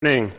morning. 0.00 0.30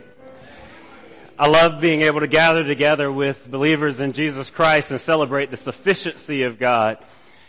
I 1.38 1.46
love 1.46 1.82
being 1.82 2.00
able 2.00 2.20
to 2.20 2.26
gather 2.26 2.64
together 2.64 3.12
with 3.12 3.46
believers 3.50 4.00
in 4.00 4.14
Jesus 4.14 4.48
Christ 4.48 4.90
and 4.90 4.98
celebrate 4.98 5.50
the 5.50 5.58
sufficiency 5.58 6.44
of 6.44 6.58
God. 6.58 6.96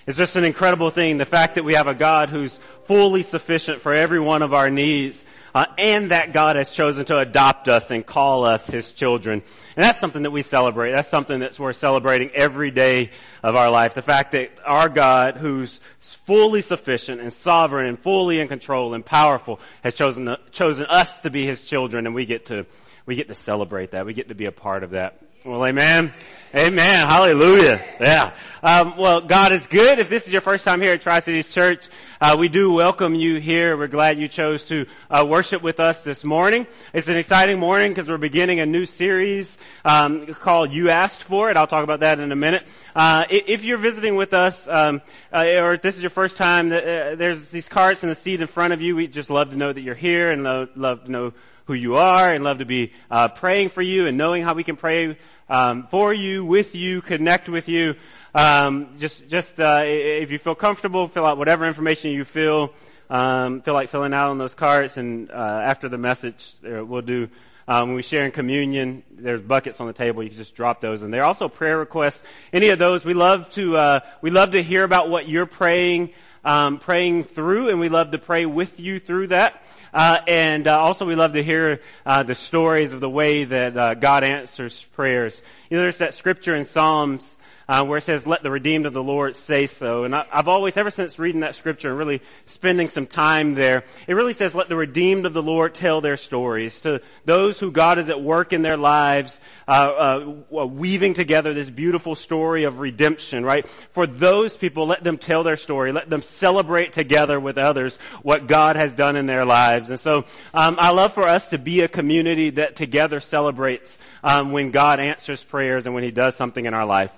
It's 0.05 0.17
just 0.17 0.35
an 0.35 0.43
incredible 0.43 0.89
thing. 0.89 1.19
The 1.19 1.25
fact 1.25 1.55
that 1.55 1.63
we 1.63 1.75
have 1.75 1.87
a 1.87 1.93
God 1.93 2.27
who's 2.27 2.57
fully 2.83 3.23
sufficient 3.23 3.79
for 3.79 3.93
every 3.93 4.19
one 4.19 4.41
of 4.41 4.53
our 4.53 4.69
needs, 4.69 5.23
uh, 5.53 5.65
and 5.77 6.11
that 6.11 6.33
God 6.33 6.55
has 6.55 6.71
chosen 6.71 7.05
to 7.05 7.17
adopt 7.17 7.67
us 7.67 7.91
and 7.91 8.05
call 8.05 8.45
us 8.45 8.67
His 8.67 8.91
children. 8.91 9.41
And 9.75 9.83
that's 9.83 9.99
something 9.99 10.23
that 10.23 10.31
we 10.31 10.43
celebrate. 10.43 10.91
That's 10.91 11.09
something 11.09 11.39
that's 11.39 11.59
we're 11.59 11.73
celebrating 11.73 12.29
every 12.31 12.71
day 12.71 13.09
of 13.43 13.55
our 13.55 13.69
life. 13.69 13.93
The 13.93 14.01
fact 14.01 14.33
that 14.33 14.51
our 14.65 14.89
God, 14.89 15.37
who's 15.37 15.79
fully 15.99 16.61
sufficient 16.61 17.21
and 17.21 17.31
sovereign 17.31 17.85
and 17.85 17.99
fully 17.99 18.39
in 18.39 18.47
control 18.47 18.93
and 18.93 19.05
powerful, 19.05 19.59
has 19.83 19.95
chosen, 19.95 20.35
chosen 20.51 20.85
us 20.87 21.19
to 21.19 21.29
be 21.29 21.45
His 21.45 21.63
children 21.63 22.05
and 22.05 22.15
we 22.15 22.25
get 22.25 22.47
to, 22.47 22.65
we 23.05 23.15
get 23.15 23.27
to 23.27 23.35
celebrate 23.35 23.91
that. 23.91 24.05
We 24.05 24.13
get 24.13 24.29
to 24.29 24.35
be 24.35 24.45
a 24.45 24.51
part 24.51 24.83
of 24.83 24.91
that. 24.91 25.21
Well, 25.43 25.65
amen. 25.65 26.13
Amen. 26.53 27.07
Hallelujah. 27.07 27.83
Yeah. 27.99 28.31
Um, 28.61 28.95
well, 28.95 29.21
God 29.21 29.51
is 29.51 29.65
good. 29.65 29.97
If 29.97 30.07
this 30.07 30.27
is 30.27 30.31
your 30.31 30.41
first 30.41 30.63
time 30.63 30.81
here 30.81 30.93
at 30.93 31.01
Tri-Cities 31.01 31.51
Church, 31.51 31.89
uh, 32.21 32.35
we 32.37 32.47
do 32.47 32.73
welcome 32.73 33.15
you 33.15 33.37
here. 33.39 33.75
We're 33.75 33.87
glad 33.87 34.19
you 34.19 34.27
chose 34.27 34.65
to 34.65 34.85
uh, 35.09 35.25
worship 35.27 35.63
with 35.63 35.79
us 35.79 36.03
this 36.03 36.23
morning. 36.23 36.67
It's 36.93 37.07
an 37.07 37.17
exciting 37.17 37.57
morning 37.57 37.89
because 37.89 38.07
we're 38.07 38.19
beginning 38.19 38.59
a 38.59 38.67
new 38.67 38.85
series 38.85 39.57
um, 39.83 40.27
called 40.27 40.69
"You 40.71 40.91
Asked 40.91 41.23
for 41.23 41.49
It." 41.49 41.57
I'll 41.57 41.65
talk 41.65 41.83
about 41.83 42.01
that 42.01 42.19
in 42.19 42.31
a 42.31 42.35
minute. 42.35 42.63
Uh, 42.95 43.25
if 43.31 43.63
you're 43.63 43.79
visiting 43.79 44.15
with 44.15 44.35
us, 44.35 44.67
um, 44.67 45.01
uh, 45.33 45.43
or 45.55 45.73
if 45.73 45.81
this 45.81 45.97
is 45.97 46.03
your 46.03 46.11
first 46.11 46.37
time, 46.37 46.67
uh, 46.71 47.15
there's 47.15 47.49
these 47.49 47.67
cards 47.67 48.03
in 48.03 48.09
the 48.09 48.15
seat 48.15 48.41
in 48.41 48.47
front 48.47 48.73
of 48.73 48.81
you. 48.83 48.95
We 48.95 49.07
just 49.07 49.31
love 49.31 49.49
to 49.49 49.57
know 49.57 49.73
that 49.73 49.81
you're 49.81 49.95
here 49.95 50.29
and 50.29 50.43
love 50.43 51.05
to 51.05 51.11
know 51.11 51.33
who 51.65 51.73
you 51.73 51.95
are 51.95 52.33
and 52.33 52.43
love 52.43 52.59
to 52.59 52.65
be 52.65 52.91
uh, 53.09 53.27
praying 53.27 53.69
for 53.69 53.81
you 53.81 54.07
and 54.07 54.17
knowing 54.17 54.43
how 54.43 54.53
we 54.53 54.63
can 54.63 54.75
pray 54.75 55.17
um, 55.49 55.87
for 55.87 56.13
you, 56.13 56.45
with 56.45 56.75
you, 56.75 57.01
connect 57.01 57.49
with 57.49 57.67
you. 57.67 57.95
Um, 58.33 58.95
just, 58.99 59.27
just 59.27 59.59
uh, 59.59 59.83
if 59.85 60.31
you 60.31 60.39
feel 60.39 60.55
comfortable, 60.55 61.07
fill 61.07 61.25
out 61.25 61.37
whatever 61.37 61.65
information 61.67 62.11
you 62.11 62.23
feel 62.23 62.73
um, 63.11 63.61
feel 63.61 63.73
like 63.73 63.89
filling 63.89 64.13
out 64.13 64.29
on 64.29 64.37
those 64.37 64.55
cards. 64.55 64.97
And 64.97 65.29
uh, 65.29 65.33
after 65.33 65.89
the 65.89 65.97
message, 65.99 66.53
uh, 66.65 66.83
we'll 66.83 67.03
do. 67.03 67.29
Um, 67.67 67.89
when 67.89 67.95
we 67.95 68.01
share 68.01 68.25
in 68.25 68.31
communion, 68.31 69.03
there's 69.11 69.41
buckets 69.41 69.79
on 69.79 69.87
the 69.87 69.93
table. 69.93 70.23
You 70.23 70.29
can 70.29 70.37
just 70.37 70.55
drop 70.55 70.81
those 70.81 71.03
in 71.03 71.11
there. 71.11 71.23
Also, 71.23 71.47
prayer 71.47 71.77
requests. 71.77 72.23
Any 72.51 72.69
of 72.69 72.79
those, 72.79 73.05
we 73.05 73.13
love 73.13 73.49
to 73.51 73.77
uh, 73.77 73.99
we 74.21 74.31
love 74.31 74.51
to 74.51 74.63
hear 74.63 74.83
about 74.83 75.09
what 75.09 75.29
you're 75.29 75.45
praying 75.45 76.11
um, 76.43 76.79
praying 76.79 77.25
through, 77.25 77.69
and 77.69 77.79
we 77.79 77.87
love 77.87 78.11
to 78.11 78.17
pray 78.17 78.45
with 78.45 78.79
you 78.79 78.99
through 78.99 79.27
that. 79.27 79.61
Uh, 79.93 80.19
and 80.27 80.67
uh, 80.67 80.79
also, 80.79 81.05
we 81.05 81.15
love 81.15 81.33
to 81.33 81.43
hear 81.43 81.81
uh, 82.05 82.23
the 82.23 82.35
stories 82.35 82.93
of 82.93 83.01
the 83.01 83.09
way 83.09 83.43
that 83.43 83.75
uh, 83.75 83.93
God 83.93 84.23
answers 84.23 84.85
prayers. 84.93 85.41
You 85.71 85.77
know, 85.77 85.83
there's 85.83 85.99
that 85.99 86.13
scripture 86.15 86.53
in 86.53 86.65
Psalms 86.65 87.37
uh, 87.69 87.85
where 87.85 87.99
it 87.99 88.01
says, 88.01 88.27
let 88.27 88.43
the 88.43 88.51
redeemed 88.51 88.85
of 88.85 88.91
the 88.91 89.01
Lord 89.01 89.37
say 89.37 89.65
so. 89.67 90.03
And 90.03 90.13
I, 90.13 90.25
have 90.29 90.49
always, 90.49 90.75
ever 90.75 90.91
since 90.91 91.17
reading 91.17 91.39
that 91.41 91.55
scripture 91.55 91.87
and 91.87 91.97
really 91.97 92.21
spending 92.45 92.89
some 92.89 93.07
time 93.07 93.55
there, 93.55 93.85
it 94.05 94.15
really 94.15 94.33
says, 94.33 94.53
let 94.53 94.67
the 94.67 94.75
redeemed 94.75 95.25
of 95.25 95.31
the 95.31 95.41
Lord 95.41 95.73
tell 95.73 96.01
their 96.01 96.17
stories. 96.17 96.81
To 96.81 97.01
those 97.23 97.57
who 97.57 97.71
God 97.71 97.99
is 97.99 98.09
at 98.09 98.21
work 98.21 98.51
in 98.51 98.63
their 98.63 98.75
lives, 98.75 99.39
uh, 99.65 100.33
uh, 100.51 100.65
weaving 100.65 101.13
together 101.13 101.53
this 101.53 101.69
beautiful 101.69 102.15
story 102.15 102.65
of 102.65 102.79
redemption, 102.79 103.45
right? 103.45 103.65
For 103.91 104.05
those 104.05 104.57
people, 104.57 104.87
let 104.87 105.05
them 105.05 105.17
tell 105.17 105.43
their 105.43 105.55
story. 105.55 105.93
Let 105.93 106.09
them 106.09 106.21
celebrate 106.21 106.91
together 106.91 107.39
with 107.39 107.57
others 107.57 107.95
what 108.23 108.47
God 108.47 108.75
has 108.75 108.93
done 108.93 109.15
in 109.15 109.27
their 109.27 109.45
lives. 109.45 109.89
And 109.89 109.99
so, 110.01 110.25
um, 110.53 110.75
I 110.77 110.89
love 110.91 111.13
for 111.13 111.23
us 111.23 111.47
to 111.47 111.57
be 111.57 111.79
a 111.79 111.87
community 111.87 112.49
that 112.49 112.75
together 112.75 113.21
celebrates 113.21 113.97
um, 114.23 114.51
when 114.51 114.71
God 114.71 114.99
answers 114.99 115.43
prayers 115.43 115.85
and 115.85 115.95
when 115.95 116.03
He 116.03 116.11
does 116.11 116.35
something 116.35 116.65
in 116.65 116.73
our 116.73 116.85
life. 116.85 117.13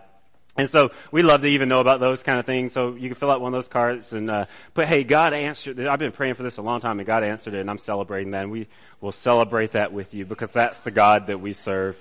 And 0.55 0.69
so 0.69 0.91
we 1.11 1.23
love 1.23 1.41
to 1.41 1.47
even 1.47 1.67
know 1.67 1.79
about 1.79 1.99
those 1.99 2.21
kind 2.21 2.39
of 2.39 2.45
things. 2.45 2.73
So 2.73 2.93
you 2.93 3.09
can 3.09 3.15
fill 3.15 3.31
out 3.31 3.41
one 3.41 3.53
of 3.53 3.57
those 3.57 3.67
cards 3.67 4.13
and 4.13 4.29
uh, 4.29 4.45
put, 4.75 4.87
"Hey, 4.87 5.03
God 5.03 5.33
answered." 5.33 5.79
I've 5.79 5.97
been 5.97 6.11
praying 6.11 6.35
for 6.35 6.43
this 6.43 6.57
a 6.57 6.61
long 6.61 6.79
time, 6.79 6.99
and 6.99 7.07
God 7.07 7.23
answered 7.23 7.55
it, 7.55 7.61
and 7.61 7.69
I'm 7.69 7.79
celebrating 7.79 8.31
that. 8.31 8.43
And 8.43 8.51
we 8.51 8.67
will 9.01 9.11
celebrate 9.11 9.71
that 9.71 9.91
with 9.91 10.13
you 10.13 10.25
because 10.25 10.53
that's 10.53 10.83
the 10.83 10.91
God 10.91 11.27
that 11.27 11.41
we 11.41 11.53
serve. 11.53 11.97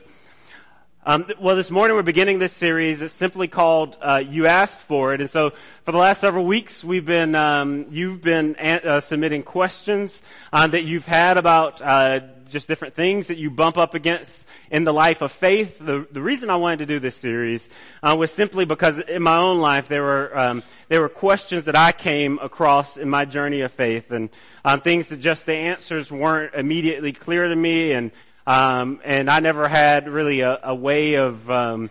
Um, 1.05 1.26
well, 1.41 1.56
this 1.56 1.71
morning 1.71 1.97
we're 1.97 2.03
beginning 2.03 2.38
this 2.38 2.53
series. 2.53 3.00
It's 3.00 3.15
simply 3.15 3.49
called 3.49 3.97
uh, 4.03 4.22
"You 4.25 4.47
Asked 4.47 4.82
for 4.82 5.15
It," 5.15 5.22
and 5.22 5.31
so 5.31 5.50
for 5.84 5.93
the 5.93 5.99
last 5.99 6.21
several 6.21 6.44
weeks 6.44 6.84
we've 6.84 7.06
been 7.06 7.34
um, 7.34 7.87
you've 7.91 8.21
been 8.21 8.55
uh, 8.56 9.00
submitting 9.00 9.44
questions 9.44 10.22
uh, 10.53 10.66
that 10.66 10.82
you've 10.82 11.06
had 11.06 11.38
about 11.38 11.81
uh, 11.81 12.21
just 12.52 12.68
different 12.68 12.94
things 12.94 13.26
that 13.26 13.38
you 13.38 13.50
bump 13.50 13.76
up 13.76 13.94
against 13.94 14.46
in 14.70 14.84
the 14.84 14.92
life 14.92 15.22
of 15.22 15.32
faith. 15.32 15.78
The, 15.78 16.06
the 16.10 16.22
reason 16.22 16.50
I 16.50 16.56
wanted 16.56 16.80
to 16.80 16.86
do 16.86 16.98
this 16.98 17.16
series 17.16 17.68
uh, 18.02 18.14
was 18.18 18.30
simply 18.30 18.64
because 18.64 18.98
in 19.00 19.22
my 19.22 19.38
own 19.38 19.60
life 19.60 19.88
there 19.88 20.02
were 20.02 20.38
um, 20.38 20.62
there 20.88 21.00
were 21.00 21.08
questions 21.08 21.64
that 21.64 21.76
I 21.76 21.92
came 21.92 22.38
across 22.38 22.96
in 22.96 23.08
my 23.08 23.24
journey 23.24 23.62
of 23.62 23.72
faith, 23.72 24.10
and 24.10 24.30
um, 24.64 24.80
things 24.80 25.08
that 25.08 25.18
just 25.18 25.46
the 25.46 25.54
answers 25.54 26.12
weren't 26.12 26.54
immediately 26.54 27.12
clear 27.12 27.48
to 27.48 27.56
me, 27.56 27.92
and 27.92 28.12
um, 28.46 29.00
and 29.04 29.30
I 29.30 29.40
never 29.40 29.69
had 29.69 30.08
really 30.08 30.40
a, 30.40 30.60
a 30.62 30.74
way 30.74 31.14
of 31.14 31.50
um, 31.50 31.90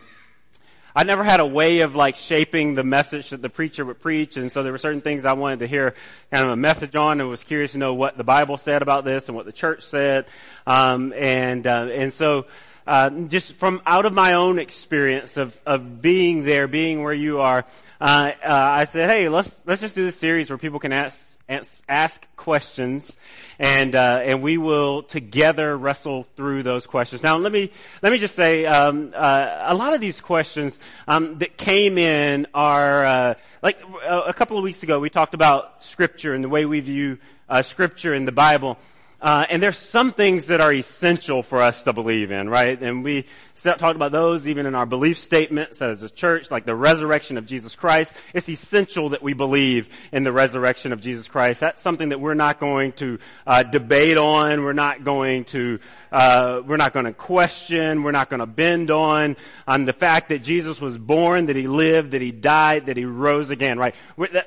I 0.96 1.03
never 1.03 1.24
had 1.24 1.40
a 1.40 1.46
way 1.46 1.79
of 1.79 1.96
like 1.96 2.16
shaping 2.16 2.74
the 2.74 2.84
message 2.84 3.29
that 3.29 3.41
the 3.41 3.50
preacher 3.50 3.85
would 3.85 4.02
preach, 4.02 4.35
and 4.35 4.52
so 4.52 4.63
there 4.63 4.72
were 4.72 4.78
certain 4.78 5.02
things 5.02 5.24
I 5.24 5.34
wanted 5.34 5.59
to 5.59 5.68
hear 5.68 5.96
kind 6.31 6.44
of 6.44 6.52
a 6.52 6.56
message 6.56 6.96
on, 6.96 7.22
and 7.22 7.29
was 7.29 7.44
curious 7.44 7.74
to 7.74 7.78
know 7.78 7.94
what 7.94 8.18
the 8.18 8.24
Bible 8.24 8.57
said 8.57 8.81
about 8.81 9.06
this 9.06 9.28
and 9.28 9.35
what 9.35 9.46
the 9.46 9.52
church 9.52 9.84
said, 9.84 10.25
um, 10.68 11.13
and 11.13 11.66
uh, 11.66 11.88
and 11.91 12.13
so. 12.13 12.46
Uh, 12.88 13.12
just 13.28 13.53
from 13.53 13.79
out 13.85 14.07
of 14.07 14.12
my 14.12 14.34
own 14.34 14.57
experience 14.57 15.38
of, 15.38 15.56
of 15.68 16.02
being 16.02 16.44
there, 16.44 16.68
being 16.68 17.03
where 17.03 17.13
you 17.13 17.40
are, 17.40 17.63
uh, 18.01 18.31
uh, 18.44 18.47
I 18.47 18.85
said, 18.85 19.12
"Hey, 19.12 19.29
let's 19.29 19.62
let's 19.67 19.79
just 19.79 19.94
do 19.94 20.03
this 20.03 20.16
series 20.16 20.50
where 20.50 20.57
people 20.57 20.79
can 20.79 20.91
ask 20.91 21.39
ask, 21.88 22.28
questions, 22.35 23.16
and 23.59 23.94
uh, 23.94 24.22
and 24.23 24.41
we 24.41 24.57
will 24.57 25.03
together 25.03 25.78
wrestle 25.78 26.25
through 26.35 26.63
those 26.63 26.88
questions." 26.88 27.22
Now, 27.22 27.38
let 27.38 27.51
me 27.51 27.69
let 28.01 28.11
me 28.11 28.17
just 28.17 28.34
say, 28.34 28.66
um, 28.66 29.13
uh, 29.16 29.66
a 29.67 29.75
lot 29.75 29.94
of 29.94 30.01
these 30.01 30.19
questions 30.19 30.79
um, 31.07 31.38
that 31.38 31.57
came 31.57 32.00
in 32.00 32.47
are 32.56 33.06
uh, 33.06 33.34
like 33.61 33.78
a 34.09 34.34
couple 34.34 34.57
of 34.57 34.63
weeks 34.63 34.81
ago. 34.81 35.00
We 35.00 35.11
talked 35.11 35.35
about 35.35 35.84
Scripture 35.84 36.34
and 36.34 36.44
the 36.44 36.50
way 36.50 36.66
we 36.66 36.79
view 36.79 37.19
Scripture 37.61 38.16
in 38.16 38.25
the 38.25 38.31
Bible. 38.31 38.79
Uh, 39.22 39.46
and 39.50 39.62
there's 39.62 39.78
some 39.78 40.12
things 40.12 40.48
that 40.48 40.62
are 40.62 40.74
essential 40.74 41.44
for 41.44 41.62
us 41.62 41.84
to 41.84 41.94
believe 41.94 42.32
in, 42.32 42.50
right? 42.50 42.82
And 42.82 43.04
we 43.04 43.26
talked 43.62 43.96
about 43.96 44.12
those 44.12 44.48
even 44.48 44.66
in 44.66 44.74
our 44.74 44.88
belief 44.88 45.20
statements 45.20 45.82
as 45.82 46.02
a 46.02 46.09
church, 46.09 46.50
like 46.50 46.66
the 46.66 46.76
resurrection 46.76 47.38
of 47.38 47.46
Jesus 47.46 47.76
Christ. 47.76 48.16
It's 48.34 48.50
essential 48.50 49.09
that 49.09 49.22
we 49.22 49.34
believe 49.34 49.90
in 50.12 50.24
the 50.24 50.32
resurrection 50.32 50.92
of 50.92 51.02
Jesus 51.02 51.28
Christ. 51.28 51.59
That's 51.59 51.80
something 51.80 52.09
that 52.09 52.20
we're 52.20 52.34
not 52.34 52.59
going 52.59 52.94
to 52.94 53.20
uh, 53.46 53.62
debate 53.62 54.18
on. 54.18 54.64
We're 54.64 54.74
not 54.74 55.04
going 55.04 55.46
to 55.46 55.80
uh, 56.12 56.62
we're 56.66 56.78
not 56.78 56.92
going 56.92 57.06
to 57.06 57.14
question. 57.14 58.03
We're 58.03 58.12
not 58.12 58.30
going 58.30 58.42
to 58.42 58.46
bend 58.46 58.92
on 58.92 59.38
on 59.68 59.86
the 59.86 59.94
fact 59.94 60.30
that 60.30 60.44
Jesus 60.44 60.82
was 60.82 60.98
born, 60.98 61.46
that 61.46 61.56
he 61.56 61.68
lived, 61.68 62.12
that 62.12 62.22
he 62.22 62.32
died, 62.32 62.88
that 62.88 62.98
he 62.98 63.06
rose 63.06 63.52
again. 63.52 63.78
Right? 63.78 63.94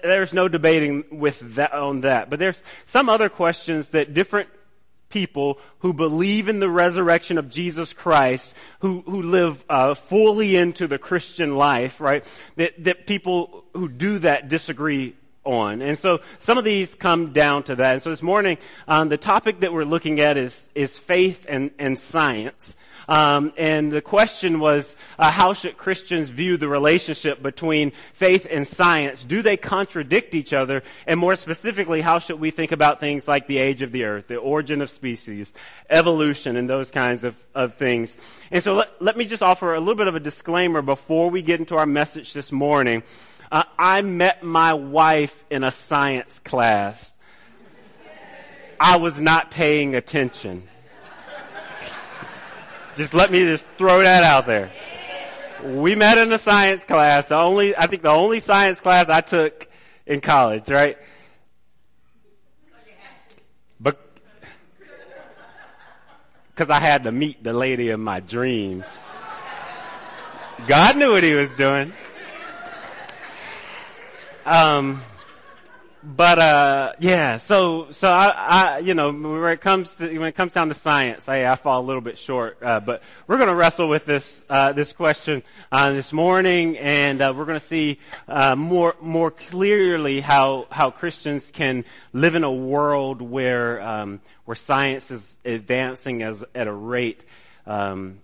There's 0.02 0.34
no 0.34 0.48
debating 0.48 1.04
with 1.12 1.54
that 1.54 1.72
on 1.72 2.00
that. 2.02 2.28
But 2.28 2.40
there's 2.40 2.60
some 2.84 3.08
other 3.08 3.28
questions 3.28 3.88
that 3.88 4.12
different 4.12 4.48
people 5.14 5.60
who 5.78 5.94
believe 5.94 6.48
in 6.48 6.58
the 6.58 6.68
resurrection 6.68 7.38
of 7.38 7.48
Jesus 7.48 7.92
Christ, 7.92 8.52
who, 8.80 9.02
who 9.02 9.22
live 9.22 9.64
uh, 9.68 9.94
fully 9.94 10.56
into 10.56 10.88
the 10.88 10.98
Christian 10.98 11.56
life, 11.56 12.00
right? 12.00 12.24
That, 12.56 12.82
that 12.82 13.06
people 13.06 13.64
who 13.74 13.88
do 13.88 14.18
that 14.18 14.48
disagree 14.48 15.14
on. 15.44 15.82
And 15.82 15.96
so 15.96 16.20
some 16.40 16.58
of 16.58 16.64
these 16.64 16.96
come 16.96 17.32
down 17.32 17.62
to 17.64 17.76
that. 17.76 17.92
And 17.92 18.02
so 18.02 18.10
this 18.10 18.22
morning, 18.22 18.58
um, 18.88 19.08
the 19.08 19.16
topic 19.16 19.60
that 19.60 19.72
we're 19.72 19.84
looking 19.84 20.18
at 20.18 20.36
is, 20.36 20.68
is 20.74 20.98
faith 20.98 21.46
and, 21.48 21.70
and 21.78 21.96
science. 21.96 22.76
Um, 23.08 23.52
and 23.56 23.92
the 23.92 24.00
question 24.02 24.60
was, 24.60 24.96
uh, 25.18 25.30
how 25.30 25.52
should 25.52 25.76
Christians 25.76 26.30
view 26.30 26.56
the 26.56 26.68
relationship 26.68 27.42
between 27.42 27.92
faith 28.12 28.46
and 28.50 28.66
science? 28.66 29.24
Do 29.24 29.42
they 29.42 29.56
contradict 29.56 30.34
each 30.34 30.52
other? 30.52 30.82
And 31.06 31.20
more 31.20 31.36
specifically, 31.36 32.00
how 32.00 32.18
should 32.18 32.40
we 32.40 32.50
think 32.50 32.72
about 32.72 33.00
things 33.00 33.28
like 33.28 33.46
the 33.46 33.58
age 33.58 33.82
of 33.82 33.92
the 33.92 34.04
earth, 34.04 34.28
the 34.28 34.36
origin 34.36 34.80
of 34.80 34.90
species, 34.90 35.52
evolution, 35.90 36.56
and 36.56 36.68
those 36.68 36.90
kinds 36.90 37.24
of, 37.24 37.36
of 37.54 37.74
things? 37.74 38.16
And 38.50 38.62
so 38.62 38.74
let, 38.74 39.02
let 39.02 39.16
me 39.16 39.24
just 39.24 39.42
offer 39.42 39.74
a 39.74 39.80
little 39.80 39.94
bit 39.94 40.08
of 40.08 40.14
a 40.14 40.20
disclaimer 40.20 40.82
before 40.82 41.30
we 41.30 41.42
get 41.42 41.60
into 41.60 41.76
our 41.76 41.86
message 41.86 42.32
this 42.32 42.50
morning. 42.50 43.02
Uh, 43.52 43.64
I 43.78 44.02
met 44.02 44.42
my 44.42 44.74
wife 44.74 45.44
in 45.50 45.62
a 45.62 45.70
science 45.70 46.38
class. 46.38 47.14
I 48.80 48.96
was 48.96 49.20
not 49.20 49.50
paying 49.50 49.94
attention. 49.94 50.68
Just 52.96 53.12
let 53.14 53.30
me 53.30 53.40
just 53.40 53.64
throw 53.76 54.02
that 54.02 54.22
out 54.22 54.46
there. 54.46 54.70
We 55.64 55.94
met 55.94 56.18
in 56.18 56.30
a 56.32 56.38
science 56.38 56.84
class. 56.84 57.26
The 57.26 57.38
only, 57.38 57.76
I 57.76 57.86
think 57.86 58.02
the 58.02 58.10
only 58.10 58.40
science 58.40 58.80
class 58.80 59.08
I 59.08 59.20
took 59.20 59.68
in 60.06 60.20
college, 60.20 60.70
right? 60.70 60.98
But 63.80 63.98
because 66.48 66.70
I 66.70 66.78
had 66.78 67.04
to 67.04 67.12
meet 67.12 67.42
the 67.42 67.52
lady 67.52 67.90
of 67.90 67.98
my 67.98 68.20
dreams. 68.20 69.08
God 70.66 70.96
knew 70.96 71.12
what 71.12 71.24
he 71.24 71.34
was 71.34 71.54
doing. 71.54 71.92
Um, 74.46 75.02
but 76.04 76.38
uh, 76.38 76.92
yeah, 76.98 77.38
so 77.38 77.90
so 77.90 78.10
I, 78.10 78.28
I, 78.28 78.78
you 78.78 78.94
know 78.94 79.10
when 79.10 79.52
it 79.52 79.60
comes 79.60 79.94
to 79.96 80.18
when 80.18 80.28
it 80.28 80.34
comes 80.34 80.52
down 80.52 80.68
to 80.68 80.74
science, 80.74 81.28
I, 81.28 81.46
I 81.46 81.54
fall 81.54 81.80
a 81.80 81.86
little 81.86 82.02
bit 82.02 82.18
short. 82.18 82.58
Uh, 82.62 82.80
but 82.80 83.02
we're 83.26 83.38
going 83.38 83.48
to 83.48 83.54
wrestle 83.54 83.88
with 83.88 84.04
this 84.04 84.44
uh, 84.50 84.72
this 84.72 84.92
question 84.92 85.42
uh, 85.72 85.92
this 85.92 86.12
morning, 86.12 86.76
and 86.76 87.22
uh, 87.22 87.32
we're 87.34 87.46
going 87.46 87.58
to 87.58 87.66
see 87.66 87.98
uh, 88.28 88.54
more 88.54 88.94
more 89.00 89.30
clearly 89.30 90.20
how 90.20 90.66
how 90.70 90.90
Christians 90.90 91.50
can 91.50 91.84
live 92.12 92.34
in 92.34 92.44
a 92.44 92.52
world 92.52 93.22
where 93.22 93.80
um, 93.80 94.20
where 94.44 94.56
science 94.56 95.10
is 95.10 95.36
advancing 95.44 96.22
as 96.22 96.44
at 96.54 96.66
a 96.66 96.72
rate 96.72 97.20
um, 97.66 98.20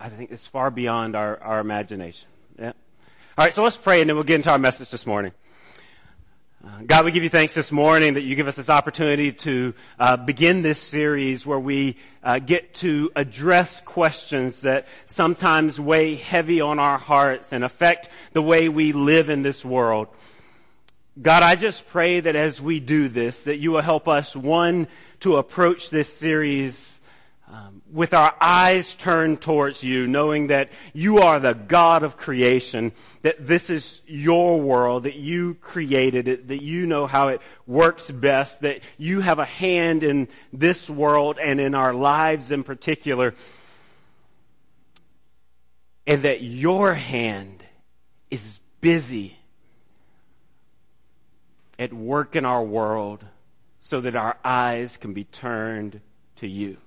I 0.00 0.08
think 0.08 0.32
it's 0.32 0.46
far 0.46 0.70
beyond 0.70 1.16
our 1.16 1.40
our 1.40 1.60
imagination. 1.60 2.28
Yeah. 2.58 2.72
All 3.38 3.44
right, 3.44 3.54
so 3.54 3.62
let's 3.62 3.76
pray, 3.76 4.00
and 4.00 4.08
then 4.08 4.16
we'll 4.16 4.24
get 4.24 4.36
into 4.36 4.50
our 4.50 4.58
message 4.58 4.90
this 4.90 5.06
morning. 5.06 5.32
Uh, 6.66 6.80
God, 6.86 7.04
we 7.04 7.10
give 7.12 7.22
you 7.22 7.28
thanks 7.28 7.52
this 7.52 7.70
morning 7.70 8.14
that 8.14 8.22
you 8.22 8.34
give 8.36 8.48
us 8.48 8.56
this 8.56 8.70
opportunity 8.70 9.32
to 9.32 9.74
uh, 9.98 10.16
begin 10.16 10.62
this 10.62 10.80
series 10.80 11.44
where 11.44 11.58
we 11.58 11.98
uh, 12.22 12.38
get 12.38 12.72
to 12.72 13.10
address 13.14 13.82
questions 13.82 14.62
that 14.62 14.86
sometimes 15.04 15.78
weigh 15.78 16.14
heavy 16.14 16.62
on 16.62 16.78
our 16.78 16.96
hearts 16.96 17.52
and 17.52 17.64
affect 17.64 18.08
the 18.32 18.40
way 18.40 18.70
we 18.70 18.92
live 18.94 19.28
in 19.28 19.42
this 19.42 19.62
world. 19.62 20.08
God, 21.20 21.42
I 21.42 21.54
just 21.54 21.86
pray 21.88 22.20
that 22.20 22.34
as 22.34 22.62
we 22.62 22.80
do 22.80 23.08
this, 23.08 23.42
that 23.42 23.58
you 23.58 23.72
will 23.72 23.82
help 23.82 24.08
us, 24.08 24.34
one, 24.34 24.88
to 25.20 25.36
approach 25.36 25.90
this 25.90 26.10
series 26.10 26.93
um, 27.46 27.82
with 27.92 28.14
our 28.14 28.34
eyes 28.40 28.94
turned 28.94 29.40
towards 29.40 29.84
you, 29.84 30.06
knowing 30.06 30.46
that 30.46 30.70
you 30.94 31.18
are 31.18 31.38
the 31.38 31.52
God 31.52 32.02
of 32.02 32.16
creation, 32.16 32.92
that 33.22 33.46
this 33.46 33.68
is 33.68 34.00
your 34.06 34.60
world, 34.60 35.02
that 35.02 35.16
you 35.16 35.54
created 35.54 36.26
it, 36.26 36.48
that 36.48 36.62
you 36.62 36.86
know 36.86 37.06
how 37.06 37.28
it 37.28 37.42
works 37.66 38.10
best, 38.10 38.62
that 38.62 38.80
you 38.96 39.20
have 39.20 39.38
a 39.38 39.44
hand 39.44 40.02
in 40.02 40.28
this 40.52 40.88
world 40.88 41.38
and 41.40 41.60
in 41.60 41.74
our 41.74 41.92
lives 41.92 42.50
in 42.50 42.64
particular, 42.64 43.34
and 46.06 46.22
that 46.22 46.42
your 46.42 46.94
hand 46.94 47.62
is 48.30 48.58
busy 48.80 49.36
at 51.78 51.92
work 51.92 52.36
in 52.36 52.44
our 52.44 52.64
world 52.64 53.22
so 53.80 54.00
that 54.00 54.16
our 54.16 54.36
eyes 54.42 54.96
can 54.96 55.12
be 55.12 55.24
turned 55.24 56.00
to 56.36 56.48
you. 56.48 56.78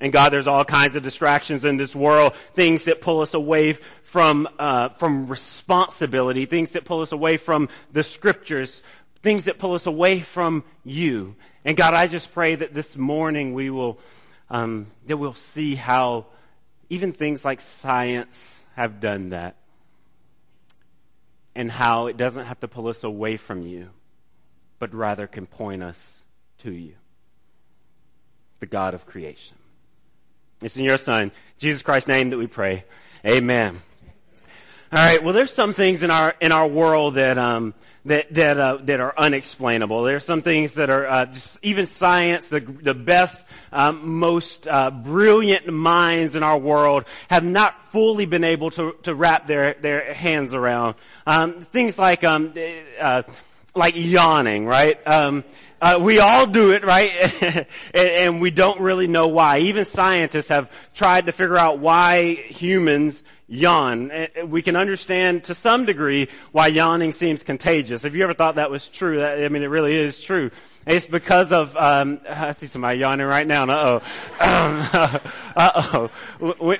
And 0.00 0.12
God, 0.12 0.32
there's 0.32 0.46
all 0.46 0.64
kinds 0.64 0.96
of 0.96 1.02
distractions 1.02 1.64
in 1.64 1.76
this 1.76 1.94
world, 1.94 2.34
things 2.54 2.86
that 2.86 3.02
pull 3.02 3.20
us 3.20 3.34
away 3.34 3.74
from, 4.02 4.48
uh, 4.58 4.88
from 4.90 5.26
responsibility, 5.26 6.46
things 6.46 6.70
that 6.70 6.86
pull 6.86 7.02
us 7.02 7.12
away 7.12 7.36
from 7.36 7.68
the 7.92 8.02
scriptures, 8.02 8.82
things 9.22 9.44
that 9.44 9.58
pull 9.58 9.74
us 9.74 9.86
away 9.86 10.20
from 10.20 10.64
you. 10.84 11.36
And 11.66 11.76
God, 11.76 11.92
I 11.92 12.06
just 12.06 12.32
pray 12.32 12.54
that 12.54 12.72
this 12.72 12.96
morning 12.96 13.52
we 13.52 13.68
will, 13.68 13.98
um, 14.48 14.86
that 15.06 15.18
we'll 15.18 15.34
see 15.34 15.74
how 15.74 16.26
even 16.88 17.12
things 17.12 17.44
like 17.44 17.60
science 17.60 18.64
have 18.76 19.00
done 19.00 19.30
that. 19.30 19.56
And 21.54 21.70
how 21.70 22.06
it 22.06 22.16
doesn't 22.16 22.46
have 22.46 22.60
to 22.60 22.68
pull 22.68 22.88
us 22.88 23.04
away 23.04 23.36
from 23.36 23.66
you, 23.66 23.90
but 24.78 24.94
rather 24.94 25.26
can 25.26 25.46
point 25.46 25.82
us 25.82 26.24
to 26.58 26.72
you, 26.72 26.94
the 28.60 28.66
God 28.66 28.94
of 28.94 29.04
creation. 29.04 29.56
It's 30.62 30.76
in 30.76 30.84
your 30.84 30.98
Son, 30.98 31.32
Jesus 31.58 31.82
Christ's 31.82 32.08
name 32.08 32.30
that 32.30 32.38
we 32.38 32.46
pray. 32.46 32.84
Amen. 33.24 33.80
All 34.92 34.98
right. 34.98 35.22
Well, 35.22 35.32
there's 35.32 35.52
some 35.52 35.72
things 35.72 36.02
in 36.02 36.10
our 36.10 36.34
in 36.40 36.52
our 36.52 36.66
world 36.66 37.14
that 37.14 37.38
um, 37.38 37.74
that 38.04 38.32
that 38.34 38.58
uh, 38.58 38.78
that 38.82 39.00
are 39.00 39.14
unexplainable. 39.16 40.02
There's 40.02 40.24
some 40.24 40.42
things 40.42 40.74
that 40.74 40.90
are 40.90 41.06
uh, 41.06 41.26
just 41.26 41.58
even 41.62 41.86
science, 41.86 42.48
the 42.48 42.60
the 42.60 42.92
best, 42.92 43.44
um, 43.72 44.18
most 44.18 44.66
uh, 44.66 44.90
brilliant 44.90 45.66
minds 45.72 46.36
in 46.36 46.42
our 46.42 46.58
world 46.58 47.04
have 47.28 47.44
not 47.44 47.80
fully 47.90 48.26
been 48.26 48.44
able 48.44 48.70
to 48.72 48.96
to 49.04 49.14
wrap 49.14 49.46
their 49.46 49.74
their 49.74 50.12
hands 50.12 50.54
around. 50.54 50.96
Um, 51.26 51.60
things 51.60 51.98
like 51.98 52.24
um, 52.24 52.52
uh, 53.00 53.22
like 53.74 53.94
yawning, 53.96 54.66
right? 54.66 54.98
Um, 55.06 55.44
uh, 55.80 55.98
we 56.00 56.18
all 56.18 56.46
do 56.46 56.72
it, 56.72 56.84
right? 56.84 57.10
and, 57.42 57.66
and, 57.94 58.40
we 58.40 58.50
don't 58.50 58.80
really 58.80 59.06
know 59.06 59.28
why. 59.28 59.58
Even 59.58 59.86
scientists 59.86 60.48
have 60.48 60.70
tried 60.94 61.26
to 61.26 61.32
figure 61.32 61.56
out 61.56 61.78
why 61.78 62.34
humans 62.34 63.24
yawn. 63.48 64.12
We 64.46 64.60
can 64.62 64.76
understand 64.76 65.44
to 65.44 65.54
some 65.54 65.86
degree 65.86 66.28
why 66.52 66.66
yawning 66.68 67.12
seems 67.12 67.42
contagious. 67.42 68.02
Have 68.02 68.14
you 68.14 68.24
ever 68.24 68.34
thought 68.34 68.56
that 68.56 68.70
was 68.70 68.88
true? 68.88 69.18
That, 69.18 69.42
I 69.42 69.48
mean, 69.48 69.62
it 69.62 69.66
really 69.66 69.94
is 69.94 70.20
true. 70.20 70.50
It's 70.86 71.06
because 71.06 71.52
of, 71.52 71.76
um, 71.76 72.20
I 72.28 72.52
see 72.52 72.66
somebody 72.66 72.98
yawning 72.98 73.26
right 73.26 73.46
now. 73.46 73.64
Uh-oh. 73.64 74.02
uh-oh. 75.56 76.10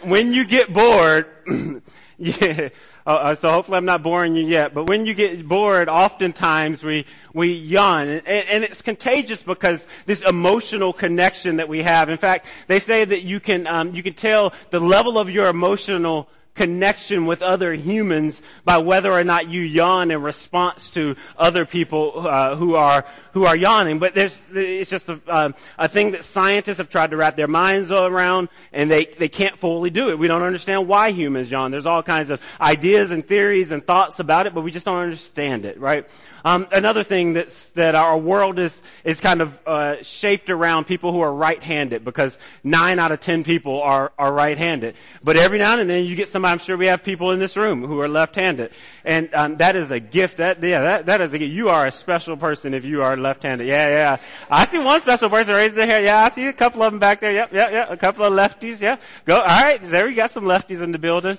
When 0.02 0.32
you 0.32 0.44
get 0.44 0.72
bored, 0.72 1.26
yeah, 2.18 2.68
uh, 3.06 3.10
uh, 3.10 3.34
so 3.34 3.50
hopefully 3.50 3.78
I'm 3.78 3.84
not 3.84 4.02
boring 4.02 4.34
you 4.34 4.46
yet. 4.46 4.74
But 4.74 4.84
when 4.84 5.06
you 5.06 5.14
get 5.14 5.46
bored, 5.46 5.88
oftentimes 5.88 6.82
we 6.82 7.06
we 7.32 7.52
yawn, 7.52 8.08
and, 8.08 8.26
and, 8.26 8.64
it's 8.64 8.82
contagious 8.82 9.42
because 9.42 9.86
this 10.06 10.22
emotional 10.22 10.92
connection 10.92 11.56
that 11.56 11.68
we 11.68 11.82
have. 11.82 12.08
In 12.08 12.18
fact, 12.18 12.46
they 12.66 12.78
say 12.78 13.04
that 13.04 13.22
you 13.22 13.40
can 13.40 13.66
um, 13.66 13.94
you 13.94 14.02
can 14.02 14.14
tell 14.14 14.52
the 14.70 14.80
level 14.80 15.18
of 15.18 15.30
your 15.30 15.48
emotional 15.48 16.28
connection 16.54 17.26
with 17.26 17.42
other 17.42 17.72
humans 17.72 18.42
by 18.64 18.78
whether 18.78 19.10
or 19.10 19.24
not 19.24 19.48
you 19.48 19.62
yawn 19.62 20.10
in 20.10 20.22
response 20.22 20.90
to 20.90 21.16
other 21.36 21.64
people 21.64 22.26
uh, 22.26 22.56
who 22.56 22.74
are 22.74 23.04
who 23.32 23.44
are 23.44 23.56
yawning. 23.56 23.98
But 23.98 24.14
there's 24.14 24.42
it's 24.52 24.90
just 24.90 25.08
a, 25.08 25.20
uh, 25.26 25.52
a 25.78 25.88
thing 25.88 26.12
that 26.12 26.24
scientists 26.24 26.78
have 26.78 26.88
tried 26.88 27.10
to 27.10 27.16
wrap 27.16 27.36
their 27.36 27.48
minds 27.48 27.90
around, 27.90 28.48
and 28.72 28.90
they 28.90 29.04
they 29.04 29.28
can't 29.28 29.56
fully 29.58 29.90
do 29.90 30.10
it. 30.10 30.18
We 30.18 30.28
don't 30.28 30.42
understand 30.42 30.88
why 30.88 31.10
humans 31.10 31.50
yawn. 31.50 31.70
There's 31.70 31.86
all 31.86 32.02
kinds 32.02 32.30
of 32.30 32.40
ideas 32.60 33.10
and 33.10 33.26
theories 33.26 33.70
and 33.70 33.84
thoughts 33.84 34.18
about 34.18 34.46
it, 34.46 34.54
but 34.54 34.62
we 34.62 34.70
just 34.70 34.84
don't 34.86 34.98
understand 34.98 35.64
it, 35.64 35.78
right? 35.80 36.06
Um, 36.44 36.66
another 36.72 37.04
thing 37.04 37.34
that's 37.34 37.68
that 37.70 37.94
our 37.94 38.16
world 38.16 38.58
is 38.58 38.82
is 39.04 39.20
kind 39.20 39.40
of 39.42 39.60
uh, 39.66 40.02
shaped 40.02 40.50
around 40.50 40.86
people 40.86 41.12
who 41.12 41.20
are 41.20 41.32
right-handed 41.32 42.04
because 42.04 42.38
nine 42.64 42.98
out 42.98 43.12
of 43.12 43.20
ten 43.20 43.44
people 43.44 43.80
are 43.82 44.12
are 44.18 44.32
right-handed. 44.32 44.94
But 45.22 45.36
every 45.36 45.58
now 45.58 45.78
and 45.78 45.88
then 45.88 46.04
you 46.04 46.16
get 46.16 46.28
somebody. 46.40 46.52
I'm 46.52 46.58
sure 46.58 46.76
we 46.76 46.86
have 46.86 47.02
people 47.02 47.30
in 47.32 47.38
this 47.38 47.56
room 47.56 47.84
who 47.84 48.00
are 48.00 48.08
left-handed, 48.08 48.72
and 49.04 49.32
um, 49.34 49.56
that 49.56 49.76
is 49.76 49.90
a 49.90 50.00
gift. 50.00 50.38
That 50.38 50.62
yeah, 50.62 50.80
that 50.80 51.06
that 51.06 51.20
is 51.20 51.32
a 51.32 51.38
gift. 51.38 51.52
You 51.52 51.68
are 51.68 51.86
a 51.86 51.92
special 51.92 52.36
person 52.36 52.74
if 52.74 52.84
you 52.84 53.02
are 53.02 53.16
left-handed. 53.16 53.66
Yeah, 53.66 53.88
yeah. 53.88 54.16
I 54.50 54.64
see 54.66 54.78
one 54.78 55.00
special 55.00 55.28
person 55.28 55.54
raising 55.54 55.76
their 55.76 55.86
hand. 55.86 56.04
Yeah, 56.04 56.24
I 56.24 56.28
see 56.30 56.46
a 56.46 56.52
couple 56.52 56.82
of 56.82 56.92
them 56.92 56.98
back 56.98 57.20
there. 57.20 57.32
Yep, 57.32 57.52
yep, 57.52 57.72
yep. 57.72 57.90
A 57.90 57.96
couple 57.96 58.24
of 58.24 58.32
lefties. 58.32 58.80
Yeah, 58.80 58.96
go. 59.24 59.36
All 59.36 59.46
right, 59.46 59.80
there 59.82 60.06
we 60.06 60.14
got 60.14 60.32
some 60.32 60.44
lefties 60.44 60.82
in 60.82 60.92
the 60.92 60.98
building. 60.98 61.38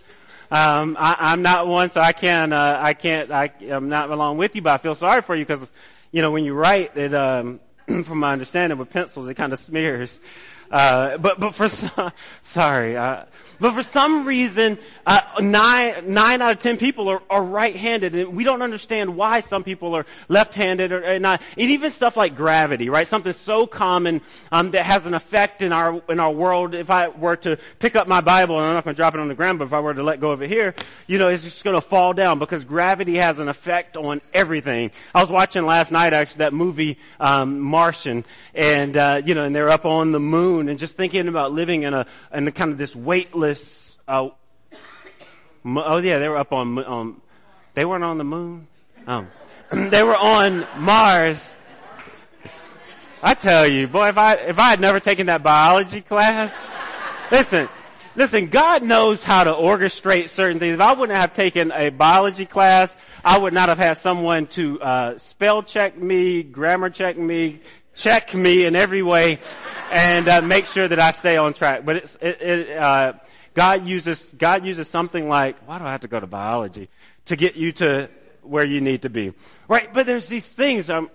Um, 0.52 0.98
I, 1.00 1.32
am 1.32 1.42
not 1.42 1.66
one, 1.66 1.90
so 1.90 2.02
I 2.02 2.12
can't, 2.12 2.52
uh, 2.52 2.78
I 2.78 2.94
can't, 2.94 3.32
I, 3.32 3.52
am 3.62 3.88
not 3.88 4.10
along 4.10 4.36
with 4.36 4.54
you, 4.54 4.62
but 4.62 4.74
I 4.74 4.78
feel 4.80 4.96
sorry 4.96 5.22
for 5.22 5.34
you 5.34 5.46
because, 5.46 5.72
you 6.12 6.22
know, 6.22 6.30
when 6.30 6.44
you 6.44 6.54
write 6.54 6.98
it, 6.98 7.14
um, 7.14 7.62
from 8.04 8.20
my 8.20 8.34
understanding 8.34 8.78
with 8.78 8.90
pencils, 8.90 9.30
it 9.30 9.36
kind 9.36 9.54
of 9.54 9.60
smears. 9.62 10.20
Uh, 10.70 11.18
but, 11.18 11.40
but 11.40 11.56
for, 11.56 11.70
some 11.70 12.12
sorry, 12.42 12.98
uh, 12.98 13.24
but 13.62 13.74
for 13.74 13.84
some 13.84 14.26
reason, 14.26 14.80
uh, 15.06 15.22
nine, 15.40 16.14
nine 16.14 16.42
out 16.42 16.52
of 16.52 16.60
ten 16.60 16.78
people 16.78 17.10
are, 17.10 17.22
are 17.30 17.44
right-handed, 17.44 18.16
and 18.16 18.36
we 18.36 18.44
don't 18.44 18.64
understand 18.64 19.16
why 19.16 19.42
some 19.42 19.64
people 19.64 19.94
are 19.94 20.08
left-handed 20.30 20.92
or, 20.92 21.06
or 21.06 21.20
not. 21.20 21.44
And 21.58 21.70
even 21.70 21.92
stuff 21.92 22.18
like 22.18 22.36
gravity, 22.36 22.90
right? 22.90 23.08
Something 23.08 23.34
so 23.34 23.68
common 23.68 24.22
um, 24.52 24.72
that 24.72 24.84
has 24.86 25.06
an 25.06 25.14
effect 25.14 25.62
in 25.62 25.72
our 25.72 26.02
in 26.10 26.20
our 26.20 26.32
world. 26.32 26.74
If 26.74 26.90
I 26.90 27.10
were 27.10 27.36
to 27.38 27.60
pick 27.78 27.96
up 27.96 28.08
my 28.08 28.22
Bible, 28.22 28.58
and 28.58 28.68
I'm 28.68 28.74
not 28.74 28.84
going 28.84 28.96
to 28.96 29.00
drop 29.00 29.14
it 29.14 29.20
on 29.20 29.28
the 29.28 29.36
ground, 29.36 29.60
but 29.60 29.66
if 29.66 29.74
I 29.74 29.80
were 29.80 29.94
to 29.94 30.02
let 30.02 30.20
go 30.20 30.32
of 30.32 30.42
it 30.42 30.50
here, 30.50 30.74
you 31.06 31.20
know, 31.20 31.30
it's 31.30 31.44
just 31.44 31.64
going 31.64 31.76
to 31.76 31.82
fall 31.82 32.14
down 32.14 32.40
because 32.40 32.66
gravity 32.66 33.18
has 33.18 33.38
an 33.38 33.48
effect 33.48 33.96
on 33.96 34.22
everything. 34.34 34.90
I 35.14 35.22
was 35.22 35.30
watching 35.30 35.68
last 35.68 35.92
night 35.92 36.14
actually 36.14 36.40
that 36.40 36.54
movie 36.54 36.98
um, 37.20 37.60
Martian, 37.60 38.26
and 38.56 38.98
uh, 38.98 39.22
you 39.24 39.36
know, 39.36 39.44
and 39.44 39.56
they're 39.56 39.70
up 39.70 39.86
on 39.86 40.12
the 40.14 40.20
moon, 40.20 40.68
and 40.68 40.80
just 40.80 40.98
thinking 40.98 41.28
about 41.28 41.52
living 41.52 41.84
in 41.84 41.94
a 41.94 42.08
in 42.34 42.48
a 42.48 42.52
kind 42.52 42.72
of 42.72 42.80
this 42.80 42.96
weightless 42.96 43.51
uh, 44.08 44.30
oh 45.66 45.98
yeah, 45.98 46.20
they 46.20 46.30
were 46.30 46.38
up 46.38 46.52
on, 46.52 46.84
um, 46.86 47.22
they 47.74 47.86
weren't 47.86 48.04
on 48.04 48.18
the 48.18 48.24
moon. 48.24 48.68
Um, 49.08 49.28
they 49.72 50.04
were 50.04 50.16
on 50.16 50.66
Mars. 50.78 51.58
I 53.24 53.36
tell 53.36 53.68
you, 53.68 53.88
boy, 53.88 54.10
if 54.10 54.18
I, 54.18 54.34
if 54.34 54.58
I 54.58 54.70
had 54.72 54.80
never 54.80 55.00
taken 55.00 55.28
that 55.28 55.44
biology 55.44 56.02
class, 56.02 56.68
listen, 57.32 57.70
listen, 58.16 58.48
God 58.48 58.82
knows 58.84 59.24
how 59.24 59.44
to 59.44 59.52
orchestrate 59.52 60.30
certain 60.30 60.60
things. 60.60 60.74
If 60.74 60.82
I 60.82 60.94
wouldn't 60.94 61.18
have 61.18 61.34
taken 61.34 61.72
a 61.72 61.90
biology 61.90 62.46
class, 62.46 62.98
I 63.24 63.38
would 63.38 63.54
not 63.54 63.70
have 63.70 63.78
had 63.78 63.98
someone 63.98 64.48
to, 64.48 64.82
uh, 64.82 65.18
spell 65.20 65.62
check 65.62 65.96
me, 65.98 66.42
grammar 66.42 66.90
check 66.90 67.18
me, 67.18 67.60
check 67.94 68.34
me 68.34 68.66
in 68.66 68.76
every 68.76 69.04
way 69.04 69.40
and 69.92 70.28
uh, 70.28 70.42
make 70.42 70.66
sure 70.66 70.88
that 70.88 71.00
I 71.00 71.12
stay 71.12 71.38
on 71.38 71.54
track. 71.54 71.86
But 71.86 71.98
it's, 71.98 72.16
it, 72.16 72.42
it, 72.42 72.78
uh, 72.78 73.14
God 73.54 73.86
uses, 73.86 74.34
God 74.38 74.66
uses 74.66 74.88
something 74.88 75.28
like, 75.28 75.58
why 75.68 75.78
do 75.78 75.86
I 75.86 75.92
have 75.92 76.02
to 76.02 76.08
go 76.08 76.20
to 76.20 76.28
biology? 76.28 76.90
To 77.26 77.36
get 77.36 77.56
you 77.56 77.72
to 77.74 78.10
where 78.42 78.66
you 78.66 78.82
need 78.82 79.04
to 79.04 79.10
be. 79.10 79.34
Right? 79.68 79.94
But 79.94 80.06
there's 80.06 80.28
these 80.28 80.48
things, 80.48 80.90
I'm 80.90 81.10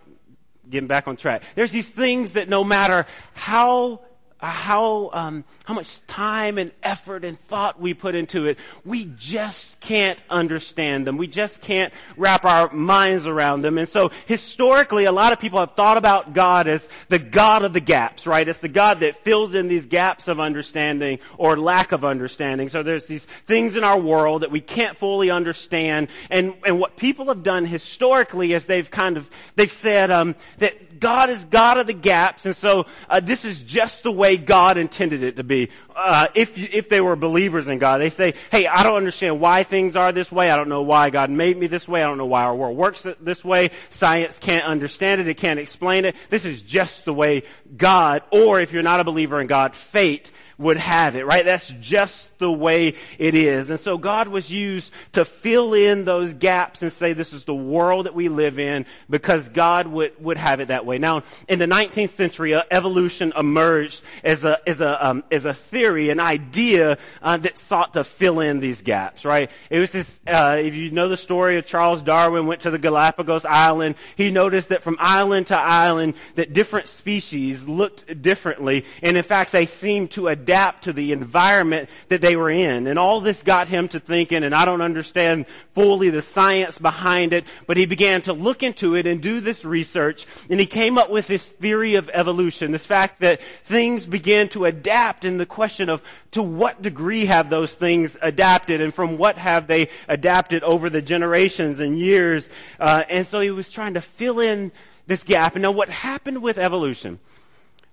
getting 0.68 0.88
back 0.88 1.08
on 1.08 1.16
track. 1.16 1.42
There's 1.54 1.72
these 1.72 1.88
things 1.88 2.34
that 2.34 2.48
no 2.48 2.64
matter 2.64 3.06
how 3.34 4.00
how 4.38 5.10
um, 5.12 5.44
how 5.64 5.74
much 5.74 6.04
time 6.06 6.58
and 6.58 6.70
effort 6.82 7.24
and 7.24 7.40
thought 7.40 7.80
we 7.80 7.94
put 7.94 8.14
into 8.14 8.46
it, 8.46 8.58
we 8.84 9.10
just 9.16 9.80
can't 9.80 10.22
understand 10.28 11.06
them. 11.06 11.16
We 11.16 11.26
just 11.26 11.62
can't 11.62 11.92
wrap 12.16 12.44
our 12.44 12.72
minds 12.72 13.26
around 13.26 13.62
them. 13.62 13.78
And 13.78 13.88
so 13.88 14.10
historically, 14.26 15.04
a 15.04 15.12
lot 15.12 15.32
of 15.32 15.40
people 15.40 15.58
have 15.58 15.72
thought 15.72 15.96
about 15.96 16.34
God 16.34 16.68
as 16.68 16.86
the 17.08 17.18
God 17.18 17.64
of 17.64 17.72
the 17.72 17.80
gaps, 17.80 18.26
right? 18.26 18.46
It's 18.46 18.60
the 18.60 18.68
God 18.68 19.00
that 19.00 19.16
fills 19.16 19.54
in 19.54 19.68
these 19.68 19.86
gaps 19.86 20.28
of 20.28 20.38
understanding 20.38 21.18
or 21.38 21.56
lack 21.56 21.92
of 21.92 22.04
understanding. 22.04 22.68
So 22.68 22.82
there's 22.82 23.06
these 23.06 23.24
things 23.24 23.76
in 23.76 23.84
our 23.84 23.98
world 23.98 24.42
that 24.42 24.50
we 24.50 24.60
can't 24.60 24.96
fully 24.98 25.30
understand. 25.30 26.08
And 26.30 26.54
and 26.64 26.78
what 26.78 26.96
people 26.96 27.26
have 27.26 27.42
done 27.42 27.64
historically 27.64 28.52
is 28.52 28.66
they've 28.66 28.90
kind 28.90 29.16
of 29.16 29.30
they've 29.54 29.72
said 29.72 30.10
um, 30.10 30.34
that 30.58 30.95
God 30.98 31.30
is 31.30 31.44
God 31.44 31.78
of 31.78 31.86
the 31.86 31.92
gaps, 31.92 32.46
and 32.46 32.54
so 32.54 32.86
uh, 33.08 33.20
this 33.20 33.44
is 33.44 33.62
just 33.62 34.02
the 34.02 34.12
way 34.12 34.36
God 34.36 34.76
intended 34.76 35.22
it 35.22 35.36
to 35.36 35.44
be. 35.44 35.70
Uh, 35.94 36.28
if 36.34 36.74
if 36.74 36.88
they 36.88 37.00
were 37.00 37.16
believers 37.16 37.68
in 37.68 37.78
God, 37.78 37.98
they 37.98 38.10
say, 38.10 38.34
"Hey, 38.50 38.66
I 38.66 38.82
don't 38.82 38.96
understand 38.96 39.40
why 39.40 39.62
things 39.62 39.96
are 39.96 40.12
this 40.12 40.30
way. 40.30 40.50
I 40.50 40.56
don't 40.56 40.68
know 40.68 40.82
why 40.82 41.10
God 41.10 41.30
made 41.30 41.56
me 41.56 41.66
this 41.66 41.88
way. 41.88 42.02
I 42.02 42.06
don't 42.06 42.18
know 42.18 42.26
why 42.26 42.44
our 42.44 42.54
world 42.54 42.76
works 42.76 43.06
this 43.20 43.44
way. 43.44 43.70
Science 43.90 44.38
can't 44.38 44.64
understand 44.64 45.20
it. 45.20 45.28
It 45.28 45.36
can't 45.36 45.60
explain 45.60 46.04
it. 46.04 46.16
This 46.30 46.44
is 46.44 46.62
just 46.62 47.04
the 47.04 47.14
way 47.14 47.42
God." 47.76 48.22
Or 48.30 48.60
if 48.60 48.72
you're 48.72 48.82
not 48.82 49.00
a 49.00 49.04
believer 49.04 49.40
in 49.40 49.46
God, 49.46 49.74
fate 49.74 50.30
would 50.58 50.78
have 50.78 51.16
it, 51.16 51.26
right? 51.26 51.44
That's 51.44 51.68
just 51.68 52.38
the 52.38 52.50
way 52.50 52.94
it 53.18 53.34
is. 53.34 53.68
And 53.68 53.78
so 53.78 53.98
God 53.98 54.28
was 54.28 54.50
used 54.50 54.90
to 55.12 55.24
fill 55.24 55.74
in 55.74 56.04
those 56.04 56.32
gaps 56.32 56.82
and 56.82 56.90
say 56.90 57.12
this 57.12 57.34
is 57.34 57.44
the 57.44 57.54
world 57.54 58.06
that 58.06 58.14
we 58.14 58.28
live 58.28 58.58
in 58.58 58.86
because 59.10 59.50
God 59.50 59.86
would, 59.86 60.12
would 60.22 60.38
have 60.38 60.60
it 60.60 60.68
that 60.68 60.86
way. 60.86 60.96
Now, 60.96 61.24
in 61.46 61.58
the 61.58 61.66
19th 61.66 62.10
century, 62.10 62.54
uh, 62.54 62.62
evolution 62.70 63.34
emerged 63.36 64.02
as 64.24 64.44
a, 64.44 64.66
as 64.66 64.80
a, 64.80 65.06
um, 65.06 65.24
as 65.30 65.44
a 65.44 65.52
theory, 65.52 66.08
an 66.08 66.20
idea 66.20 66.96
uh, 67.20 67.36
that 67.36 67.58
sought 67.58 67.92
to 67.92 68.02
fill 68.02 68.40
in 68.40 68.58
these 68.58 68.80
gaps, 68.80 69.26
right? 69.26 69.50
It 69.68 69.78
was 69.78 69.92
this, 69.92 70.20
uh, 70.26 70.58
if 70.62 70.74
you 70.74 70.90
know 70.90 71.08
the 71.08 71.18
story 71.18 71.58
of 71.58 71.66
Charles 71.66 72.00
Darwin 72.00 72.46
went 72.46 72.62
to 72.62 72.70
the 72.70 72.78
Galapagos 72.78 73.44
Island, 73.44 73.96
he 74.16 74.30
noticed 74.30 74.70
that 74.70 74.82
from 74.82 74.96
island 75.00 75.48
to 75.48 75.56
island 75.56 76.14
that 76.36 76.54
different 76.54 76.88
species 76.88 77.68
looked 77.68 78.22
differently. 78.22 78.86
And 79.02 79.18
in 79.18 79.22
fact, 79.22 79.52
they 79.52 79.66
seemed 79.66 80.12
to 80.12 80.28
adapt 80.28 80.45
adapt 80.46 80.84
to 80.84 80.92
the 80.92 81.10
environment 81.10 81.90
that 82.06 82.20
they 82.20 82.36
were 82.36 82.48
in. 82.48 82.86
And 82.86 83.00
all 83.00 83.20
this 83.20 83.42
got 83.42 83.66
him 83.66 83.88
to 83.88 83.98
thinking, 83.98 84.44
and 84.44 84.54
I 84.54 84.64
don't 84.64 84.80
understand 84.80 85.46
fully 85.74 86.10
the 86.10 86.22
science 86.22 86.78
behind 86.78 87.32
it, 87.32 87.44
but 87.66 87.76
he 87.76 87.84
began 87.84 88.22
to 88.22 88.32
look 88.32 88.62
into 88.62 88.94
it 88.94 89.08
and 89.08 89.20
do 89.20 89.40
this 89.40 89.64
research, 89.64 90.24
and 90.48 90.60
he 90.60 90.66
came 90.66 90.98
up 90.98 91.10
with 91.10 91.26
this 91.26 91.50
theory 91.50 91.96
of 91.96 92.08
evolution, 92.12 92.70
this 92.70 92.86
fact 92.86 93.18
that 93.20 93.42
things 93.64 94.06
began 94.06 94.48
to 94.50 94.66
adapt, 94.66 95.24
and 95.24 95.40
the 95.40 95.46
question 95.46 95.88
of 95.88 96.00
to 96.30 96.42
what 96.42 96.80
degree 96.80 97.26
have 97.26 97.50
those 97.50 97.74
things 97.74 98.16
adapted, 98.22 98.80
and 98.80 98.94
from 98.94 99.18
what 99.18 99.36
have 99.38 99.66
they 99.66 99.88
adapted 100.06 100.62
over 100.62 100.88
the 100.88 101.02
generations 101.02 101.80
and 101.80 101.98
years. 101.98 102.48
Uh, 102.78 103.02
and 103.10 103.26
so 103.26 103.40
he 103.40 103.50
was 103.50 103.72
trying 103.72 103.94
to 103.94 104.00
fill 104.00 104.38
in 104.38 104.70
this 105.08 105.24
gap. 105.24 105.56
And 105.56 105.62
now 105.62 105.72
what 105.72 105.88
happened 105.88 106.40
with 106.40 106.56
evolution 106.56 107.18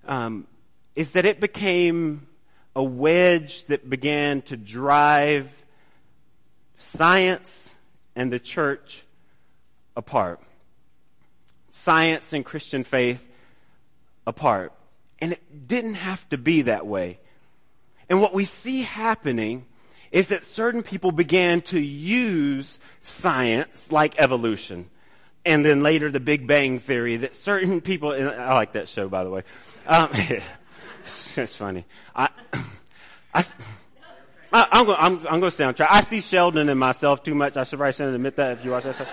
um, 0.06 0.46
is 0.94 1.12
that 1.12 1.24
it 1.24 1.40
became 1.40 2.26
a 2.76 2.82
wedge 2.82 3.64
that 3.66 3.88
began 3.88 4.42
to 4.42 4.56
drive 4.56 5.64
science 6.76 7.74
and 8.16 8.32
the 8.32 8.38
church 8.38 9.04
apart. 9.96 10.40
Science 11.70 12.32
and 12.32 12.44
Christian 12.44 12.84
faith 12.84 13.26
apart. 14.26 14.72
And 15.20 15.32
it 15.32 15.68
didn't 15.68 15.94
have 15.94 16.28
to 16.30 16.38
be 16.38 16.62
that 16.62 16.86
way. 16.86 17.18
And 18.08 18.20
what 18.20 18.34
we 18.34 18.44
see 18.44 18.82
happening 18.82 19.66
is 20.10 20.28
that 20.28 20.44
certain 20.44 20.82
people 20.82 21.12
began 21.12 21.60
to 21.62 21.80
use 21.80 22.78
science 23.02 23.90
like 23.90 24.18
evolution. 24.18 24.88
And 25.44 25.64
then 25.64 25.82
later 25.82 26.10
the 26.10 26.20
Big 26.20 26.46
Bang 26.46 26.78
Theory 26.78 27.18
that 27.18 27.34
certain 27.36 27.80
people, 27.80 28.10
I 28.10 28.54
like 28.54 28.72
that 28.72 28.88
show 28.88 29.08
by 29.08 29.24
the 29.24 29.30
way. 29.30 29.42
Um, 29.86 30.10
it's 31.36 31.56
funny. 31.56 31.84
I, 32.14 32.28
I, 33.32 33.44
I, 34.52 34.80
am 34.80 34.86
going, 34.86 34.98
I'm, 34.98 35.18
I'm 35.18 35.40
going 35.40 35.42
to 35.42 35.50
stay 35.50 35.64
on 35.64 35.74
track. 35.74 35.90
I 35.90 36.00
see 36.00 36.20
Sheldon 36.20 36.68
and 36.68 36.80
myself 36.80 37.22
too 37.22 37.34
much. 37.34 37.56
I 37.56 37.64
should 37.64 37.78
probably 37.78 37.92
shouldn't 37.92 38.14
admit 38.14 38.36
that 38.36 38.52
if 38.52 38.64
you 38.64 38.70
watch 38.70 38.84
that 38.84 38.96
show. 38.96 39.06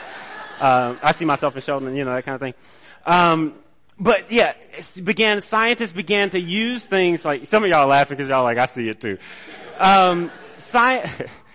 Uh, 0.60 0.96
I 1.02 1.12
see 1.12 1.26
myself 1.26 1.56
in 1.56 1.62
Sheldon, 1.62 1.96
you 1.96 2.06
know, 2.06 2.14
that 2.14 2.24
kind 2.24 2.36
of 2.36 2.42
thing. 2.42 2.54
Um, 3.06 3.56
but 4.00 4.32
yeah, 4.32 4.54
began, 5.04 5.42
scientists 5.42 5.92
began 5.92 6.30
to 6.30 6.40
use 6.40 6.86
things 6.86 7.26
like, 7.26 7.48
some 7.48 7.64
of 7.64 7.70
y'all 7.70 7.88
laughing 7.88 8.18
because 8.18 8.30
y'all 8.30 8.44
like, 8.44 8.58
I 8.58 8.68
see 8.68 8.88
it 8.88 9.02
too. 9.02 9.18
Um, 9.80 10.32
science, 10.58 11.10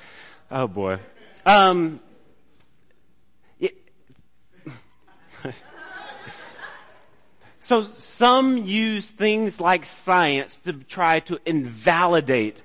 oh 0.50 0.66
boy. 0.66 0.99
Um, 1.45 2.00
So 7.67 7.83
some 7.83 8.59
use 8.59 9.11
things 9.11 9.61
like 9.61 9.85
science 9.85 10.59
to 10.59 10.73
try 10.73 11.19
to 11.19 11.41
invalidate 11.45 12.63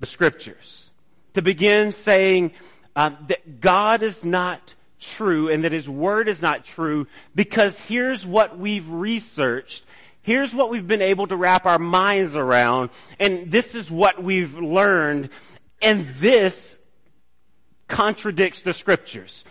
the 0.00 0.06
scriptures. 0.06 0.90
To 1.34 1.42
begin 1.42 1.92
saying 1.92 2.50
uh, 2.96 3.12
that 3.28 3.60
God 3.60 4.02
is 4.02 4.24
not 4.24 4.74
true 4.98 5.48
and 5.48 5.62
that 5.62 5.70
His 5.70 5.88
Word 5.88 6.26
is 6.26 6.42
not 6.42 6.64
true 6.64 7.06
because 7.36 7.78
here's 7.78 8.26
what 8.26 8.58
we've 8.58 8.90
researched. 8.90 9.84
Here's 10.22 10.52
what 10.52 10.70
we've 10.70 10.88
been 10.88 11.02
able 11.02 11.28
to 11.28 11.36
wrap 11.36 11.64
our 11.64 11.78
minds 11.78 12.34
around 12.34 12.90
and 13.20 13.48
this 13.48 13.76
is 13.76 13.92
what 13.92 14.20
we've 14.20 14.58
learned 14.58 15.30
and 15.80 16.04
this 16.16 16.80
contradicts 17.86 18.62
the 18.62 18.72
scriptures. 18.72 19.44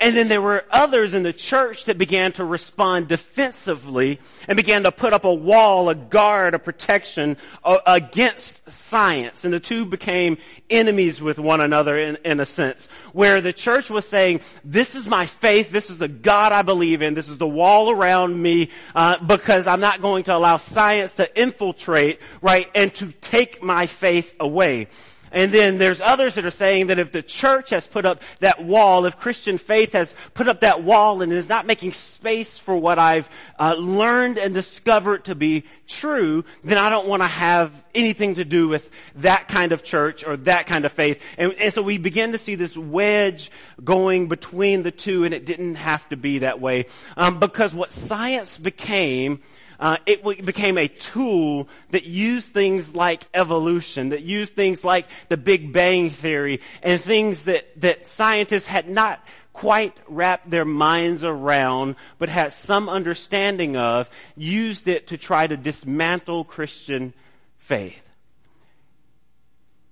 And 0.00 0.16
then 0.16 0.28
there 0.28 0.40
were 0.40 0.64
others 0.70 1.12
in 1.12 1.24
the 1.24 1.32
church 1.32 1.84
that 1.84 1.98
began 1.98 2.32
to 2.32 2.44
respond 2.44 3.08
defensively 3.08 4.18
and 4.48 4.56
began 4.56 4.84
to 4.84 4.92
put 4.92 5.12
up 5.12 5.24
a 5.24 5.34
wall, 5.34 5.90
a 5.90 5.94
guard, 5.94 6.54
a 6.54 6.58
protection 6.58 7.36
uh, 7.62 7.78
against 7.86 8.70
science. 8.70 9.44
And 9.44 9.52
the 9.52 9.60
two 9.60 9.84
became 9.84 10.38
enemies 10.70 11.20
with 11.20 11.38
one 11.38 11.60
another 11.60 11.98
in, 11.98 12.16
in 12.24 12.40
a 12.40 12.46
sense, 12.46 12.88
where 13.12 13.42
the 13.42 13.52
church 13.52 13.90
was 13.90 14.08
saying, 14.08 14.40
this 14.64 14.94
is 14.94 15.06
my 15.06 15.26
faith, 15.26 15.70
this 15.70 15.90
is 15.90 15.98
the 15.98 16.08
God 16.08 16.52
I 16.52 16.62
believe 16.62 17.02
in, 17.02 17.12
this 17.12 17.28
is 17.28 17.36
the 17.36 17.46
wall 17.46 17.90
around 17.90 18.40
me, 18.40 18.70
uh, 18.94 19.22
because 19.22 19.66
I'm 19.66 19.80
not 19.80 20.00
going 20.00 20.24
to 20.24 20.34
allow 20.34 20.56
science 20.56 21.14
to 21.14 21.38
infiltrate, 21.38 22.20
right, 22.40 22.70
and 22.74 22.94
to 22.94 23.12
take 23.20 23.62
my 23.62 23.84
faith 23.84 24.34
away. 24.40 24.88
And 25.32 25.52
then 25.52 25.78
there's 25.78 26.00
others 26.00 26.34
that 26.34 26.44
are 26.44 26.50
saying 26.50 26.88
that 26.88 26.98
if 26.98 27.12
the 27.12 27.22
church 27.22 27.70
has 27.70 27.86
put 27.86 28.04
up 28.04 28.20
that 28.40 28.62
wall, 28.62 29.06
if 29.06 29.18
Christian 29.18 29.58
faith 29.58 29.92
has 29.92 30.14
put 30.34 30.48
up 30.48 30.60
that 30.60 30.82
wall 30.82 31.22
and 31.22 31.32
is 31.32 31.48
not 31.48 31.66
making 31.66 31.92
space 31.92 32.58
for 32.58 32.76
what 32.76 32.98
I've 32.98 33.28
uh, 33.58 33.74
learned 33.74 34.38
and 34.38 34.52
discovered 34.52 35.26
to 35.26 35.34
be 35.34 35.64
true, 35.86 36.44
then 36.64 36.78
I 36.78 36.90
don't 36.90 37.06
want 37.06 37.22
to 37.22 37.28
have 37.28 37.72
anything 37.94 38.34
to 38.34 38.44
do 38.44 38.68
with 38.68 38.88
that 39.16 39.48
kind 39.48 39.72
of 39.72 39.84
church 39.84 40.24
or 40.26 40.36
that 40.38 40.66
kind 40.66 40.84
of 40.84 40.92
faith. 40.92 41.22
And, 41.38 41.52
and 41.54 41.72
so 41.72 41.82
we 41.82 41.98
begin 41.98 42.32
to 42.32 42.38
see 42.38 42.54
this 42.54 42.76
wedge 42.76 43.50
going 43.82 44.28
between 44.28 44.82
the 44.82 44.90
two, 44.90 45.24
and 45.24 45.34
it 45.34 45.46
didn't 45.46 45.76
have 45.76 46.08
to 46.08 46.16
be 46.16 46.40
that 46.40 46.60
way 46.60 46.86
um, 47.16 47.38
because 47.38 47.72
what 47.72 47.92
science 47.92 48.58
became 48.58 49.40
uh, 49.80 49.96
it 50.04 50.44
became 50.44 50.76
a 50.76 50.88
tool 50.88 51.68
that 51.90 52.04
used 52.04 52.52
things 52.52 52.94
like 52.94 53.26
evolution, 53.32 54.10
that 54.10 54.20
used 54.20 54.54
things 54.54 54.84
like 54.84 55.06
the 55.30 55.38
Big 55.38 55.72
Bang 55.72 56.10
Theory, 56.10 56.60
and 56.82 57.00
things 57.00 57.46
that, 57.46 57.80
that 57.80 58.06
scientists 58.06 58.66
had 58.66 58.88
not 58.88 59.24
quite 59.54 59.98
wrapped 60.06 60.50
their 60.50 60.66
minds 60.66 61.24
around, 61.24 61.96
but 62.18 62.28
had 62.28 62.52
some 62.52 62.88
understanding 62.88 63.76
of, 63.76 64.08
used 64.36 64.86
it 64.86 65.06
to 65.08 65.16
try 65.16 65.46
to 65.46 65.56
dismantle 65.56 66.44
Christian 66.44 67.14
faith. 67.58 68.06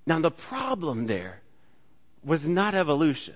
Now, 0.05 0.19
the 0.19 0.31
problem 0.31 1.07
there 1.07 1.41
was 2.23 2.47
not 2.47 2.75
evolution. 2.75 3.35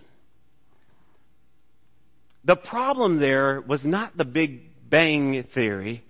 The 2.43 2.55
problem 2.55 3.19
there 3.19 3.61
was 3.61 3.85
not 3.85 4.17
the 4.17 4.25
Big 4.25 4.89
Bang 4.89 5.41
Theory. 5.43 6.03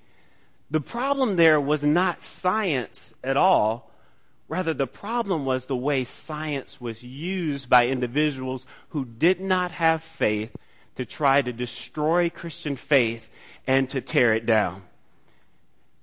The 0.72 0.82
problem 0.82 1.36
there 1.36 1.62
was 1.62 1.84
not 1.84 2.24
science 2.24 3.14
at 3.24 3.38
all. 3.38 3.92
Rather, 4.48 4.74
the 4.74 4.88
problem 4.88 5.46
was 5.46 5.66
the 5.66 5.76
way 5.76 6.04
science 6.04 6.80
was 6.82 7.04
used 7.04 7.70
by 7.70 7.88
individuals 7.88 8.66
who 8.90 9.06
did 9.06 9.40
not 9.40 9.72
have 9.72 10.04
faith 10.04 10.56
to 10.96 11.06
try 11.06 11.42
to 11.42 11.54
destroy 11.54 12.30
Christian 12.30 12.76
faith 12.76 13.30
and 13.66 13.90
to 13.92 14.02
tear 14.02 14.34
it 14.34 14.46
down. 14.46 14.84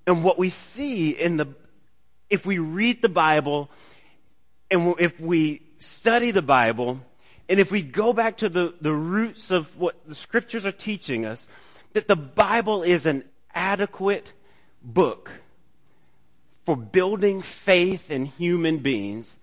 And 0.06 0.24
what 0.24 0.38
we 0.38 0.50
see 0.50 1.10
in 1.10 1.36
the, 1.36 1.46
if 2.28 2.44
we 2.44 2.58
read 2.58 3.02
the 3.02 3.08
Bible 3.08 3.70
and 4.70 4.94
if 4.98 5.20
we 5.20 5.62
study 5.78 6.30
the 6.30 6.42
Bible, 6.42 7.00
and 7.48 7.58
if 7.58 7.70
we 7.70 7.82
go 7.82 8.12
back 8.12 8.38
to 8.38 8.48
the, 8.48 8.74
the 8.80 8.92
roots 8.92 9.50
of 9.50 9.76
what 9.78 9.96
the 10.06 10.14
scriptures 10.14 10.64
are 10.64 10.72
teaching 10.72 11.24
us, 11.24 11.48
that 11.92 12.06
the 12.06 12.16
Bible 12.16 12.82
is 12.82 13.06
an 13.06 13.24
adequate 13.52 14.32
book 14.82 15.30
for 16.64 16.76
building 16.76 17.42
faith 17.42 18.10
in 18.10 18.26
human 18.26 18.78
beings, 18.78 19.38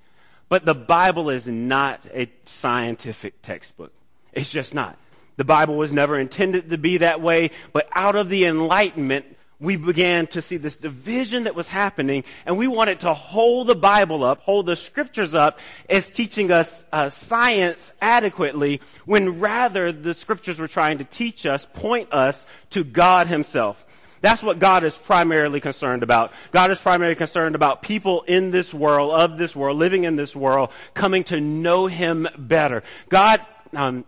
but 0.50 0.66
the 0.66 0.76
Bible 0.76 1.30
is 1.30 1.48
not 1.48 2.06
a 2.14 2.32
scientific 2.46 3.42
textbook. 3.42 3.92
It's 4.34 4.52
just 4.52 4.74
not. 4.74 4.98
The 5.36 5.44
Bible 5.44 5.78
was 5.78 5.94
never 5.94 6.18
intended 6.18 6.70
to 6.70 6.78
be 6.78 6.98
that 6.98 7.22
way, 7.22 7.52
but 7.74 7.88
out 7.92 8.16
of 8.16 8.30
the 8.30 8.46
Enlightenment, 8.46 9.26
we 9.60 9.76
began 9.76 10.28
to 10.28 10.42
see 10.42 10.58
this 10.58 10.76
division 10.76 11.46
that 11.46 11.56
was 11.56 11.68
happening, 11.68 12.24
and 12.46 12.58
we 12.58 12.68
wanted 12.68 13.00
to 13.02 13.14
hold 13.14 13.68
the 13.68 13.76
Bible 13.76 14.24
up, 14.24 14.42
hold 14.42 14.68
the 14.68 14.76
scriptures 14.76 15.34
up 15.34 15.60
as 15.90 16.12
teaching 16.12 16.52
us 16.52 16.86
uh, 16.92 17.10
science 17.10 17.92
adequately, 18.02 18.82
when 19.06 19.40
rather 19.40 19.92
the 19.92 20.14
scriptures 20.14 20.60
were 20.60 20.68
trying 20.68 21.00
to 21.00 21.04
teach 21.04 21.46
us, 21.46 21.66
point 21.66 22.14
us 22.14 22.46
to 22.70 22.84
God 22.84 23.28
Himself. 23.28 23.84
That's 24.22 24.42
what 24.42 24.60
God 24.60 24.84
is 24.84 24.98
primarily 24.98 25.60
concerned 25.60 26.04
about. 26.04 26.32
God 26.52 26.72
is 26.72 26.80
primarily 26.80 27.16
concerned 27.16 27.56
about 27.56 27.82
people 27.82 28.24
in 28.24 28.52
this 28.52 28.74
world, 28.74 29.12
of 29.12 29.38
this 29.38 29.56
world, 29.56 29.78
living 29.78 30.04
in 30.04 30.16
this 30.16 30.36
world, 30.36 30.70
coming 30.94 31.24
to 31.26 31.40
know 31.40 31.88
Him 31.88 32.28
better. 32.38 32.84
God, 33.10 33.46
um, 33.74 34.06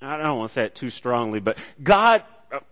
I 0.00 0.16
don't 0.16 0.38
want 0.38 0.48
to 0.50 0.54
say 0.54 0.64
it 0.64 0.74
too 0.74 0.90
strongly, 0.90 1.40
but 1.40 1.58
God 1.82 2.24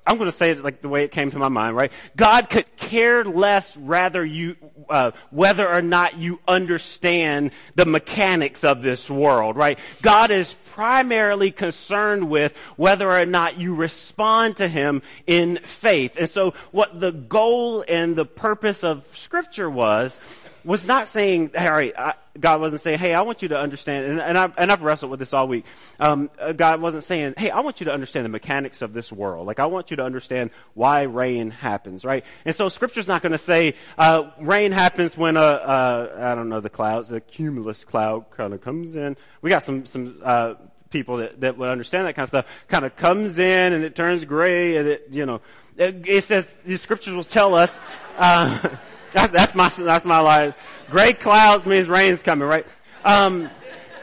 I'm 0.07 0.19
going 0.19 0.31
to 0.31 0.37
say 0.37 0.51
it 0.51 0.63
like 0.63 0.83
the 0.83 0.89
way 0.89 1.05
it 1.05 1.11
came 1.11 1.31
to 1.31 1.39
my 1.39 1.49
mind, 1.49 1.75
right? 1.75 1.91
God 2.17 2.51
could 2.51 2.77
care 2.77 3.25
less 3.25 3.77
rather 3.77 4.25
you, 4.25 4.57
uh, 4.91 5.13
whether 5.31 5.67
or 5.67 5.81
not 5.81 6.19
you 6.19 6.41
understand 6.47 7.53
the 7.77 7.87
mechanics 7.87 8.63
of 8.63 8.83
this 8.83 9.11
world, 9.11 9.57
right? 9.57 9.79
God 10.03 10.31
is 10.31 10.55
primarily 10.73 11.51
concerned 11.51 12.29
with 12.29 12.57
whether 12.77 13.11
or 13.11 13.25
not 13.25 13.59
you 13.59 13.75
respond 13.75 14.59
to 14.59 14.69
Him 14.69 15.03
in 15.27 15.59
faith. 15.65 16.17
And 16.19 16.29
so 16.29 16.55
what 16.73 17.01
the 17.01 17.13
goal 17.13 17.85
and 17.89 18.17
the 18.17 18.27
purpose 18.27 18.85
of 18.85 19.05
Scripture 19.17 19.71
was, 19.71 20.21
was 20.65 20.87
not 20.87 21.09
saying, 21.09 21.51
all 21.57 21.71
right, 21.71 21.93
I, 21.99 22.15
God 22.39 22.61
wasn't 22.61 22.83
saying, 22.83 22.99
hey, 22.99 23.15
I 23.15 23.23
want 23.23 23.43
you 23.43 23.49
to 23.49 23.59
understand, 23.59 24.07
and, 24.07 24.21
and, 24.21 24.39
I've, 24.39 24.53
and 24.57 24.71
I've 24.71 24.83
wrestled 24.83 25.11
with 25.11 25.21
this 25.21 25.35
all 25.35 25.49
week. 25.49 25.65
Um, 25.99 26.31
uh, 26.39 26.53
God 26.53 26.81
wasn't 26.81 27.05
saying, 27.05 27.35
hey, 27.37 27.51
I 27.51 27.61
want 27.61 27.81
you 27.81 27.87
to 27.87 27.93
understand 27.93 28.25
the 28.25 28.31
mechanics 28.31 28.83
of 28.83 28.93
this 28.93 29.13
world. 29.13 29.47
Like, 29.47 29.59
I 29.59 29.67
want 29.67 29.91
you 29.91 29.97
to 29.99 30.05
understand 30.05 30.51
why 30.75 31.03
rain 31.03 31.51
happens, 31.51 32.05
right? 32.05 32.25
And 32.45 32.55
so 32.55 32.69
Scripture's 32.69 33.09
not 33.09 33.23
going 33.23 33.33
to 33.33 33.39
say, 33.39 33.75
uh, 33.99 34.31
rain 34.41 34.73
happens 34.73 35.17
when 35.17 35.37
a, 35.37 35.41
uh, 35.41 36.17
I 36.19 36.35
don't 36.35 36.49
know, 36.49 36.61
the 36.61 36.71
clouds, 36.71 37.11
a 37.11 37.21
cumulus 37.21 37.85
cloud 37.85 38.31
kind 38.31 38.55
of 38.55 38.61
comes 38.61 38.95
in. 38.97 39.17
We 39.43 39.51
got 39.51 39.65
some, 39.65 39.87
some, 39.87 40.21
uh, 40.23 40.55
people 40.91 41.19
that, 41.19 41.41
that 41.41 41.57
would 41.57 41.69
understand 41.69 42.07
that 42.07 42.15
kind 42.15 42.25
of 42.25 42.29
stuff, 42.29 42.47
kind 42.69 42.85
of 42.85 42.97
comes 42.97 43.39
in 43.39 43.73
and 43.73 43.85
it 43.85 43.95
turns 43.95 44.25
gray 44.25 44.77
and 44.77 44.89
it, 44.89 45.07
you 45.11 45.25
know, 45.25 45.41
it, 45.77 46.07
it 46.07 46.25
says, 46.25 46.55
the 46.65 46.77
scriptures 46.77 47.15
will 47.15 47.25
tell 47.25 47.55
us, 47.55 47.81
uh, 48.19 48.69
that's, 49.13 49.33
that's 49.33 49.55
my, 49.55 49.69
that's 49.69 50.05
my 50.05 50.21
line. 50.21 50.55
Gray 50.91 51.13
clouds 51.13 51.67
means 51.67 51.89
rain's 51.89 52.23
coming, 52.23 52.49
right? 52.49 52.67
Um, 53.05 53.51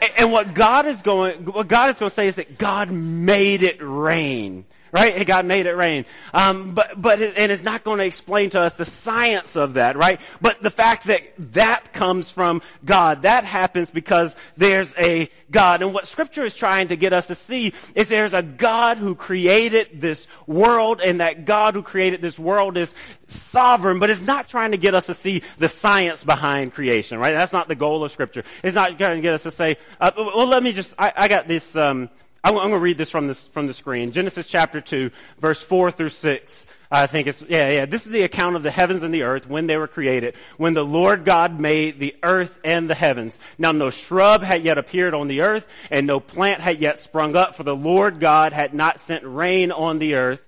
and, 0.02 0.12
and 0.18 0.32
what 0.32 0.54
God 0.54 0.86
is 0.86 1.02
going, 1.02 1.44
what 1.44 1.68
God 1.68 1.90
is 1.90 1.98
going 1.98 2.10
to 2.10 2.14
say 2.14 2.28
is 2.28 2.36
that 2.36 2.58
God 2.58 2.90
made 2.90 3.62
it 3.62 3.78
rain 3.80 4.64
right? 4.92 5.26
God 5.26 5.46
made 5.46 5.66
it 5.66 5.74
rain. 5.74 6.04
Um, 6.32 6.74
but, 6.74 7.00
but, 7.00 7.20
it, 7.20 7.34
and 7.36 7.52
it's 7.52 7.62
not 7.62 7.84
going 7.84 7.98
to 7.98 8.04
explain 8.04 8.50
to 8.50 8.60
us 8.60 8.74
the 8.74 8.84
science 8.84 9.56
of 9.56 9.74
that, 9.74 9.96
right? 9.96 10.20
But 10.40 10.62
the 10.62 10.70
fact 10.70 11.04
that 11.04 11.22
that 11.52 11.92
comes 11.92 12.30
from 12.30 12.62
God, 12.84 13.22
that 13.22 13.44
happens 13.44 13.90
because 13.90 14.36
there's 14.56 14.94
a 14.98 15.30
God. 15.50 15.82
And 15.82 15.92
what 15.92 16.06
scripture 16.06 16.44
is 16.44 16.56
trying 16.56 16.88
to 16.88 16.96
get 16.96 17.12
us 17.12 17.28
to 17.28 17.34
see 17.34 17.72
is 17.94 18.08
there's 18.08 18.34
a 18.34 18.42
God 18.42 18.98
who 18.98 19.14
created 19.14 20.00
this 20.00 20.28
world 20.46 21.00
and 21.00 21.20
that 21.20 21.44
God 21.44 21.74
who 21.74 21.82
created 21.82 22.20
this 22.20 22.38
world 22.38 22.76
is 22.76 22.94
sovereign, 23.28 23.98
but 23.98 24.10
it's 24.10 24.22
not 24.22 24.48
trying 24.48 24.72
to 24.72 24.76
get 24.76 24.94
us 24.94 25.06
to 25.06 25.14
see 25.14 25.42
the 25.58 25.68
science 25.68 26.24
behind 26.24 26.72
creation, 26.74 27.18
right? 27.18 27.32
That's 27.32 27.52
not 27.52 27.68
the 27.68 27.74
goal 27.74 28.04
of 28.04 28.10
scripture. 28.10 28.44
It's 28.62 28.74
not 28.74 28.98
going 28.98 29.16
to 29.16 29.22
get 29.22 29.34
us 29.34 29.42
to 29.44 29.50
say, 29.50 29.76
uh, 30.00 30.10
well, 30.16 30.46
let 30.46 30.62
me 30.62 30.72
just, 30.72 30.94
I, 30.98 31.12
I 31.16 31.28
got 31.28 31.48
this, 31.48 31.76
um, 31.76 32.10
I'm, 32.44 32.54
going 32.54 32.70
to 32.70 32.78
read 32.78 32.98
this 32.98 33.10
from, 33.10 33.26
this 33.26 33.46
from 33.48 33.66
the 33.66 33.74
screen. 33.74 34.12
Genesis 34.12 34.46
chapter 34.46 34.80
2, 34.80 35.10
verse 35.38 35.62
4 35.62 35.90
through 35.90 36.10
6. 36.10 36.66
I 36.90 37.06
think 37.06 37.26
it's, 37.26 37.42
yeah, 37.42 37.70
yeah. 37.70 37.86
This 37.86 38.06
is 38.06 38.12
the 38.12 38.22
account 38.22 38.56
of 38.56 38.62
the 38.62 38.70
heavens 38.70 39.02
and 39.02 39.12
the 39.12 39.22
earth 39.22 39.46
when 39.46 39.66
they 39.66 39.76
were 39.76 39.88
created, 39.88 40.34
when 40.56 40.72
the 40.72 40.84
Lord 40.84 41.24
God 41.24 41.60
made 41.60 41.98
the 41.98 42.16
earth 42.22 42.58
and 42.64 42.88
the 42.88 42.94
heavens. 42.94 43.38
Now 43.58 43.72
no 43.72 43.90
shrub 43.90 44.42
had 44.42 44.62
yet 44.62 44.78
appeared 44.78 45.12
on 45.12 45.28
the 45.28 45.42
earth, 45.42 45.66
and 45.90 46.06
no 46.06 46.18
plant 46.18 46.62
had 46.62 46.80
yet 46.80 46.98
sprung 46.98 47.36
up, 47.36 47.56
for 47.56 47.62
the 47.62 47.76
Lord 47.76 48.20
God 48.20 48.54
had 48.54 48.72
not 48.72 49.00
sent 49.00 49.24
rain 49.26 49.70
on 49.70 49.98
the 49.98 50.14
earth, 50.14 50.47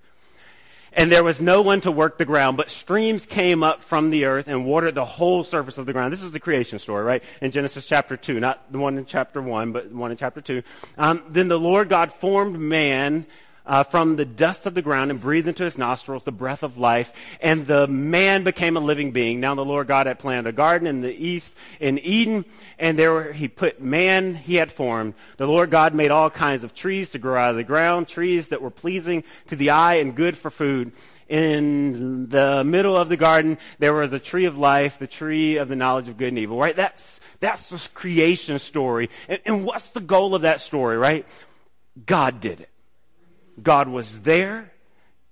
and 0.92 1.10
there 1.10 1.24
was 1.24 1.40
no 1.40 1.62
one 1.62 1.80
to 1.82 1.90
work 1.90 2.18
the 2.18 2.24
ground, 2.24 2.56
but 2.56 2.70
streams 2.70 3.26
came 3.26 3.62
up 3.62 3.82
from 3.82 4.10
the 4.10 4.24
earth 4.24 4.48
and 4.48 4.64
watered 4.64 4.94
the 4.94 5.04
whole 5.04 5.44
surface 5.44 5.78
of 5.78 5.86
the 5.86 5.92
ground. 5.92 6.12
This 6.12 6.22
is 6.22 6.32
the 6.32 6.40
creation 6.40 6.78
story, 6.78 7.04
right? 7.04 7.22
In 7.40 7.50
Genesis 7.50 7.86
chapter 7.86 8.16
2, 8.16 8.40
not 8.40 8.70
the 8.72 8.78
one 8.78 8.98
in 8.98 9.06
chapter 9.06 9.40
1, 9.40 9.72
but 9.72 9.90
the 9.90 9.96
one 9.96 10.10
in 10.10 10.16
chapter 10.16 10.40
2. 10.40 10.62
Um, 10.98 11.22
then 11.28 11.48
the 11.48 11.58
Lord 11.58 11.88
God 11.88 12.12
formed 12.12 12.58
man 12.58 13.26
uh, 13.70 13.84
from 13.84 14.16
the 14.16 14.24
dust 14.24 14.66
of 14.66 14.74
the 14.74 14.82
ground 14.82 15.12
and 15.12 15.20
breathed 15.20 15.46
into 15.46 15.62
his 15.62 15.78
nostrils 15.78 16.24
the 16.24 16.32
breath 16.32 16.64
of 16.64 16.76
life, 16.76 17.12
and 17.40 17.64
the 17.66 17.86
man 17.86 18.42
became 18.42 18.76
a 18.76 18.80
living 18.80 19.12
being. 19.12 19.38
Now 19.38 19.54
the 19.54 19.64
Lord 19.64 19.86
God 19.86 20.08
had 20.08 20.18
planted 20.18 20.48
a 20.48 20.52
garden 20.52 20.88
in 20.88 21.02
the 21.02 21.14
east 21.14 21.56
in 21.78 21.96
Eden, 22.00 22.44
and 22.80 22.98
there 22.98 23.32
he 23.32 23.46
put 23.46 23.80
man 23.80 24.34
he 24.34 24.56
had 24.56 24.72
formed. 24.72 25.14
The 25.36 25.46
Lord 25.46 25.70
God 25.70 25.94
made 25.94 26.10
all 26.10 26.30
kinds 26.30 26.64
of 26.64 26.74
trees 26.74 27.10
to 27.10 27.18
grow 27.18 27.40
out 27.40 27.50
of 27.50 27.56
the 27.56 27.62
ground, 27.62 28.08
trees 28.08 28.48
that 28.48 28.60
were 28.60 28.70
pleasing 28.70 29.22
to 29.46 29.54
the 29.54 29.70
eye 29.70 29.94
and 29.94 30.16
good 30.16 30.36
for 30.36 30.50
food 30.50 30.90
in 31.28 32.28
the 32.28 32.64
middle 32.64 32.96
of 32.96 33.08
the 33.08 33.16
garden, 33.16 33.56
there 33.78 33.94
was 33.94 34.12
a 34.12 34.18
tree 34.18 34.46
of 34.46 34.58
life, 34.58 34.98
the 34.98 35.06
tree 35.06 35.58
of 35.58 35.68
the 35.68 35.76
knowledge 35.76 36.08
of 36.08 36.16
good 36.16 36.26
and 36.26 36.38
evil, 36.40 36.58
right? 36.58 36.74
That's, 36.74 37.20
that's 37.38 37.70
the 37.70 37.88
creation 37.94 38.58
story. 38.58 39.10
And, 39.28 39.40
and 39.46 39.64
what's 39.64 39.92
the 39.92 40.00
goal 40.00 40.34
of 40.34 40.42
that 40.42 40.60
story, 40.60 40.96
right? 40.96 41.24
God 42.04 42.40
did 42.40 42.58
it. 42.62 42.69
God 43.62 43.88
was 43.88 44.22
there. 44.22 44.72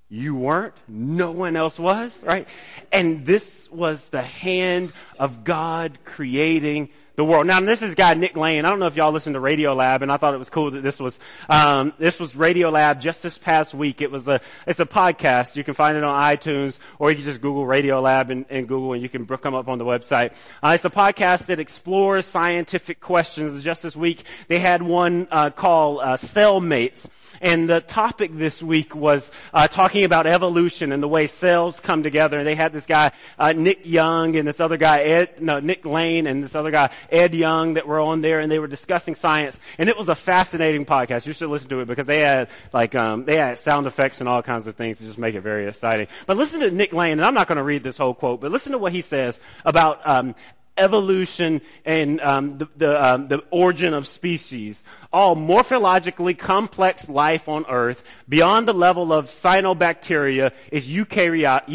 You 0.08 0.36
weren't. 0.36 0.74
No 0.88 1.32
one 1.32 1.54
else 1.54 1.78
was, 1.78 2.22
right? 2.24 2.48
And 2.90 3.26
this 3.26 3.70
was 3.70 4.08
the 4.08 4.22
hand 4.22 4.92
of 5.18 5.44
God 5.44 5.98
creating 6.04 6.88
the 7.18 7.24
world. 7.24 7.48
Now, 7.48 7.58
this 7.58 7.82
is 7.82 7.96
guy 7.96 8.14
Nick 8.14 8.36
Lane. 8.36 8.64
I 8.64 8.70
don't 8.70 8.78
know 8.78 8.86
if 8.86 8.94
y'all 8.94 9.10
listen 9.10 9.32
to 9.32 9.40
Radio 9.40 9.74
Lab, 9.74 10.02
and 10.02 10.12
I 10.12 10.16
thought 10.18 10.34
it 10.34 10.38
was 10.38 10.48
cool 10.48 10.70
that 10.70 10.84
this 10.84 11.00
was 11.00 11.18
um, 11.50 11.92
this 11.98 12.20
was 12.20 12.36
Radio 12.36 12.70
Lab 12.70 13.00
just 13.00 13.24
this 13.24 13.36
past 13.36 13.74
week. 13.74 14.00
It 14.00 14.12
was 14.12 14.28
a 14.28 14.40
it's 14.68 14.78
a 14.78 14.86
podcast. 14.86 15.56
You 15.56 15.64
can 15.64 15.74
find 15.74 15.98
it 15.98 16.04
on 16.04 16.16
iTunes, 16.16 16.78
or 17.00 17.10
you 17.10 17.16
can 17.16 17.24
just 17.24 17.42
Google 17.42 17.66
Radio 17.66 18.00
Lab 18.00 18.30
and, 18.30 18.46
and 18.48 18.68
Google, 18.68 18.92
and 18.92 19.02
you 19.02 19.08
can 19.08 19.26
come 19.26 19.56
up 19.56 19.66
on 19.66 19.78
the 19.78 19.84
website. 19.84 20.32
Uh, 20.62 20.70
it's 20.76 20.84
a 20.84 20.90
podcast 20.90 21.46
that 21.46 21.58
explores 21.58 22.24
scientific 22.24 23.00
questions. 23.00 23.64
Just 23.64 23.82
this 23.82 23.96
week, 23.96 24.22
they 24.46 24.60
had 24.60 24.80
one 24.80 25.26
uh, 25.32 25.50
called 25.50 25.98
uh, 26.00 26.16
Cellmates. 26.18 27.10
And 27.40 27.68
the 27.68 27.80
topic 27.80 28.30
this 28.34 28.62
week 28.62 28.94
was 28.94 29.30
uh, 29.52 29.68
talking 29.68 30.04
about 30.04 30.26
evolution 30.26 30.92
and 30.92 31.02
the 31.02 31.08
way 31.08 31.26
cells 31.26 31.80
come 31.80 32.02
together. 32.02 32.38
And 32.38 32.46
they 32.46 32.54
had 32.54 32.72
this 32.72 32.86
guy 32.86 33.12
uh, 33.38 33.52
Nick 33.52 33.80
Young 33.84 34.36
and 34.36 34.46
this 34.46 34.60
other 34.60 34.76
guy 34.76 35.00
Ed, 35.00 35.40
no 35.40 35.60
Nick 35.60 35.84
Lane 35.84 36.26
and 36.26 36.42
this 36.42 36.54
other 36.54 36.70
guy 36.70 36.90
Ed 37.10 37.34
Yong 37.34 37.74
that 37.74 37.86
were 37.86 38.00
on 38.00 38.20
there, 38.20 38.40
and 38.40 38.50
they 38.50 38.58
were 38.58 38.66
discussing 38.66 39.14
science. 39.14 39.58
And 39.78 39.88
it 39.88 39.96
was 39.96 40.08
a 40.08 40.14
fascinating 40.14 40.84
podcast. 40.84 41.26
You 41.26 41.32
should 41.32 41.50
listen 41.50 41.68
to 41.70 41.80
it 41.80 41.86
because 41.86 42.06
they 42.06 42.20
had 42.20 42.48
like 42.72 42.94
um, 42.94 43.24
they 43.24 43.36
had 43.36 43.58
sound 43.58 43.86
effects 43.86 44.20
and 44.20 44.28
all 44.28 44.42
kinds 44.42 44.66
of 44.66 44.74
things 44.76 44.98
to 44.98 45.04
just 45.04 45.18
make 45.18 45.34
it 45.34 45.40
very 45.40 45.68
exciting. 45.68 46.08
But 46.26 46.36
listen 46.36 46.60
to 46.60 46.70
Nick 46.70 46.92
Lane, 46.92 47.12
and 47.12 47.24
I'm 47.24 47.34
not 47.34 47.46
going 47.46 47.56
to 47.56 47.62
read 47.62 47.82
this 47.82 47.98
whole 47.98 48.14
quote, 48.14 48.40
but 48.40 48.50
listen 48.50 48.72
to 48.72 48.78
what 48.78 48.92
he 48.92 49.00
says 49.00 49.40
about 49.64 50.06
um, 50.06 50.34
evolution 50.78 51.60
and 51.84 52.20
um, 52.20 52.58
the, 52.58 52.68
the, 52.76 53.04
um, 53.04 53.28
the, 53.28 53.42
origin 53.50 53.94
of 53.94 54.06
species, 54.06 54.84
all 55.12 55.36
morphologically 55.36 56.38
complex 56.38 57.08
life 57.08 57.48
on 57.48 57.64
Earth, 57.68 58.04
beyond 58.28 58.68
the 58.68 58.74
level 58.74 59.12
of 59.12 59.26
cyanobacteria, 59.26 60.52
is 60.70 60.88
eukaryotic. 60.88 61.68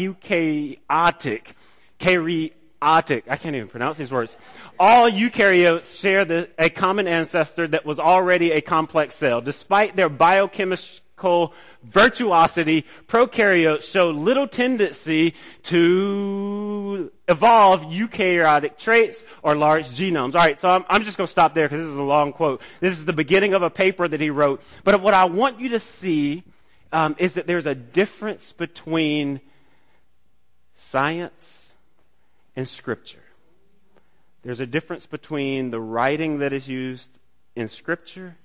Eukaryotic. 2.00 3.22
I 3.28 3.36
can't 3.36 3.56
even 3.56 3.68
pronounce 3.68 3.96
these 3.96 4.10
words. 4.10 4.36
All 4.78 5.10
eukaryotes 5.10 6.00
share 6.00 6.24
the, 6.24 6.50
a 6.58 6.68
common 6.68 7.06
ancestor 7.06 7.68
that 7.68 7.86
was 7.86 8.00
already 8.00 8.52
a 8.52 8.60
complex 8.60 9.14
cell. 9.14 9.40
Despite 9.40 9.96
their 9.96 10.08
biochemistry 10.08 11.03
virtuosity, 11.82 12.84
prokaryotes 13.06 13.90
show 13.90 14.10
little 14.10 14.46
tendency 14.46 15.34
to 15.64 17.10
evolve 17.28 17.82
eukaryotic 17.82 18.78
traits 18.78 19.24
or 19.42 19.54
large 19.54 19.86
genomes. 19.90 20.34
All 20.34 20.40
right, 20.40 20.58
so 20.58 20.68
I'm, 20.68 20.84
I'm 20.88 21.04
just 21.04 21.16
going 21.16 21.26
to 21.26 21.32
stop 21.32 21.54
there 21.54 21.68
because 21.68 21.84
this 21.84 21.90
is 21.90 21.96
a 21.96 22.02
long 22.02 22.32
quote. 22.32 22.60
This 22.80 22.98
is 22.98 23.06
the 23.06 23.12
beginning 23.12 23.54
of 23.54 23.62
a 23.62 23.70
paper 23.70 24.06
that 24.06 24.20
he 24.20 24.30
wrote. 24.30 24.62
But 24.84 25.00
what 25.00 25.14
I 25.14 25.24
want 25.24 25.60
you 25.60 25.70
to 25.70 25.80
see 25.80 26.44
um, 26.92 27.16
is 27.18 27.34
that 27.34 27.46
there's 27.46 27.66
a 27.66 27.74
difference 27.74 28.52
between 28.52 29.40
science 30.74 31.72
and 32.54 32.68
Scripture. 32.68 33.18
There's 34.42 34.60
a 34.60 34.66
difference 34.66 35.06
between 35.06 35.70
the 35.70 35.80
writing 35.80 36.38
that 36.38 36.52
is 36.52 36.68
used 36.68 37.18
in 37.56 37.68
Scripture 37.68 38.36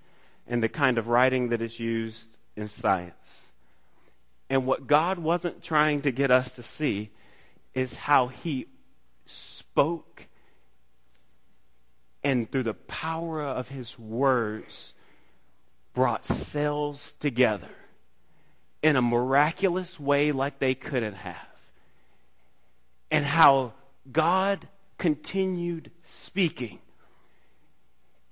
and 0.47 0.63
the 0.63 0.69
kind 0.69 0.97
of 0.97 1.09
writing 1.09 1.49
that 1.49 1.61
is 1.61 1.79
used 1.79 2.38
in 2.59 2.67
science. 2.67 3.51
And 4.49 4.65
what 4.65 4.87
God 4.87 5.19
wasn't 5.19 5.63
trying 5.63 6.01
to 6.01 6.11
get 6.11 6.31
us 6.31 6.55
to 6.55 6.63
see 6.63 7.11
is 7.73 7.95
how 7.95 8.27
He 8.27 8.67
spoke 9.25 10.25
and 12.23 12.51
through 12.51 12.63
the 12.63 12.73
power 12.73 13.43
of 13.43 13.69
His 13.69 13.97
words 13.97 14.93
brought 15.93 16.25
cells 16.25 17.13
together 17.13 17.69
in 18.81 18.95
a 18.95 19.01
miraculous 19.01 19.99
way 19.99 20.31
like 20.31 20.59
they 20.59 20.75
couldn't 20.75 21.15
have. 21.15 21.35
And 23.11 23.25
how 23.25 23.73
God 24.11 24.67
continued 24.97 25.91
speaking. 26.03 26.79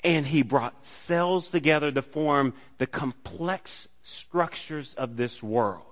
And 0.04 0.26
he 0.28 0.44
brought 0.44 0.86
cells 0.86 1.50
together 1.50 1.92
to 1.92 2.02
form 2.02 2.54
the 2.78 2.88
complex 2.88 3.88
structures 4.08 4.94
of 4.96 5.18
this 5.18 5.44
world. 5.44 5.84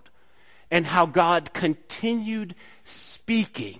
And 0.72 0.86
how 0.86 1.06
God 1.06 1.54
continued 1.54 2.56
speaking. 2.84 3.80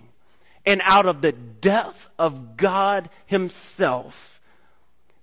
And 0.64 0.80
out 0.84 1.06
of 1.06 1.20
the 1.20 1.32
depth 1.32 2.10
of 2.18 2.56
God 2.56 3.08
himself, 3.26 4.40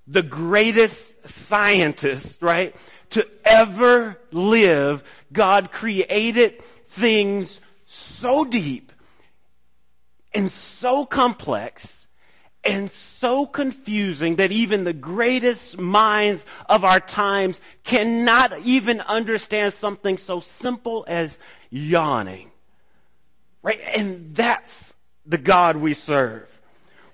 the 0.07 0.23
greatest 0.23 1.27
scientist, 1.27 2.41
right, 2.41 2.75
to 3.11 3.27
ever 3.45 4.19
live, 4.31 5.03
God 5.31 5.71
created 5.71 6.61
things 6.87 7.61
so 7.85 8.45
deep 8.45 8.91
and 10.33 10.49
so 10.49 11.05
complex 11.05 12.02
and 12.63 12.89
so 12.89 13.45
confusing 13.45 14.37
that 14.37 14.51
even 14.51 14.83
the 14.83 14.93
greatest 14.93 15.77
minds 15.77 16.45
of 16.67 16.85
our 16.85 16.99
times 16.99 17.59
cannot 17.83 18.57
even 18.59 19.01
understand 19.01 19.73
something 19.73 20.17
so 20.17 20.39
simple 20.39 21.03
as 21.07 21.37
yawning. 21.69 22.51
Right? 23.61 23.79
And 23.95 24.33
that's 24.35 24.93
the 25.25 25.37
God 25.37 25.77
we 25.77 25.93
serve. 25.93 26.49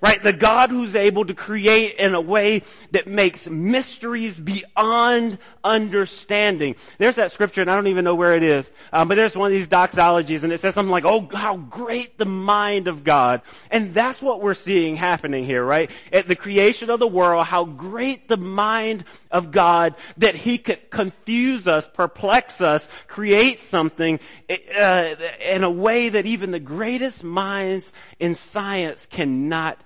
Right? 0.02 0.22
The 0.24 0.32
God 0.32 0.70
who's 0.70 0.96
able 0.96 1.26
to 1.26 1.34
create 1.34 1.96
in 1.96 2.16
a 2.16 2.22
way 2.22 2.64
that 2.92 3.06
makes 3.06 3.50
mysteries 3.50 4.40
beyond 4.40 5.38
understanding. 5.62 6.78
There's 6.98 7.18
that 7.18 7.34
scripture, 7.34 7.62
and 7.62 7.70
I 7.70 7.76
don't 7.76 7.88
even 7.88 8.06
know 8.06 8.16
where 8.16 8.34
it 8.34 8.44
is, 8.44 8.72
um, 8.94 9.10
but 9.10 9.16
there's 9.16 9.36
one 9.36 9.48
of 9.48 9.52
these 9.52 9.68
doxologies, 9.68 10.44
and 10.44 10.54
it 10.54 10.62
says 10.62 10.74
something 10.74 10.92
like, 10.92 11.04
oh, 11.04 11.28
how 11.34 11.58
great 11.58 12.18
the 12.18 12.26
mind 12.26 12.88
of 12.88 13.04
God. 13.04 13.42
And 13.72 13.94
that's 13.94 14.22
what 14.22 14.42
we're 14.42 14.54
seeing 14.54 14.96
happening 14.96 15.44
here, 15.44 15.66
right? 15.66 15.92
At 16.14 16.28
the 16.28 16.36
creation 16.36 16.90
of 16.90 17.00
the 17.00 17.08
world, 17.08 17.46
how 17.46 17.66
great 17.66 18.30
the 18.30 18.38
mind 18.38 19.04
of 19.32 19.52
God 19.52 19.96
that 20.18 20.34
He 20.34 20.58
could 20.58 20.90
confuse 20.90 21.68
us, 21.68 21.86
perplex 21.86 22.62
us, 22.62 22.88
create 23.08 23.60
something 23.60 24.20
uh, 24.50 25.16
in 25.42 25.64
a 25.64 25.70
way 25.70 26.10
that 26.10 26.26
even 26.26 26.52
the 26.52 26.60
greatest 26.60 27.24
minds 27.24 27.92
in 28.20 28.34
science 28.34 29.06
cannot 29.06 29.78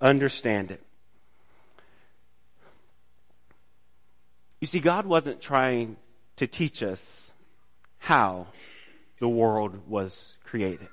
understand 0.00 0.70
it. 0.70 0.82
You 4.60 4.66
see, 4.66 4.80
God 4.80 5.06
wasn't 5.06 5.40
trying 5.40 5.96
to 6.36 6.46
teach 6.46 6.82
us 6.82 7.32
how 7.98 8.46
the 9.18 9.28
world 9.28 9.88
was 9.88 10.36
created. 10.44 10.88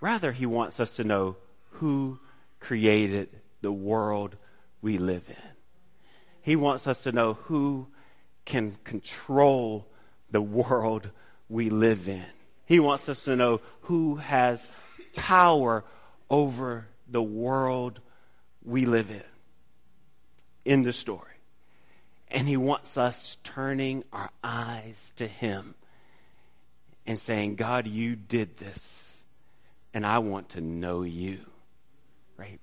Rather, 0.00 0.32
He 0.32 0.46
wants 0.46 0.80
us 0.80 0.96
to 0.96 1.04
know 1.04 1.36
who 1.70 2.18
created 2.60 3.28
the 3.60 3.72
world 3.72 4.36
we 4.80 4.98
live 4.98 5.24
in. 5.28 5.50
He 6.42 6.56
wants 6.56 6.86
us 6.86 7.04
to 7.04 7.12
know 7.12 7.34
who 7.34 7.86
can 8.44 8.76
control 8.84 9.86
the 10.30 10.42
world 10.42 11.10
we 11.48 11.70
live 11.70 12.08
in. 12.08 12.24
He 12.66 12.80
wants 12.80 13.08
us 13.08 13.24
to 13.24 13.36
know 13.36 13.60
who 13.82 14.16
has 14.16 14.68
power 15.14 15.84
over 16.30 16.86
the 17.08 17.22
world 17.22 18.00
we 18.64 18.84
live 18.84 19.10
in. 19.10 19.22
In 20.64 20.82
the 20.82 20.92
story. 20.92 21.28
And 22.28 22.48
he 22.48 22.56
wants 22.56 22.96
us 22.96 23.36
turning 23.44 24.04
our 24.12 24.30
eyes 24.42 25.12
to 25.16 25.26
him 25.26 25.74
and 27.06 27.18
saying, 27.18 27.56
God, 27.56 27.86
you 27.86 28.16
did 28.16 28.56
this, 28.56 29.24
and 29.92 30.06
I 30.06 30.18
want 30.18 30.50
to 30.50 30.60
know 30.60 31.02
you. 31.02 31.40
Right? 32.36 32.60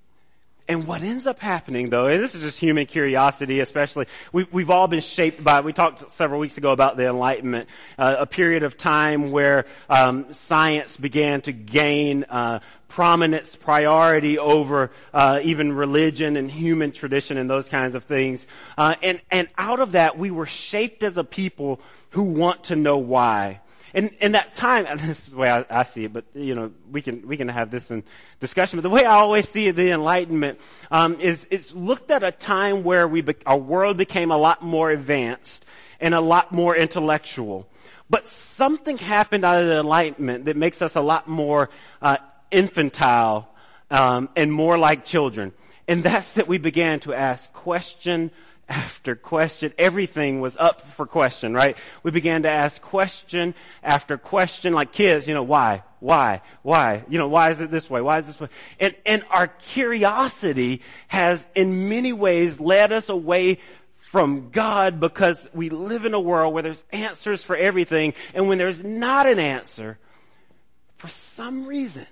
And 0.70 0.86
what 0.86 1.02
ends 1.02 1.26
up 1.26 1.40
happening, 1.40 1.90
though, 1.90 2.06
and 2.06 2.22
this 2.22 2.36
is 2.36 2.42
just 2.42 2.60
human 2.60 2.86
curiosity, 2.86 3.58
especially, 3.58 4.06
we, 4.32 4.46
we've 4.52 4.70
all 4.70 4.86
been 4.86 5.00
shaped 5.00 5.42
by, 5.42 5.62
we 5.62 5.72
talked 5.72 6.08
several 6.12 6.38
weeks 6.38 6.58
ago 6.58 6.70
about 6.70 6.96
the 6.96 7.08
Enlightenment, 7.08 7.68
uh, 7.98 8.14
a 8.20 8.26
period 8.26 8.62
of 8.62 8.78
time 8.78 9.32
where 9.32 9.66
um, 9.88 10.32
science 10.32 10.96
began 10.96 11.40
to 11.40 11.50
gain 11.50 12.22
uh, 12.22 12.60
prominence, 12.86 13.56
priority 13.56 14.38
over 14.38 14.92
uh, 15.12 15.40
even 15.42 15.72
religion 15.72 16.36
and 16.36 16.48
human 16.48 16.92
tradition 16.92 17.36
and 17.36 17.50
those 17.50 17.68
kinds 17.68 17.96
of 17.96 18.04
things. 18.04 18.46
Uh, 18.78 18.94
and, 19.02 19.20
and 19.28 19.48
out 19.58 19.80
of 19.80 19.90
that, 19.92 20.18
we 20.18 20.30
were 20.30 20.46
shaped 20.46 21.02
as 21.02 21.16
a 21.16 21.24
people 21.24 21.80
who 22.10 22.22
want 22.22 22.62
to 22.62 22.76
know 22.76 22.96
why. 22.96 23.58
And 23.94 24.10
in 24.20 24.32
that 24.32 24.54
time, 24.54 24.86
and 24.88 25.00
this 25.00 25.26
is 25.26 25.32
the 25.32 25.36
way 25.36 25.50
I, 25.50 25.64
I, 25.70 25.82
see 25.82 26.04
it, 26.04 26.12
but 26.12 26.24
you 26.34 26.54
know, 26.54 26.72
we 26.90 27.02
can 27.02 27.26
we 27.26 27.36
can 27.36 27.48
have 27.48 27.70
this 27.70 27.90
in 27.90 28.02
discussion. 28.38 28.78
But 28.78 28.82
the 28.82 28.90
way 28.90 29.04
I 29.04 29.14
always 29.14 29.48
see 29.48 29.70
the 29.70 29.90
Enlightenment 29.90 30.60
um, 30.90 31.20
is 31.20 31.46
it's 31.50 31.74
looked 31.74 32.10
at 32.10 32.22
a 32.22 32.32
time 32.32 32.84
where 32.84 33.06
we 33.06 33.22
be, 33.22 33.34
our 33.46 33.58
world 33.58 33.96
became 33.96 34.30
a 34.30 34.36
lot 34.36 34.62
more 34.62 34.90
advanced 34.90 35.64
and 36.00 36.14
a 36.14 36.20
lot 36.20 36.52
more 36.52 36.76
intellectual. 36.76 37.68
But 38.08 38.24
something 38.24 38.98
happened 38.98 39.44
out 39.44 39.60
of 39.60 39.68
the 39.68 39.80
Enlightenment 39.80 40.46
that 40.46 40.56
makes 40.56 40.82
us 40.82 40.96
a 40.96 41.00
lot 41.00 41.28
more 41.28 41.70
uh, 42.02 42.16
infantile 42.50 43.48
um, 43.90 44.28
and 44.34 44.52
more 44.52 44.78
like 44.78 45.04
children, 45.04 45.52
and 45.86 46.02
that's 46.02 46.34
that 46.34 46.48
we 46.48 46.58
began 46.58 47.00
to 47.00 47.14
ask 47.14 47.52
question 47.52 48.30
after 48.70 49.16
question. 49.16 49.74
Everything 49.76 50.40
was 50.40 50.56
up 50.56 50.80
for 50.80 51.04
question, 51.04 51.52
right? 51.52 51.76
We 52.04 52.12
began 52.12 52.44
to 52.44 52.48
ask 52.48 52.80
question 52.80 53.54
after 53.82 54.16
question, 54.16 54.72
like 54.72 54.92
kids, 54.92 55.26
you 55.26 55.34
know, 55.34 55.42
why? 55.42 55.82
Why? 55.98 56.40
Why? 56.62 57.04
You 57.08 57.18
know, 57.18 57.28
why 57.28 57.50
is 57.50 57.60
it 57.60 57.70
this 57.70 57.90
way? 57.90 58.00
Why 58.00 58.18
is 58.18 58.28
this 58.28 58.40
way? 58.40 58.48
And, 58.78 58.94
and 59.04 59.24
our 59.28 59.48
curiosity 59.48 60.82
has 61.08 61.46
in 61.56 61.88
many 61.88 62.12
ways 62.12 62.60
led 62.60 62.92
us 62.92 63.08
away 63.08 63.58
from 63.96 64.50
God 64.50 65.00
because 65.00 65.48
we 65.52 65.68
live 65.68 66.04
in 66.04 66.14
a 66.14 66.20
world 66.20 66.54
where 66.54 66.62
there's 66.62 66.84
answers 66.92 67.42
for 67.44 67.56
everything. 67.56 68.14
And 68.34 68.48
when 68.48 68.58
there's 68.58 68.82
not 68.84 69.26
an 69.26 69.40
answer, 69.40 69.98
for 70.96 71.08
some 71.08 71.66
reason, 71.66 72.06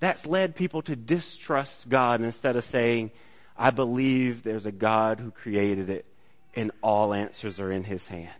that's 0.00 0.26
led 0.26 0.56
people 0.56 0.82
to 0.82 0.96
distrust 0.96 1.88
God 1.88 2.22
instead 2.22 2.56
of 2.56 2.64
saying, 2.64 3.12
I 3.60 3.70
believe 3.70 4.42
there's 4.42 4.64
a 4.64 4.72
God 4.72 5.20
who 5.20 5.30
created 5.30 5.90
it 5.90 6.06
and 6.54 6.72
all 6.82 7.12
answers 7.12 7.60
are 7.60 7.70
in 7.70 7.84
his 7.84 8.06
hand. 8.06 8.32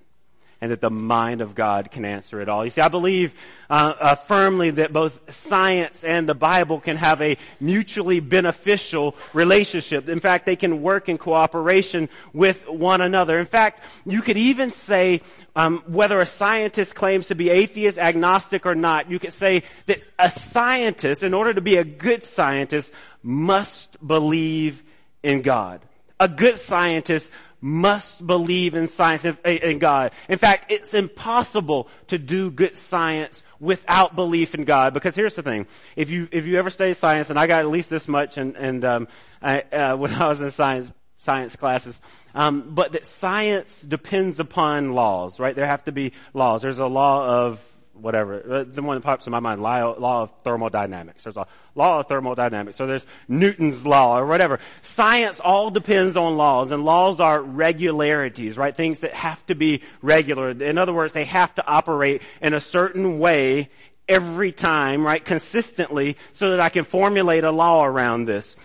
And 0.63 0.73
that 0.73 0.81
the 0.81 0.91
mind 0.91 1.41
of 1.41 1.55
God 1.55 1.91
can 1.91 2.05
answer 2.05 2.41
it 2.41 2.49
all. 2.49 2.65
You 2.65 2.71
see, 2.71 2.81
I 2.81 2.89
believe 2.89 3.35
uh, 3.69 3.95
uh, 3.99 4.15
firmly 4.15 4.71
that 4.73 4.93
both 4.93 5.35
science 5.35 6.05
and 6.05 6.29
the 6.29 6.35
Bible 6.35 6.81
can 6.81 6.97
have 6.97 7.21
a 7.23 7.39
mutually 7.61 8.21
beneficial 8.21 9.15
relationship. 9.33 10.09
In 10.09 10.21
fact, 10.21 10.45
they 10.45 10.57
can 10.57 10.83
work 10.83 11.09
in 11.09 11.17
cooperation 11.17 12.11
with 12.35 12.69
one 12.69 13.01
another. 13.01 13.39
In 13.39 13.47
fact, 13.47 13.83
you 14.05 14.21
could 14.21 14.37
even 14.37 14.71
say 14.71 15.23
um, 15.57 15.83
whether 15.87 16.19
a 16.19 16.27
scientist 16.27 16.95
claims 16.95 17.29
to 17.29 17.35
be 17.35 17.49
atheist, 17.49 17.99
agnostic, 17.99 18.67
or 18.67 18.75
not, 18.75 19.11
you 19.11 19.19
could 19.19 19.33
say 19.33 19.63
that 19.87 20.01
a 20.19 20.31
scientist, 20.31 21.23
in 21.23 21.33
order 21.33 21.55
to 21.55 21.63
be 21.63 21.77
a 21.77 21.85
good 21.85 22.23
scientist, 22.23 22.93
must 23.23 23.97
believe 24.07 24.83
in 25.23 25.43
God. 25.43 25.83
A 26.19 26.29
good 26.29 26.59
scientist 26.59 27.33
must 27.61 28.27
believe 28.27 28.75
in 28.75 28.89
science 28.89 29.25
in 29.25 29.79
God. 29.79 30.13
In 30.29 30.39
fact, 30.39 30.73
it's 30.73 30.95
impossible 30.95 31.89
to 32.07 32.19
do 32.19 32.51
good 32.51 32.77
science 32.77 33.43
without 33.59 34.17
belief 34.17 34.55
in 34.55 34.65
God. 34.65 34.95
Because 34.95 35.15
here's 35.15 35.37
the 35.37 35.43
thing: 35.43 35.67
if 35.97 36.11
you 36.11 36.29
if 36.33 36.47
you 36.47 36.59
ever 36.59 36.71
study 36.71 36.95
science, 36.95 37.31
and 37.31 37.39
I 37.39 37.47
got 37.47 37.61
at 37.61 37.69
least 37.69 37.91
this 37.91 38.09
much, 38.09 38.39
and 38.39 38.57
and 38.57 38.85
um, 38.85 39.09
I, 39.43 39.61
uh, 39.61 39.97
when 39.97 40.13
I 40.15 40.29
was 40.29 40.41
in 40.41 40.51
science 40.51 40.91
science 41.19 41.55
classes, 41.57 42.01
um, 42.35 42.75
but 42.75 42.93
that 42.93 43.05
science 43.05 43.83
depends 43.83 44.41
upon 44.41 44.95
laws, 44.95 45.39
right? 45.39 45.55
There 45.55 45.67
have 45.67 45.85
to 45.85 45.93
be 45.93 46.13
laws. 46.33 46.63
There's 46.63 46.79
a 46.79 46.87
law 46.87 47.47
of 47.47 47.67
whatever. 48.01 48.43
Uh, 48.49 48.65
the 48.65 48.83
one 48.83 48.97
that 48.97 49.03
pops 49.03 49.27
in 49.27 49.31
my 49.31 49.41
mind, 49.41 49.63
law, 49.63 49.95
law 49.99 50.23
of 50.23 50.33
thermodynamics. 50.43 51.25
There's 51.25 51.37
a 51.37 51.47
law 51.75 52.01
of 52.01 52.09
thermodynamics. 52.09 52.77
So 52.77 52.87
there's 52.87 53.07
Newton's 53.29 53.87
law 53.87 54.19
or 54.19 54.27
whatever. 54.27 54.59
Science 54.83 55.41
all 55.41 55.71
depends 55.71 56.17
on 56.17 56.37
laws, 56.37 56.71
and 56.73 56.85
laws 56.85 57.21
are 57.21 57.41
regularities, 57.41 58.57
right? 58.57 58.75
Things 58.75 59.01
that 59.01 59.13
have 59.13 59.45
to 59.47 59.55
be 59.55 59.83
regular. 60.03 60.51
In 60.51 60.79
other 60.79 60.93
words, 60.93 61.13
they 61.13 61.25
have 61.25 61.55
to 61.57 61.67
operate 61.67 62.23
in 62.41 62.55
a 62.55 62.61
certain 62.61 63.19
way 63.19 63.71
every 64.09 64.51
time, 64.51 65.05
right, 65.05 65.25
consistently, 65.25 66.17
so 66.33 66.51
that 66.51 66.61
I 66.61 66.69
can 66.69 66.85
formulate 66.85 67.45
a 67.45 67.53
law 67.53 67.85
around 67.85 68.25
this. 68.25 68.57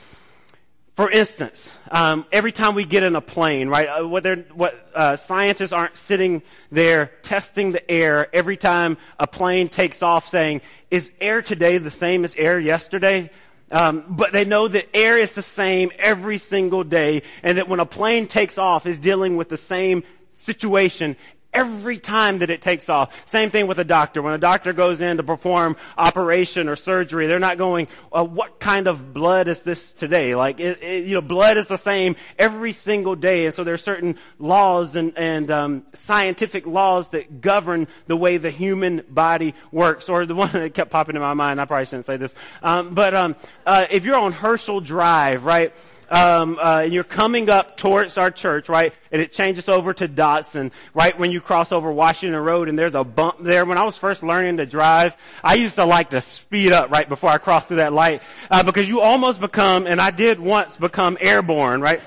For 0.95 1.11
instance, 1.11 1.73
um, 1.91 2.25
every 2.31 2.53
time 2.53 2.73
we 2.73 2.85
get 2.85 3.03
in 3.03 3.17
a 3.17 3.21
plane, 3.21 3.67
right? 3.67 3.87
Uh, 3.99 4.07
what, 4.07 4.25
what 4.55 4.89
uh, 4.95 5.17
scientists 5.17 5.73
aren't 5.73 5.97
sitting 5.97 6.41
there 6.71 7.11
testing 7.21 7.73
the 7.73 7.91
air 7.91 8.33
every 8.33 8.55
time 8.55 8.97
a 9.19 9.27
plane 9.27 9.67
takes 9.67 10.01
off, 10.01 10.29
saying, 10.29 10.61
"Is 10.89 11.11
air 11.19 11.41
today 11.41 11.79
the 11.79 11.91
same 11.91 12.23
as 12.23 12.33
air 12.37 12.57
yesterday?" 12.57 13.29
Um, 13.71 14.05
but 14.07 14.31
they 14.31 14.45
know 14.45 14.69
that 14.69 14.95
air 14.95 15.17
is 15.17 15.35
the 15.35 15.41
same 15.41 15.91
every 15.99 16.37
single 16.37 16.85
day, 16.85 17.23
and 17.43 17.57
that 17.57 17.67
when 17.67 17.81
a 17.81 17.85
plane 17.85 18.27
takes 18.27 18.57
off, 18.57 18.85
is 18.85 18.97
dealing 18.97 19.35
with 19.35 19.49
the 19.49 19.57
same 19.57 20.03
situation 20.31 21.17
every 21.55 21.97
time 21.97 22.39
that 22.39 22.49
it 22.49 22.61
takes 22.61 22.89
off. 22.89 23.13
Same 23.25 23.49
thing 23.49 23.65
with 23.65 23.79
a 23.79 23.83
doctor. 23.83 24.21
When 24.21 24.33
a 24.33 24.37
doctor 24.37 24.73
goes 24.73 25.01
in 25.01 25.17
to 25.17 25.23
perform 25.23 25.77
operation 25.97 26.67
or 26.67 26.75
surgery, 26.75 27.27
they're 27.27 27.39
not 27.39 27.57
going, 27.57 27.87
well, 28.11 28.27
what 28.27 28.59
kind 28.59 28.87
of 28.87 29.13
blood 29.13 29.47
is 29.47 29.63
this 29.63 29.93
today? 29.93 30.35
Like, 30.35 30.59
it, 30.59 30.83
it, 30.83 31.05
you 31.05 31.15
know, 31.15 31.21
blood 31.21 31.57
is 31.57 31.67
the 31.67 31.77
same 31.77 32.17
every 32.37 32.73
single 32.73 33.15
day. 33.15 33.45
And 33.45 33.55
so 33.55 33.63
there 33.63 33.73
are 33.73 33.77
certain 33.77 34.19
laws 34.37 34.95
and, 34.95 35.13
and 35.15 35.49
um, 35.49 35.85
scientific 35.93 36.67
laws 36.67 37.11
that 37.11 37.39
govern 37.39 37.87
the 38.07 38.17
way 38.17 38.37
the 38.37 38.51
human 38.51 39.03
body 39.09 39.55
works. 39.71 40.09
Or 40.09 40.25
the 40.25 40.35
one 40.45 40.51
that 40.51 40.73
kept 40.73 40.91
popping 40.91 41.15
in 41.15 41.21
my 41.21 41.33
mind, 41.33 41.61
I 41.61 41.65
probably 41.65 41.85
shouldn't 41.85 42.05
say 42.05 42.17
this. 42.17 42.35
Um, 42.61 42.93
but 42.93 43.13
um, 43.13 43.35
uh, 43.65 43.87
if 43.89 44.03
you're 44.03 44.17
on 44.17 44.33
Herschel 44.33 44.81
Drive, 44.81 45.45
right? 45.45 45.73
Um, 46.09 46.57
uh, 46.59 46.81
and 46.83 46.93
you're 46.93 47.03
coming 47.03 47.49
up 47.49 47.77
towards 47.77 48.17
our 48.17 48.31
church, 48.31 48.69
right? 48.69 48.93
And 49.11 49.21
it 49.21 49.31
changes 49.31 49.69
over 49.69 49.93
to 49.93 50.07
Dotson, 50.07 50.71
right 50.93 51.17
when 51.17 51.31
you 51.31 51.41
cross 51.41 51.71
over 51.71 51.91
Washington 51.91 52.39
Road, 52.39 52.69
and 52.69 52.77
there's 52.77 52.95
a 52.95 53.03
bump 53.03 53.37
there. 53.39 53.65
When 53.65 53.77
I 53.77 53.83
was 53.83 53.97
first 53.97 54.23
learning 54.23 54.57
to 54.57 54.65
drive, 54.65 55.15
I 55.43 55.55
used 55.55 55.75
to 55.75 55.85
like 55.85 56.11
to 56.11 56.21
speed 56.21 56.71
up 56.71 56.91
right 56.91 57.07
before 57.07 57.29
I 57.29 57.37
crossed 57.37 57.69
through 57.69 57.77
that 57.77 57.93
light, 57.93 58.21
uh, 58.51 58.63
because 58.63 58.87
you 58.87 59.01
almost 59.01 59.41
become, 59.41 59.87
and 59.87 59.99
I 59.99 60.11
did 60.11 60.39
once 60.39 60.77
become 60.77 61.17
airborne, 61.19 61.81
right? 61.81 62.01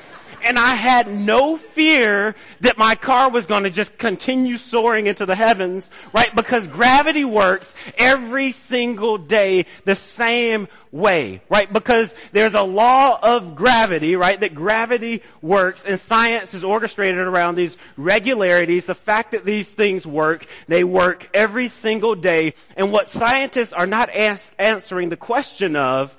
and 0.45 0.59
I 0.59 0.75
had 0.75 1.09
no 1.09 1.57
fear 1.57 2.35
that 2.61 2.79
my 2.79 2.95
car 2.95 3.31
was 3.31 3.47
going 3.47 3.65
to 3.65 3.71
just 3.71 3.99
continue 3.99 4.59
soaring 4.59 5.07
into 5.07 5.27
the 5.27 5.35
heavens, 5.35 5.91
right? 6.13 6.35
Because 6.35 6.67
gravity 6.67 7.25
works 7.25 7.75
every 7.97 8.53
single 8.53 9.19
day 9.19 9.67
the 9.85 9.95
same 9.95 10.69
way, 10.93 11.43
right? 11.49 11.73
Because 11.73 12.15
there's 12.33 12.55
a 12.55 12.63
law 12.63 13.19
of 13.23 13.55
gravity, 13.55 14.17
right? 14.17 14.39
That 14.39 14.55
gravity 14.55 15.23
works 15.43 15.85
and 15.85 16.01
science 16.01 16.55
is 16.55 16.65
orchestrated 16.65 17.21
around 17.21 17.55
these 17.55 17.79
regularities. 17.97 18.87
The 18.87 18.95
fact 18.95 19.33
that 19.33 19.45
these 19.45 19.71
things 19.71 20.07
work, 20.07 20.47
they 20.67 20.85
work 20.85 21.29
every 21.35 21.69
single 21.69 22.15
day. 22.15 22.55
And 22.77 22.93
what 22.93 23.09
scientists 23.09 23.73
are 23.73 23.87
not 23.87 24.11
answering 24.11 25.09
the 25.09 25.17
question 25.17 25.77
of, 25.77 26.17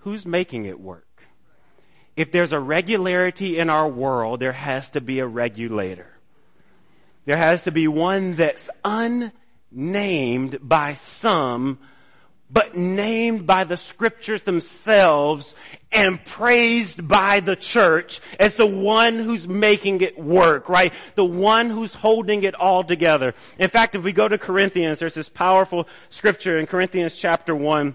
who's 0.00 0.24
making 0.24 0.66
it 0.66 0.80
work? 0.80 1.06
if 2.16 2.32
there's 2.32 2.52
a 2.52 2.60
regularity 2.60 3.58
in 3.58 3.68
our 3.70 3.86
world, 3.86 4.40
there 4.40 4.52
has 4.52 4.88
to 4.90 5.00
be 5.00 5.18
a 5.20 5.26
regulator. 5.26 6.10
There 7.26 7.36
has 7.36 7.64
to 7.64 7.72
be 7.72 7.86
one 7.86 8.34
that's 8.34 8.70
unnamed 8.84 10.58
by 10.62 10.94
some, 10.94 11.78
but 12.50 12.76
named 12.76 13.46
by 13.46 13.64
the 13.64 13.76
scriptures 13.76 14.42
themselves 14.42 15.54
and 15.90 16.24
praised 16.24 17.06
by 17.06 17.40
the 17.40 17.56
church 17.56 18.20
as 18.38 18.54
the 18.54 18.66
one 18.66 19.14
who's 19.16 19.48
making 19.48 20.00
it 20.00 20.18
work, 20.18 20.68
right? 20.68 20.92
The 21.14 21.24
one 21.24 21.70
who's 21.70 21.94
holding 21.94 22.42
it 22.42 22.54
all 22.54 22.84
together. 22.84 23.34
In 23.58 23.70
fact, 23.70 23.94
if 23.94 24.02
we 24.02 24.12
go 24.12 24.28
to 24.28 24.38
Corinthians, 24.38 24.98
there's 24.98 25.14
this 25.14 25.28
powerful 25.28 25.88
scripture 26.10 26.58
in 26.58 26.66
Corinthians 26.66 27.16
chapter 27.16 27.54
1. 27.54 27.94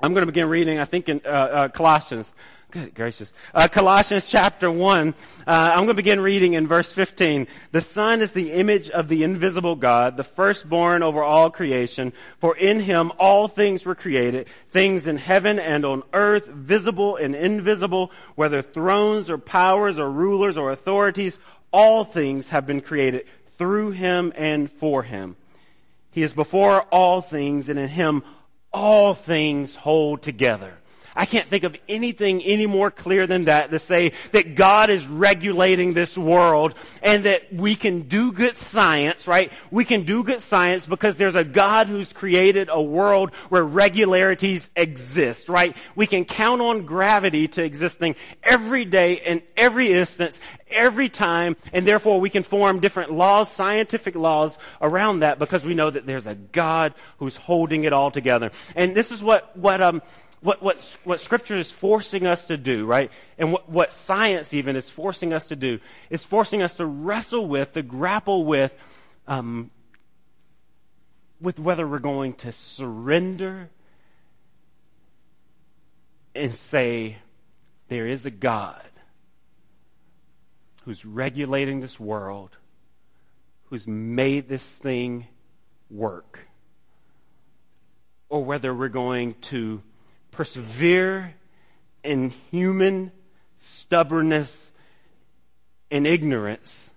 I'm 0.00 0.12
going 0.12 0.22
to 0.22 0.30
begin 0.32 0.48
reading, 0.48 0.78
I 0.78 0.84
think, 0.84 1.08
in 1.08 1.22
uh, 1.24 1.28
uh, 1.28 1.68
Colossians. 1.68 2.34
Good 2.76 2.94
gracious. 2.94 3.32
Uh, 3.54 3.68
Colossians 3.68 4.30
chapter 4.30 4.70
1. 4.70 5.08
Uh, 5.08 5.12
I'm 5.46 5.78
going 5.78 5.88
to 5.88 5.94
begin 5.94 6.20
reading 6.20 6.52
in 6.52 6.66
verse 6.66 6.92
15. 6.92 7.46
The 7.72 7.80
Son 7.80 8.20
is 8.20 8.32
the 8.32 8.52
image 8.52 8.90
of 8.90 9.08
the 9.08 9.22
invisible 9.22 9.76
God, 9.76 10.18
the 10.18 10.24
firstborn 10.24 11.02
over 11.02 11.22
all 11.22 11.48
creation. 11.48 12.12
For 12.38 12.54
in 12.54 12.80
him 12.80 13.12
all 13.18 13.48
things 13.48 13.86
were 13.86 13.94
created, 13.94 14.46
things 14.68 15.06
in 15.06 15.16
heaven 15.16 15.58
and 15.58 15.86
on 15.86 16.02
earth, 16.12 16.48
visible 16.48 17.16
and 17.16 17.34
invisible, 17.34 18.10
whether 18.34 18.60
thrones 18.60 19.30
or 19.30 19.38
powers 19.38 19.98
or 19.98 20.10
rulers 20.10 20.58
or 20.58 20.70
authorities, 20.70 21.38
all 21.72 22.04
things 22.04 22.50
have 22.50 22.66
been 22.66 22.82
created 22.82 23.24
through 23.56 23.92
him 23.92 24.34
and 24.36 24.70
for 24.70 25.02
him. 25.02 25.36
He 26.10 26.22
is 26.22 26.34
before 26.34 26.82
all 26.92 27.22
things, 27.22 27.70
and 27.70 27.78
in 27.78 27.88
him 27.88 28.22
all 28.70 29.14
things 29.14 29.76
hold 29.76 30.20
together. 30.20 30.74
I 31.16 31.24
can't 31.24 31.48
think 31.48 31.64
of 31.64 31.76
anything 31.88 32.42
any 32.42 32.66
more 32.66 32.90
clear 32.90 33.26
than 33.26 33.44
that 33.44 33.70
to 33.70 33.78
say 33.78 34.12
that 34.32 34.54
God 34.54 34.90
is 34.90 35.06
regulating 35.06 35.94
this 35.94 36.16
world 36.16 36.74
and 37.02 37.24
that 37.24 37.52
we 37.52 37.74
can 37.74 38.02
do 38.02 38.32
good 38.32 38.54
science, 38.54 39.26
right? 39.26 39.50
We 39.70 39.84
can 39.84 40.02
do 40.02 40.22
good 40.22 40.40
science 40.40 40.86
because 40.86 41.16
there's 41.16 41.34
a 41.34 41.44
God 41.44 41.86
who's 41.86 42.12
created 42.12 42.68
a 42.70 42.82
world 42.82 43.32
where 43.48 43.64
regularities 43.64 44.68
exist, 44.76 45.48
right? 45.48 45.74
We 45.94 46.06
can 46.06 46.24
count 46.24 46.60
on 46.60 46.84
gravity 46.84 47.48
to 47.48 47.64
existing 47.64 48.16
every 48.42 48.84
day 48.84 49.14
in 49.14 49.42
every 49.56 49.92
instance, 49.92 50.38
every 50.68 51.08
time, 51.08 51.56
and 51.72 51.86
therefore 51.86 52.20
we 52.20 52.30
can 52.30 52.42
form 52.42 52.80
different 52.80 53.12
laws, 53.12 53.50
scientific 53.50 54.14
laws 54.14 54.58
around 54.82 55.20
that 55.20 55.38
because 55.38 55.64
we 55.64 55.74
know 55.74 55.88
that 55.88 56.06
there's 56.06 56.26
a 56.26 56.34
God 56.34 56.94
who's 57.18 57.36
holding 57.36 57.84
it 57.84 57.92
all 57.92 58.10
together. 58.10 58.50
And 58.74 58.94
this 58.94 59.10
is 59.10 59.22
what, 59.22 59.56
what, 59.56 59.80
um, 59.80 60.02
what, 60.40 60.62
what, 60.62 60.98
what 61.04 61.20
Scripture 61.20 61.56
is 61.56 61.70
forcing 61.70 62.26
us 62.26 62.46
to 62.46 62.56
do, 62.56 62.86
right? 62.86 63.10
And 63.38 63.52
what, 63.52 63.68
what 63.68 63.92
science 63.92 64.52
even 64.54 64.76
is 64.76 64.90
forcing 64.90 65.32
us 65.32 65.48
to 65.48 65.56
do 65.56 65.80
is 66.10 66.24
forcing 66.24 66.62
us 66.62 66.74
to 66.74 66.86
wrestle 66.86 67.46
with, 67.46 67.72
to 67.72 67.82
grapple 67.82 68.44
with, 68.44 68.76
um, 69.26 69.70
with 71.40 71.58
whether 71.58 71.86
we're 71.86 71.98
going 71.98 72.34
to 72.34 72.52
surrender 72.52 73.70
and 76.34 76.54
say, 76.54 77.16
there 77.88 78.06
is 78.06 78.26
a 78.26 78.30
God 78.30 78.82
who's 80.84 81.04
regulating 81.04 81.80
this 81.80 81.98
world, 81.98 82.56
who's 83.64 83.86
made 83.86 84.48
this 84.48 84.76
thing 84.78 85.26
work, 85.90 86.40
or 88.28 88.44
whether 88.44 88.74
we're 88.74 88.88
going 88.88 89.34
to 89.34 89.82
persevere 90.36 91.34
in 92.04 92.30
human 92.50 93.10
stubbornness 93.58 94.70
and 95.90 96.06
ignorance 96.06 96.92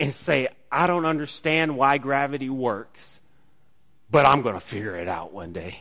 and 0.00 0.12
say, 0.12 0.48
I 0.72 0.86
don't 0.86 1.04
understand 1.04 1.76
why 1.76 1.98
gravity 1.98 2.50
works, 2.50 3.20
but 4.10 4.26
I'm 4.26 4.42
going 4.42 4.54
to 4.54 4.60
figure 4.60 4.96
it 4.96 5.06
out 5.06 5.32
one 5.32 5.52
day. 5.52 5.78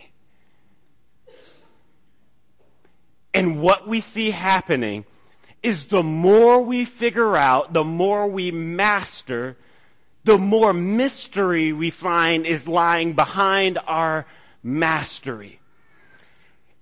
And 3.34 3.62
what 3.62 3.88
we 3.88 4.02
see 4.02 4.30
happening 4.30 5.06
is 5.64 5.88
the 5.88 6.04
more 6.04 6.62
we 6.62 6.86
figure 6.86 7.36
out, 7.36 7.74
the 7.74 7.84
more 7.84 8.28
we 8.28 8.52
master, 8.52 9.58
the 10.24 10.38
more 10.38 10.74
mystery 10.74 11.74
we 11.74 11.90
find 11.90 12.46
is 12.46 12.68
lying 12.68 13.14
behind 13.14 13.80
our 13.88 14.26
mastery. 14.64 15.60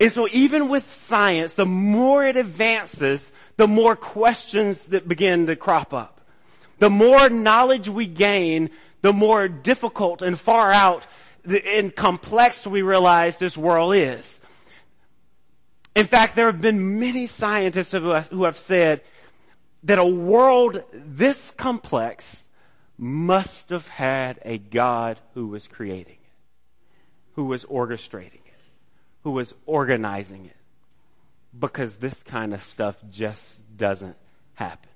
And 0.00 0.10
so 0.10 0.28
even 0.32 0.68
with 0.68 0.92
science, 0.92 1.54
the 1.54 1.66
more 1.66 2.24
it 2.24 2.36
advances, 2.36 3.32
the 3.56 3.68
more 3.68 3.96
questions 3.96 4.86
that 4.86 5.06
begin 5.06 5.46
to 5.46 5.56
crop 5.56 5.92
up. 5.92 6.20
The 6.78 6.90
more 6.90 7.28
knowledge 7.28 7.88
we 7.88 8.06
gain, 8.06 8.70
the 9.02 9.12
more 9.12 9.46
difficult 9.48 10.22
and 10.22 10.38
far 10.38 10.72
out 10.72 11.06
and 11.44 11.94
complex 11.94 12.66
we 12.66 12.82
realize 12.82 13.38
this 13.38 13.58
world 13.58 13.94
is. 13.94 14.40
In 15.94 16.06
fact, 16.06 16.36
there 16.36 16.46
have 16.46 16.60
been 16.60 16.98
many 16.98 17.26
scientists 17.26 17.92
who 17.92 18.44
have 18.44 18.58
said 18.58 19.02
that 19.84 19.98
a 19.98 20.04
world 20.04 20.82
this 20.92 21.50
complex 21.50 22.44
must 22.96 23.70
have 23.70 23.88
had 23.88 24.40
a 24.44 24.58
God 24.58 25.18
who 25.34 25.48
was 25.48 25.68
creating 25.68 26.16
who 27.34 27.46
was 27.46 27.64
orchestrating 27.64 28.34
it, 28.34 28.60
who 29.22 29.32
was 29.32 29.54
organizing 29.66 30.46
it. 30.46 30.56
Because 31.58 31.96
this 31.96 32.22
kind 32.22 32.54
of 32.54 32.62
stuff 32.62 32.96
just 33.10 33.76
doesn't 33.76 34.16
happen. 34.54 34.88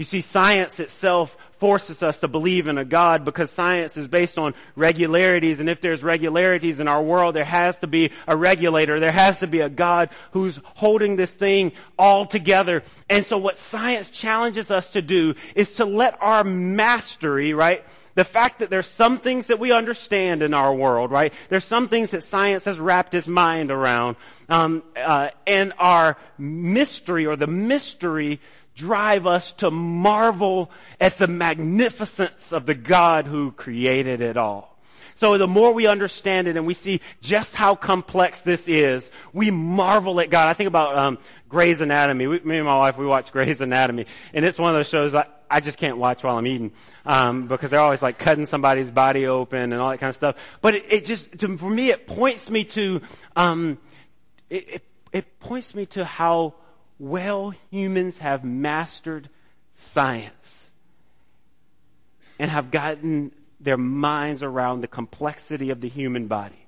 You 0.00 0.04
see, 0.04 0.22
science 0.22 0.80
itself 0.80 1.36
forces 1.58 2.02
us 2.02 2.20
to 2.20 2.28
believe 2.28 2.68
in 2.68 2.78
a 2.78 2.86
God 2.86 3.22
because 3.22 3.50
science 3.50 3.98
is 3.98 4.08
based 4.08 4.38
on 4.38 4.54
regularities. 4.74 5.60
And 5.60 5.68
if 5.68 5.82
there's 5.82 6.02
regularities 6.02 6.80
in 6.80 6.88
our 6.88 7.02
world, 7.02 7.36
there 7.36 7.44
has 7.44 7.78
to 7.80 7.86
be 7.86 8.10
a 8.26 8.34
regulator. 8.34 8.98
There 8.98 9.12
has 9.12 9.40
to 9.40 9.46
be 9.46 9.60
a 9.60 9.68
God 9.68 10.08
who's 10.30 10.58
holding 10.64 11.16
this 11.16 11.34
thing 11.34 11.72
all 11.98 12.24
together. 12.24 12.82
And 13.10 13.26
so 13.26 13.36
what 13.36 13.58
science 13.58 14.08
challenges 14.08 14.70
us 14.70 14.92
to 14.92 15.02
do 15.02 15.34
is 15.54 15.74
to 15.74 15.84
let 15.84 16.16
our 16.22 16.44
mastery, 16.44 17.52
right, 17.52 17.84
The 18.20 18.24
fact 18.24 18.58
that 18.58 18.68
there's 18.68 18.86
some 18.86 19.18
things 19.18 19.46
that 19.46 19.58
we 19.58 19.72
understand 19.72 20.42
in 20.42 20.52
our 20.52 20.74
world, 20.74 21.10
right? 21.10 21.32
There's 21.48 21.64
some 21.64 21.88
things 21.88 22.10
that 22.10 22.22
science 22.22 22.66
has 22.66 22.78
wrapped 22.78 23.14
its 23.14 23.26
mind 23.26 23.70
around, 23.70 24.16
um, 24.50 24.82
uh, 24.94 25.30
and 25.46 25.72
our 25.78 26.18
mystery 26.36 27.24
or 27.24 27.36
the 27.36 27.46
mystery 27.46 28.38
drive 28.74 29.26
us 29.26 29.52
to 29.52 29.70
marvel 29.70 30.70
at 31.00 31.16
the 31.16 31.28
magnificence 31.28 32.52
of 32.52 32.66
the 32.66 32.74
God 32.74 33.26
who 33.26 33.52
created 33.52 34.20
it 34.20 34.36
all. 34.36 34.69
So 35.14 35.38
the 35.38 35.48
more 35.48 35.72
we 35.72 35.86
understand 35.86 36.48
it 36.48 36.56
and 36.56 36.66
we 36.66 36.74
see 36.74 37.00
just 37.20 37.54
how 37.54 37.74
complex 37.74 38.42
this 38.42 38.68
is, 38.68 39.10
we 39.32 39.50
marvel 39.50 40.20
at 40.20 40.30
God. 40.30 40.46
I 40.46 40.52
think 40.54 40.68
about 40.68 40.96
um, 40.96 41.18
Grey's 41.48 41.80
Anatomy. 41.80 42.26
We, 42.26 42.40
me 42.40 42.58
and 42.58 42.66
my 42.66 42.76
wife, 42.76 42.96
we 42.96 43.06
watch 43.06 43.32
Grey's 43.32 43.60
Anatomy, 43.60 44.06
and 44.32 44.44
it's 44.44 44.58
one 44.58 44.70
of 44.70 44.76
those 44.76 44.88
shows 44.88 45.14
I, 45.14 45.26
I 45.50 45.60
just 45.60 45.78
can't 45.78 45.98
watch 45.98 46.22
while 46.22 46.38
I'm 46.38 46.46
eating 46.46 46.72
um, 47.04 47.48
because 47.48 47.70
they're 47.70 47.80
always 47.80 48.02
like 48.02 48.18
cutting 48.18 48.46
somebody's 48.46 48.90
body 48.90 49.26
open 49.26 49.72
and 49.72 49.74
all 49.74 49.90
that 49.90 49.98
kind 49.98 50.08
of 50.08 50.14
stuff. 50.14 50.36
But 50.60 50.76
it, 50.76 50.92
it 50.92 51.04
just, 51.04 51.38
to, 51.40 51.58
for 51.58 51.68
me, 51.68 51.90
it 51.90 52.06
points 52.06 52.48
me 52.48 52.64
to, 52.64 53.02
um, 53.34 53.78
it, 54.48 54.68
it, 54.68 54.82
it 55.12 55.40
points 55.40 55.74
me 55.74 55.86
to 55.86 56.04
how 56.04 56.54
well 57.00 57.52
humans 57.70 58.18
have 58.18 58.44
mastered 58.44 59.28
science 59.74 60.70
and 62.38 62.50
have 62.50 62.70
gotten 62.70 63.32
their 63.60 63.76
minds 63.76 64.42
around 64.42 64.80
the 64.80 64.88
complexity 64.88 65.70
of 65.70 65.80
the 65.80 65.88
human 65.88 66.26
body. 66.26 66.66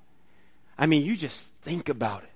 I 0.78 0.86
mean, 0.86 1.04
you 1.04 1.16
just 1.16 1.52
think 1.62 1.88
about 1.88 2.22
it. 2.22 2.28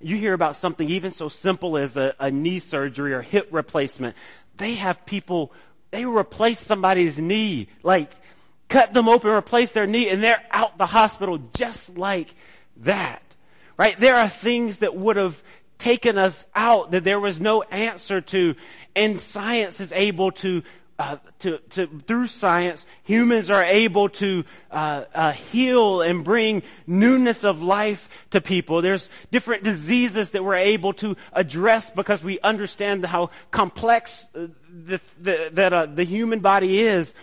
You 0.00 0.16
hear 0.16 0.34
about 0.34 0.56
something 0.56 0.88
even 0.88 1.10
so 1.10 1.28
simple 1.28 1.76
as 1.76 1.96
a, 1.96 2.14
a 2.18 2.30
knee 2.30 2.58
surgery 2.58 3.14
or 3.14 3.22
hip 3.22 3.48
replacement. 3.50 4.16
They 4.56 4.74
have 4.74 5.06
people, 5.06 5.52
they 5.90 6.04
replace 6.04 6.60
somebody's 6.60 7.18
knee, 7.18 7.68
like 7.82 8.10
cut 8.68 8.92
them 8.92 9.08
open, 9.08 9.30
replace 9.30 9.70
their 9.72 9.86
knee, 9.86 10.08
and 10.08 10.22
they're 10.22 10.42
out 10.50 10.78
the 10.78 10.86
hospital 10.86 11.38
just 11.54 11.96
like 11.96 12.34
that. 12.78 13.22
Right? 13.76 13.96
There 13.98 14.16
are 14.16 14.28
things 14.28 14.80
that 14.80 14.94
would 14.94 15.16
have 15.16 15.42
taken 15.78 16.18
us 16.18 16.46
out 16.54 16.92
that 16.92 17.04
there 17.04 17.20
was 17.20 17.40
no 17.40 17.62
answer 17.62 18.20
to, 18.20 18.54
and 18.94 19.20
science 19.20 19.80
is 19.80 19.92
able 19.92 20.32
to 20.32 20.62
uh, 20.98 21.16
to, 21.40 21.58
to, 21.70 21.86
through 21.86 22.28
science, 22.28 22.86
humans 23.02 23.50
are 23.50 23.64
able 23.64 24.08
to 24.08 24.44
uh, 24.70 25.04
uh, 25.14 25.32
heal 25.32 26.02
and 26.02 26.24
bring 26.24 26.62
newness 26.86 27.44
of 27.44 27.62
life 27.62 28.08
to 28.30 28.40
people. 28.40 28.80
There's 28.80 29.10
different 29.32 29.64
diseases 29.64 30.30
that 30.30 30.44
we're 30.44 30.54
able 30.54 30.92
to 30.94 31.16
address 31.32 31.90
because 31.90 32.22
we 32.22 32.38
understand 32.40 33.04
how 33.04 33.30
complex 33.50 34.26
uh, 34.34 34.48
the, 34.68 35.00
the, 35.20 35.50
that 35.54 35.72
uh, 35.72 35.86
the 35.86 36.04
human 36.04 36.40
body 36.40 36.80
is. 36.80 37.14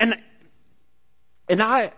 And 0.00 0.14
and 1.48 1.62
I 1.62 1.92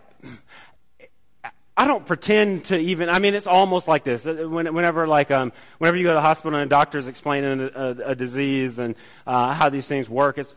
I 1.77 1.87
don't 1.87 2.05
pretend 2.05 2.65
to 2.65 2.77
even. 2.77 3.09
I 3.09 3.19
mean, 3.19 3.33
it's 3.33 3.47
almost 3.47 3.87
like 3.87 4.03
this. 4.03 4.27
Uh, 4.27 4.33
whenever, 4.47 5.07
like, 5.07 5.31
um, 5.31 5.53
whenever 5.77 5.97
you 5.97 6.03
go 6.03 6.09
to 6.09 6.15
the 6.15 6.21
hospital 6.21 6.59
and 6.59 6.67
a 6.67 6.69
doctor's 6.69 7.07
explaining 7.07 7.61
a, 7.61 7.65
a, 7.65 7.89
a 8.11 8.15
disease 8.15 8.77
and 8.77 8.95
uh, 9.25 9.53
how 9.53 9.69
these 9.69 9.87
things 9.87 10.09
work, 10.09 10.37
it's 10.37 10.53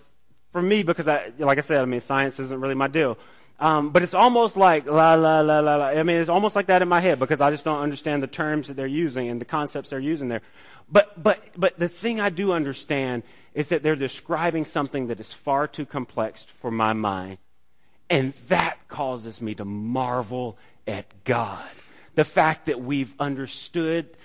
for 0.52 0.60
me 0.60 0.82
because 0.82 1.08
I, 1.08 1.32
like 1.38 1.58
I 1.58 1.62
said, 1.62 1.80
I 1.80 1.84
mean, 1.84 2.00
science 2.00 2.38
isn't 2.40 2.60
really 2.60 2.74
my 2.74 2.88
deal. 2.88 3.16
Um, 3.60 3.90
but 3.90 4.02
it's 4.02 4.14
almost 4.14 4.56
like 4.56 4.86
la 4.86 5.14
la 5.14 5.40
la 5.40 5.60
la 5.60 5.76
la. 5.76 5.86
I 5.86 6.02
mean, 6.02 6.20
it's 6.20 6.28
almost 6.28 6.56
like 6.56 6.66
that 6.66 6.82
in 6.82 6.88
my 6.88 7.00
head 7.00 7.20
because 7.20 7.40
I 7.40 7.50
just 7.50 7.64
don't 7.64 7.80
understand 7.80 8.22
the 8.22 8.26
terms 8.26 8.66
that 8.66 8.74
they're 8.74 8.86
using 8.86 9.28
and 9.28 9.40
the 9.40 9.44
concepts 9.44 9.90
they're 9.90 10.00
using 10.00 10.28
there. 10.28 10.42
But 10.90 11.22
but 11.22 11.38
but 11.56 11.78
the 11.78 11.88
thing 11.88 12.20
I 12.20 12.30
do 12.30 12.52
understand 12.52 13.22
is 13.54 13.68
that 13.68 13.82
they're 13.82 13.96
describing 13.96 14.64
something 14.64 15.06
that 15.06 15.20
is 15.20 15.32
far 15.32 15.68
too 15.68 15.86
complex 15.86 16.44
for 16.44 16.70
my 16.70 16.92
mind, 16.92 17.38
and 18.10 18.34
that 18.48 18.88
causes 18.88 19.40
me 19.40 19.54
to 19.54 19.64
marvel 19.64 20.58
at 20.86 21.24
God. 21.24 21.68
The 22.14 22.24
fact 22.24 22.66
that 22.66 22.80
we've 22.80 23.14
understood 23.18 24.16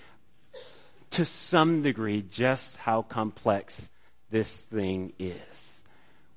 to 1.11 1.25
some 1.25 1.81
degree 1.81 2.23
just 2.29 2.77
how 2.77 3.01
complex 3.01 3.89
this 4.29 4.61
thing 4.61 5.13
is. 5.17 5.83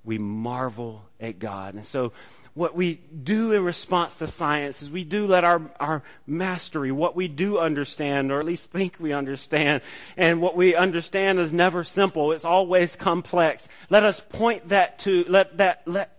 We 0.04 0.18
marvel 0.18 1.02
at 1.20 1.38
God. 1.38 1.74
And 1.74 1.87
so, 1.87 2.12
what 2.54 2.74
we 2.74 2.96
do 2.96 3.52
in 3.52 3.64
response 3.64 4.18
to 4.18 4.26
science 4.26 4.82
is 4.82 4.90
we 4.90 5.04
do 5.04 5.26
let 5.26 5.42
our, 5.42 5.62
our 5.80 6.02
mastery, 6.26 6.92
what 6.92 7.16
we 7.16 7.26
do 7.26 7.58
understand, 7.58 8.30
or 8.30 8.38
at 8.38 8.44
least 8.44 8.70
think 8.70 8.96
we 9.00 9.14
understand, 9.14 9.80
and 10.18 10.42
what 10.42 10.54
we 10.54 10.74
understand 10.74 11.38
is 11.38 11.52
never 11.54 11.82
simple. 11.82 12.32
It's 12.32 12.44
always 12.44 12.94
complex. 12.94 13.70
Let 13.88 14.02
us 14.02 14.20
point 14.20 14.68
that 14.68 14.98
to, 15.00 15.24
let 15.28 15.56
that, 15.58 15.82
let, 15.87 16.14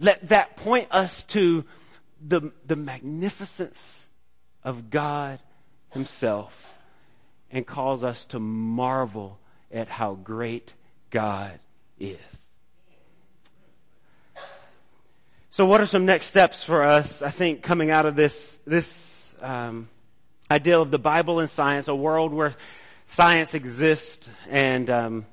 let 0.00 0.28
that 0.30 0.56
point 0.56 0.88
us 0.90 1.22
to 1.24 1.64
the, 2.20 2.52
the 2.66 2.76
magnificence 2.76 4.08
of 4.62 4.90
God 4.90 5.38
Himself 5.90 6.78
and 7.50 7.66
calls 7.66 8.04
us 8.04 8.24
to 8.26 8.38
marvel 8.38 9.38
at 9.72 9.88
how 9.88 10.14
great 10.14 10.74
God 11.10 11.58
is. 11.98 12.18
So, 15.52 15.66
what 15.66 15.80
are 15.80 15.86
some 15.86 16.06
next 16.06 16.26
steps 16.26 16.62
for 16.62 16.82
us? 16.84 17.22
I 17.22 17.30
think 17.30 17.62
coming 17.62 17.90
out 17.90 18.06
of 18.06 18.14
this 18.14 18.60
this 18.66 19.34
um, 19.42 19.88
idea 20.50 20.78
of 20.78 20.90
the 20.90 20.98
Bible 20.98 21.40
and 21.40 21.50
science, 21.50 21.88
a 21.88 21.94
world 21.94 22.32
where 22.32 22.54
science 23.06 23.54
exists 23.54 24.30
and 24.48 24.88
um, 24.88 25.26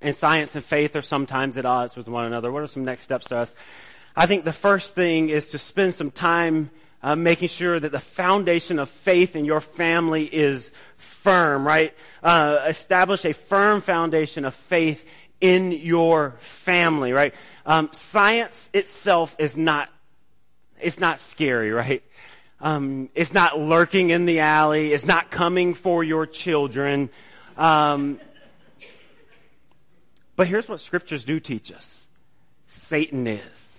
and 0.00 0.14
science 0.14 0.54
and 0.54 0.64
faith 0.64 0.94
are 0.94 1.02
sometimes 1.02 1.58
at 1.58 1.66
odds 1.66 1.96
with 1.96 2.06
one 2.06 2.26
another. 2.26 2.52
What 2.52 2.62
are 2.62 2.68
some 2.68 2.84
next 2.84 3.02
steps 3.02 3.26
to 3.26 3.38
us? 3.38 3.54
I 4.16 4.24
think 4.24 4.44
the 4.44 4.52
first 4.52 4.94
thing 4.94 5.28
is 5.28 5.50
to 5.50 5.58
spend 5.58 5.94
some 5.94 6.10
time 6.10 6.70
uh, 7.02 7.14
making 7.16 7.48
sure 7.48 7.78
that 7.78 7.92
the 7.92 8.00
foundation 8.00 8.78
of 8.78 8.88
faith 8.88 9.36
in 9.36 9.44
your 9.44 9.60
family 9.60 10.24
is 10.24 10.72
firm, 10.96 11.66
right? 11.66 11.94
Uh, 12.22 12.64
establish 12.66 13.26
a 13.26 13.34
firm 13.34 13.82
foundation 13.82 14.46
of 14.46 14.54
faith 14.54 15.06
in 15.40 15.70
your 15.70 16.30
family, 16.38 17.12
right? 17.12 17.34
Um, 17.66 17.90
science 17.92 18.70
itself 18.72 19.36
is 19.38 19.58
not, 19.58 19.90
it's 20.80 20.98
not 20.98 21.20
scary, 21.20 21.70
right? 21.70 22.02
Um, 22.60 23.10
it's 23.14 23.34
not 23.34 23.60
lurking 23.60 24.08
in 24.08 24.24
the 24.24 24.40
alley. 24.40 24.94
It's 24.94 25.06
not 25.06 25.30
coming 25.30 25.74
for 25.74 26.02
your 26.02 26.24
children. 26.24 27.10
Um, 27.58 28.18
but 30.36 30.46
here's 30.46 30.68
what 30.68 30.80
scriptures 30.80 31.24
do 31.24 31.38
teach 31.38 31.70
us. 31.70 32.08
Satan 32.66 33.26
is 33.26 33.75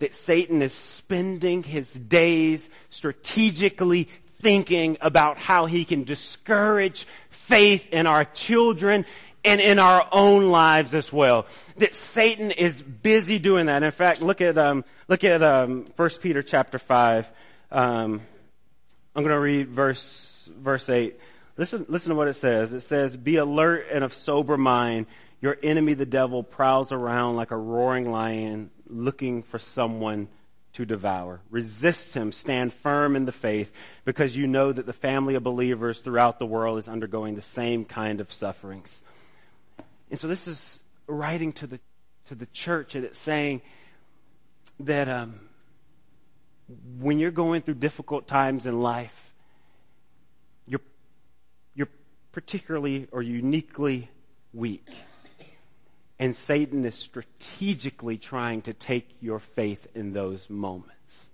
that 0.00 0.14
Satan 0.14 0.60
is 0.60 0.74
spending 0.74 1.62
his 1.62 1.94
days 1.94 2.68
strategically 2.88 4.08
thinking 4.40 4.96
about 5.00 5.38
how 5.38 5.66
he 5.66 5.84
can 5.84 6.04
discourage 6.04 7.06
faith 7.28 7.88
in 7.92 8.06
our 8.06 8.24
children 8.24 9.04
and 9.44 9.60
in 9.60 9.78
our 9.78 10.06
own 10.12 10.50
lives 10.50 10.94
as 10.94 11.12
well. 11.12 11.46
That 11.76 11.94
Satan 11.94 12.50
is 12.50 12.82
busy 12.82 13.38
doing 13.38 13.66
that. 13.66 13.82
In 13.82 13.90
fact, 13.90 14.22
look 14.22 14.40
at 14.40 14.58
um, 14.58 14.84
look 15.08 15.24
at 15.24 15.42
um, 15.42 15.86
1 15.96 16.10
Peter 16.20 16.42
chapter 16.42 16.78
five. 16.78 17.30
Um, 17.70 18.20
I'm 19.14 19.22
going 19.22 19.34
to 19.34 19.40
read 19.40 19.68
verse 19.68 20.48
verse 20.58 20.88
eight. 20.88 21.18
Listen, 21.56 21.84
listen 21.88 22.10
to 22.10 22.16
what 22.16 22.28
it 22.28 22.34
says. 22.34 22.72
It 22.72 22.80
says, 22.80 23.16
"Be 23.16 23.36
alert 23.36 23.86
and 23.90 24.04
of 24.04 24.14
sober 24.14 24.56
mind. 24.56 25.06
Your 25.42 25.56
enemy, 25.62 25.94
the 25.94 26.06
devil, 26.06 26.42
prowls 26.42 26.92
around 26.92 27.36
like 27.36 27.50
a 27.50 27.56
roaring 27.56 28.10
lion, 28.10 28.70
looking 28.90 29.42
for 29.42 29.58
someone 29.58 30.28
to 30.74 30.84
devour. 30.84 31.40
Resist 31.50 32.14
him. 32.14 32.32
Stand 32.32 32.72
firm 32.72 33.16
in 33.16 33.24
the 33.24 33.32
faith 33.32 33.72
because 34.04 34.36
you 34.36 34.46
know 34.46 34.72
that 34.72 34.86
the 34.86 34.92
family 34.92 35.34
of 35.34 35.42
believers 35.42 36.00
throughout 36.00 36.38
the 36.38 36.46
world 36.46 36.78
is 36.78 36.88
undergoing 36.88 37.34
the 37.34 37.42
same 37.42 37.84
kind 37.84 38.20
of 38.20 38.32
sufferings. 38.32 39.02
And 40.10 40.18
so 40.18 40.28
this 40.28 40.46
is 40.46 40.82
writing 41.06 41.52
to 41.54 41.66
the, 41.66 41.80
to 42.28 42.34
the 42.34 42.46
church 42.46 42.94
and 42.94 43.04
it's 43.04 43.18
saying 43.18 43.62
that 44.80 45.08
um, 45.08 45.40
when 46.98 47.18
you're 47.18 47.30
going 47.30 47.62
through 47.62 47.74
difficult 47.74 48.28
times 48.28 48.66
in 48.66 48.80
life, 48.80 49.32
you're, 50.66 50.80
you're 51.74 51.88
particularly 52.32 53.08
or 53.10 53.22
uniquely 53.22 54.08
weak. 54.52 54.88
And 56.20 56.36
Satan 56.36 56.84
is 56.84 56.94
strategically 56.96 58.18
trying 58.18 58.60
to 58.62 58.74
take 58.74 59.08
your 59.20 59.38
faith 59.38 59.86
in 59.94 60.12
those 60.12 60.50
moments. 60.50 61.30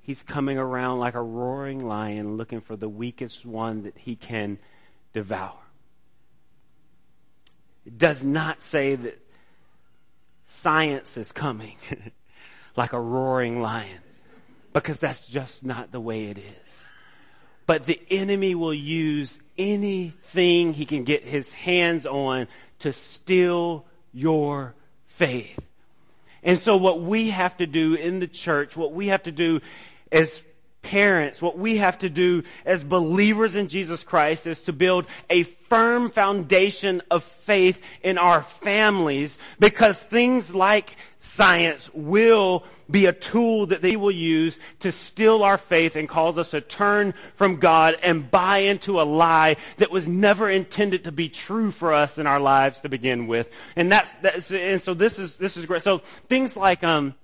He's 0.00 0.22
coming 0.22 0.56
around 0.56 1.00
like 1.00 1.14
a 1.14 1.22
roaring 1.22 1.86
lion 1.86 2.38
looking 2.38 2.62
for 2.62 2.76
the 2.76 2.88
weakest 2.88 3.44
one 3.44 3.82
that 3.82 3.98
he 3.98 4.16
can 4.16 4.58
devour. 5.12 5.58
It 7.84 7.98
does 7.98 8.24
not 8.24 8.62
say 8.62 8.94
that 8.94 9.18
science 10.46 11.18
is 11.18 11.30
coming 11.30 11.76
like 12.76 12.94
a 12.94 13.00
roaring 13.00 13.60
lion 13.60 14.00
because 14.72 14.98
that's 14.98 15.26
just 15.26 15.62
not 15.62 15.92
the 15.92 16.00
way 16.00 16.24
it 16.24 16.38
is. 16.38 16.90
But 17.66 17.84
the 17.84 18.00
enemy 18.10 18.54
will 18.54 18.74
use 18.74 19.38
anything 19.56 20.74
he 20.74 20.84
can 20.84 21.04
get 21.04 21.24
his 21.24 21.52
hands 21.52 22.06
on 22.06 22.46
to 22.84 22.92
steal 22.92 23.86
your 24.12 24.74
faith. 25.06 25.58
And 26.42 26.58
so 26.58 26.76
what 26.76 27.00
we 27.00 27.30
have 27.30 27.56
to 27.56 27.66
do 27.66 27.94
in 27.94 28.20
the 28.20 28.26
church, 28.26 28.76
what 28.76 28.92
we 28.92 29.06
have 29.06 29.22
to 29.22 29.32
do 29.32 29.62
as 30.12 30.42
parents, 30.82 31.40
what 31.40 31.56
we 31.56 31.78
have 31.78 31.98
to 32.00 32.10
do 32.10 32.42
as 32.66 32.84
believers 32.84 33.56
in 33.56 33.68
Jesus 33.68 34.04
Christ 34.04 34.46
is 34.46 34.64
to 34.64 34.74
build 34.74 35.06
a 35.30 35.44
firm 35.44 36.10
foundation 36.10 37.00
of 37.10 37.24
faith 37.24 37.82
in 38.02 38.18
our 38.18 38.42
families 38.42 39.38
because 39.58 39.98
things 39.98 40.54
like 40.54 40.94
science 41.20 41.90
will 41.94 42.64
be 42.90 43.06
a 43.06 43.12
tool 43.12 43.66
that 43.66 43.82
they 43.82 43.96
will 43.96 44.10
use 44.10 44.58
to 44.80 44.92
steal 44.92 45.42
our 45.42 45.58
faith 45.58 45.96
and 45.96 46.08
cause 46.08 46.38
us 46.38 46.50
to 46.50 46.60
turn 46.60 47.14
from 47.34 47.56
God 47.56 47.96
and 48.02 48.30
buy 48.30 48.58
into 48.58 49.00
a 49.00 49.02
lie 49.02 49.56
that 49.78 49.90
was 49.90 50.06
never 50.06 50.50
intended 50.50 51.04
to 51.04 51.12
be 51.12 51.28
true 51.28 51.70
for 51.70 51.92
us 51.92 52.18
in 52.18 52.26
our 52.26 52.40
lives 52.40 52.82
to 52.82 52.88
begin 52.88 53.26
with. 53.26 53.50
And 53.76 53.90
that's, 53.90 54.12
that's 54.16 54.52
and 54.52 54.82
so 54.82 54.94
this 54.94 55.18
is, 55.18 55.36
this 55.36 55.56
is 55.56 55.66
great. 55.66 55.82
So 55.82 55.98
things 56.28 56.56
like, 56.56 56.84
um, 56.84 57.14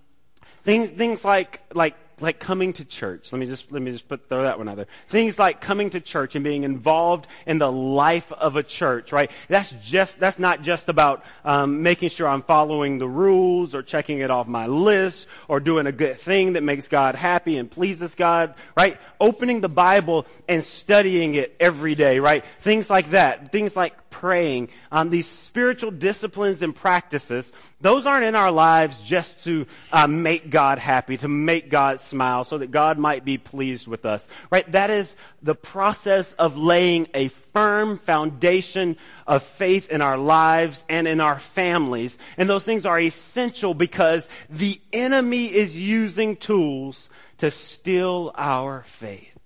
things, 0.64 0.90
things 0.90 1.24
like, 1.24 1.60
like 1.74 1.96
like 2.22 2.38
coming 2.38 2.72
to 2.74 2.84
church. 2.84 3.32
Let 3.32 3.38
me 3.38 3.46
just 3.46 3.70
let 3.72 3.82
me 3.82 3.90
just 3.92 4.08
put 4.08 4.28
throw 4.28 4.42
that 4.42 4.58
one 4.58 4.68
out 4.68 4.76
there. 4.76 4.86
Things 5.08 5.38
like 5.38 5.60
coming 5.60 5.90
to 5.90 6.00
church 6.00 6.34
and 6.34 6.44
being 6.44 6.64
involved 6.64 7.26
in 7.46 7.58
the 7.58 7.70
life 7.70 8.32
of 8.32 8.56
a 8.56 8.62
church, 8.62 9.12
right? 9.12 9.30
That's 9.48 9.72
just 9.82 10.18
that's 10.18 10.38
not 10.38 10.62
just 10.62 10.88
about 10.88 11.24
um, 11.44 11.82
making 11.82 12.10
sure 12.10 12.28
I'm 12.28 12.42
following 12.42 12.98
the 12.98 13.08
rules 13.08 13.74
or 13.74 13.82
checking 13.82 14.18
it 14.18 14.30
off 14.30 14.46
my 14.46 14.66
list 14.66 15.26
or 15.48 15.60
doing 15.60 15.86
a 15.86 15.92
good 15.92 16.18
thing 16.18 16.54
that 16.54 16.62
makes 16.62 16.88
God 16.88 17.14
happy 17.14 17.58
and 17.58 17.70
pleases 17.70 18.14
God, 18.14 18.54
right? 18.76 18.98
Opening 19.20 19.60
the 19.60 19.68
Bible 19.68 20.26
and 20.48 20.62
studying 20.62 21.34
it 21.34 21.56
every 21.60 21.94
day, 21.94 22.18
right? 22.18 22.44
Things 22.60 22.90
like 22.90 23.10
that. 23.10 23.52
Things 23.52 23.76
like 23.76 24.10
praying. 24.10 24.68
Um, 24.92 25.10
these 25.10 25.26
spiritual 25.26 25.90
disciplines 25.90 26.62
and 26.62 26.74
practices. 26.74 27.52
Those 27.80 28.06
aren't 28.06 28.24
in 28.24 28.34
our 28.34 28.50
lives 28.50 29.00
just 29.00 29.44
to 29.44 29.66
uh, 29.92 30.06
make 30.06 30.50
God 30.50 30.78
happy, 30.78 31.16
to 31.18 31.28
make 31.28 31.70
God 31.70 32.00
smile 32.10 32.44
so 32.44 32.58
that 32.58 32.70
God 32.70 32.98
might 32.98 33.24
be 33.24 33.38
pleased 33.38 33.86
with 33.86 34.04
us. 34.04 34.28
Right? 34.50 34.70
That 34.72 34.90
is 34.90 35.16
the 35.42 35.54
process 35.54 36.32
of 36.34 36.56
laying 36.56 37.08
a 37.14 37.28
firm 37.28 37.98
foundation 37.98 38.96
of 39.26 39.42
faith 39.42 39.90
in 39.90 40.02
our 40.02 40.18
lives 40.18 40.84
and 40.88 41.08
in 41.08 41.20
our 41.20 41.38
families. 41.38 42.18
And 42.36 42.50
those 42.50 42.64
things 42.64 42.84
are 42.84 43.00
essential 43.00 43.74
because 43.74 44.28
the 44.48 44.80
enemy 44.92 45.46
is 45.46 45.76
using 45.76 46.36
tools 46.36 47.08
to 47.38 47.50
steal 47.50 48.32
our 48.34 48.82
faith. 48.82 49.38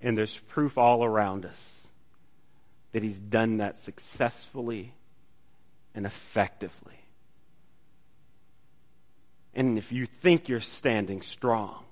And 0.00 0.16
there's 0.16 0.38
proof 0.38 0.78
all 0.78 1.04
around 1.04 1.46
us 1.46 1.88
that 2.92 3.02
he's 3.02 3.20
done 3.20 3.56
that 3.56 3.78
successfully 3.78 4.94
and 5.94 6.06
effectively. 6.06 7.03
And 9.54 9.78
if 9.78 9.92
you 9.92 10.06
think 10.06 10.48
you're 10.48 10.60
standing 10.60 11.22
strong, 11.22 11.84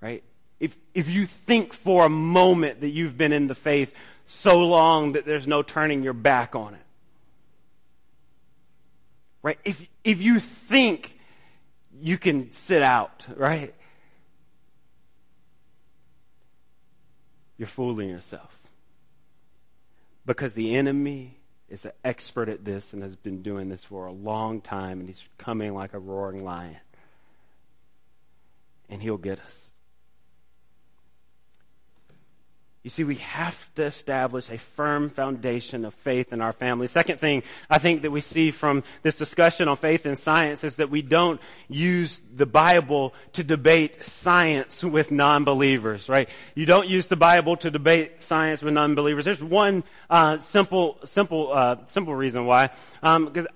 right? 0.00 0.22
If, 0.58 0.76
if 0.94 1.08
you 1.08 1.26
think 1.26 1.72
for 1.72 2.04
a 2.04 2.10
moment 2.10 2.82
that 2.82 2.90
you've 2.90 3.16
been 3.16 3.32
in 3.32 3.46
the 3.46 3.54
faith 3.54 3.94
so 4.26 4.60
long 4.60 5.12
that 5.12 5.24
there's 5.24 5.48
no 5.48 5.62
turning 5.62 6.02
your 6.02 6.12
back 6.12 6.54
on 6.54 6.74
it, 6.74 6.86
right? 9.42 9.58
If, 9.64 9.86
if 10.04 10.20
you 10.20 10.38
think 10.38 11.18
you 12.00 12.18
can 12.18 12.52
sit 12.52 12.82
out, 12.82 13.26
right? 13.36 13.74
You're 17.56 17.66
fooling 17.66 18.08
yourself. 18.08 18.58
Because 20.26 20.52
the 20.52 20.76
enemy 20.76 21.39
is 21.70 21.84
an 21.84 21.92
expert 22.04 22.48
at 22.48 22.64
this 22.64 22.92
and 22.92 23.02
has 23.02 23.16
been 23.16 23.42
doing 23.42 23.68
this 23.68 23.84
for 23.84 24.06
a 24.06 24.12
long 24.12 24.60
time, 24.60 25.00
and 25.00 25.08
he's 25.08 25.24
coming 25.38 25.72
like 25.72 25.94
a 25.94 25.98
roaring 25.98 26.44
lion. 26.44 26.76
And 28.88 29.00
he'll 29.00 29.16
get 29.16 29.38
us. 29.38 29.69
You 32.82 32.88
see, 32.88 33.04
we 33.04 33.16
have 33.16 33.68
to 33.74 33.84
establish 33.84 34.48
a 34.48 34.56
firm 34.56 35.10
foundation 35.10 35.84
of 35.84 35.92
faith 35.92 36.32
in 36.32 36.40
our 36.40 36.54
family. 36.54 36.86
Second 36.86 37.20
thing 37.20 37.42
I 37.68 37.76
think 37.76 38.00
that 38.02 38.10
we 38.10 38.22
see 38.22 38.50
from 38.50 38.84
this 39.02 39.16
discussion 39.16 39.68
on 39.68 39.76
faith 39.76 40.06
and 40.06 40.16
science 40.16 40.64
is 40.64 40.76
that 40.76 40.88
we 40.88 41.02
don't 41.02 41.42
use 41.68 42.22
the 42.34 42.46
Bible 42.46 43.12
to 43.34 43.44
debate 43.44 44.02
science 44.02 44.82
with 44.82 45.10
non-believers, 45.10 46.08
right? 46.08 46.30
You 46.54 46.64
don't 46.64 46.88
use 46.88 47.06
the 47.06 47.16
Bible 47.16 47.58
to 47.58 47.70
debate 47.70 48.22
science 48.22 48.62
with 48.62 48.72
non-believers. 48.72 49.26
There's 49.26 49.44
one 49.44 49.84
uh, 50.08 50.38
simple, 50.38 51.00
simple, 51.04 51.52
uh, 51.52 51.76
simple 51.86 52.14
reason 52.14 52.46
why. 52.46 52.70
Because 53.02 53.44
um, 53.46 53.48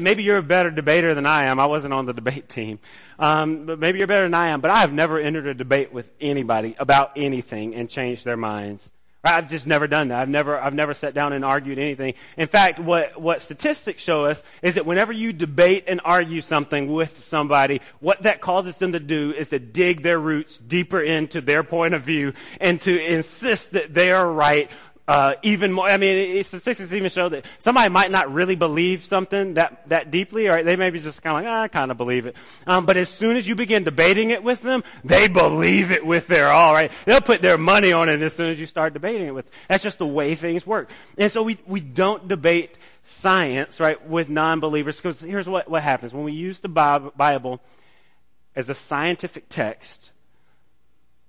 maybe 0.00 0.22
you're 0.22 0.38
a 0.38 0.42
better 0.42 0.70
debater 0.70 1.14
than 1.14 1.26
I 1.26 1.44
am. 1.44 1.58
I 1.58 1.66
wasn't 1.66 1.94
on 1.94 2.04
the 2.04 2.12
debate 2.12 2.48
team. 2.48 2.78
Um, 3.18 3.66
but 3.66 3.78
maybe 3.78 3.98
you're 3.98 4.06
better 4.06 4.24
than 4.24 4.34
I 4.34 4.48
am. 4.48 4.60
But 4.60 4.70
I 4.70 4.78
have 4.78 4.92
never 4.92 5.18
entered 5.18 5.46
a 5.46 5.54
debate 5.54 5.92
with 5.92 6.10
anybody 6.20 6.76
about 6.78 7.12
anything 7.16 7.74
and 7.74 7.88
changed 7.88 8.24
their 8.24 8.36
minds. 8.36 8.90
I've 9.24 9.48
just 9.50 9.66
never 9.66 9.88
done 9.88 10.08
that. 10.08 10.20
I've 10.20 10.28
never, 10.28 10.58
I've 10.58 10.74
never 10.74 10.94
sat 10.94 11.12
down 11.12 11.32
and 11.32 11.44
argued 11.44 11.78
anything. 11.78 12.14
In 12.36 12.46
fact, 12.46 12.78
what, 12.78 13.20
what 13.20 13.42
statistics 13.42 14.00
show 14.00 14.26
us 14.26 14.44
is 14.62 14.74
that 14.74 14.86
whenever 14.86 15.12
you 15.12 15.32
debate 15.32 15.84
and 15.88 16.00
argue 16.04 16.40
something 16.40 16.92
with 16.92 17.20
somebody, 17.20 17.80
what 17.98 18.22
that 18.22 18.40
causes 18.40 18.78
them 18.78 18.92
to 18.92 19.00
do 19.00 19.32
is 19.32 19.48
to 19.48 19.58
dig 19.58 20.02
their 20.02 20.20
roots 20.20 20.58
deeper 20.58 21.00
into 21.00 21.40
their 21.40 21.64
point 21.64 21.94
of 21.94 22.02
view 22.02 22.32
and 22.60 22.80
to 22.82 23.06
insist 23.06 23.72
that 23.72 23.92
they 23.92 24.12
are 24.12 24.30
right 24.30 24.70
uh, 25.08 25.36
even 25.42 25.72
more. 25.72 25.88
I 25.88 25.96
mean, 25.96 26.44
statistics 26.44 26.92
even 26.92 27.08
show 27.08 27.30
that 27.30 27.46
somebody 27.58 27.88
might 27.88 28.10
not 28.10 28.30
really 28.30 28.56
believe 28.56 29.06
something 29.06 29.54
that 29.54 29.88
that 29.88 30.10
deeply, 30.10 30.48
or 30.48 30.62
they 30.62 30.76
may 30.76 30.90
be 30.90 30.98
just 30.98 31.22
kind 31.22 31.38
of 31.38 31.44
like, 31.44 31.50
ah, 31.50 31.62
I 31.62 31.68
kind 31.68 31.90
of 31.90 31.96
believe 31.96 32.26
it. 32.26 32.36
Um, 32.66 32.84
but 32.84 32.98
as 32.98 33.08
soon 33.08 33.38
as 33.38 33.48
you 33.48 33.54
begin 33.54 33.84
debating 33.84 34.30
it 34.30 34.44
with 34.44 34.60
them, 34.60 34.84
they 35.04 35.26
believe 35.26 35.90
it 35.90 36.04
with 36.04 36.26
their 36.26 36.48
all. 36.48 36.74
Right? 36.74 36.92
They'll 37.06 37.22
put 37.22 37.40
their 37.40 37.56
money 37.56 37.90
on 37.90 38.10
it 38.10 38.20
as 38.20 38.34
soon 38.34 38.50
as 38.50 38.60
you 38.60 38.66
start 38.66 38.92
debating 38.92 39.26
it 39.26 39.34
with. 39.34 39.50
That's 39.68 39.82
just 39.82 39.98
the 39.98 40.06
way 40.06 40.34
things 40.34 40.66
work. 40.66 40.90
And 41.16 41.32
so 41.32 41.42
we 41.42 41.58
we 41.66 41.80
don't 41.80 42.28
debate 42.28 42.76
science 43.04 43.80
right 43.80 44.06
with 44.06 44.28
non-believers 44.28 44.96
because 44.96 45.22
here's 45.22 45.48
what 45.48 45.70
what 45.70 45.82
happens 45.82 46.12
when 46.12 46.24
we 46.24 46.32
use 46.32 46.60
the 46.60 46.68
Bible 46.68 47.62
as 48.54 48.68
a 48.68 48.74
scientific 48.74 49.48
text 49.48 50.10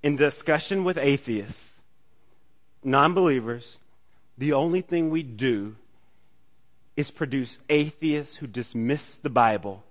in 0.04 0.18
discussion 0.18 0.84
with 0.84 0.98
atheists 0.98 1.79
non 2.84 3.14
believers, 3.14 3.80
the 4.38 4.54
only 4.54 4.82
thing 4.82 5.10
we 5.10 5.24
do 5.24 5.76
is 6.96 7.12
produce 7.12 7.60
atheists 7.70 8.36
who 8.36 8.48
dismiss 8.48 9.18
the 9.18 9.30
Bible 9.30 9.84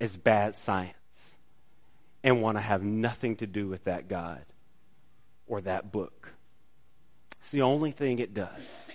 as 0.00 0.16
bad 0.16 0.54
science 0.54 1.36
and 2.22 2.42
want 2.42 2.56
to 2.56 2.60
have 2.60 2.82
nothing 2.82 3.36
to 3.36 3.46
do 3.46 3.68
with 3.68 3.84
that 3.84 4.08
God 4.08 4.44
or 5.46 5.60
that 5.60 5.92
book. 5.92 6.32
It's 7.40 7.52
the 7.52 7.62
only 7.62 7.92
thing 7.92 8.18
it 8.18 8.34
does. 8.34 8.88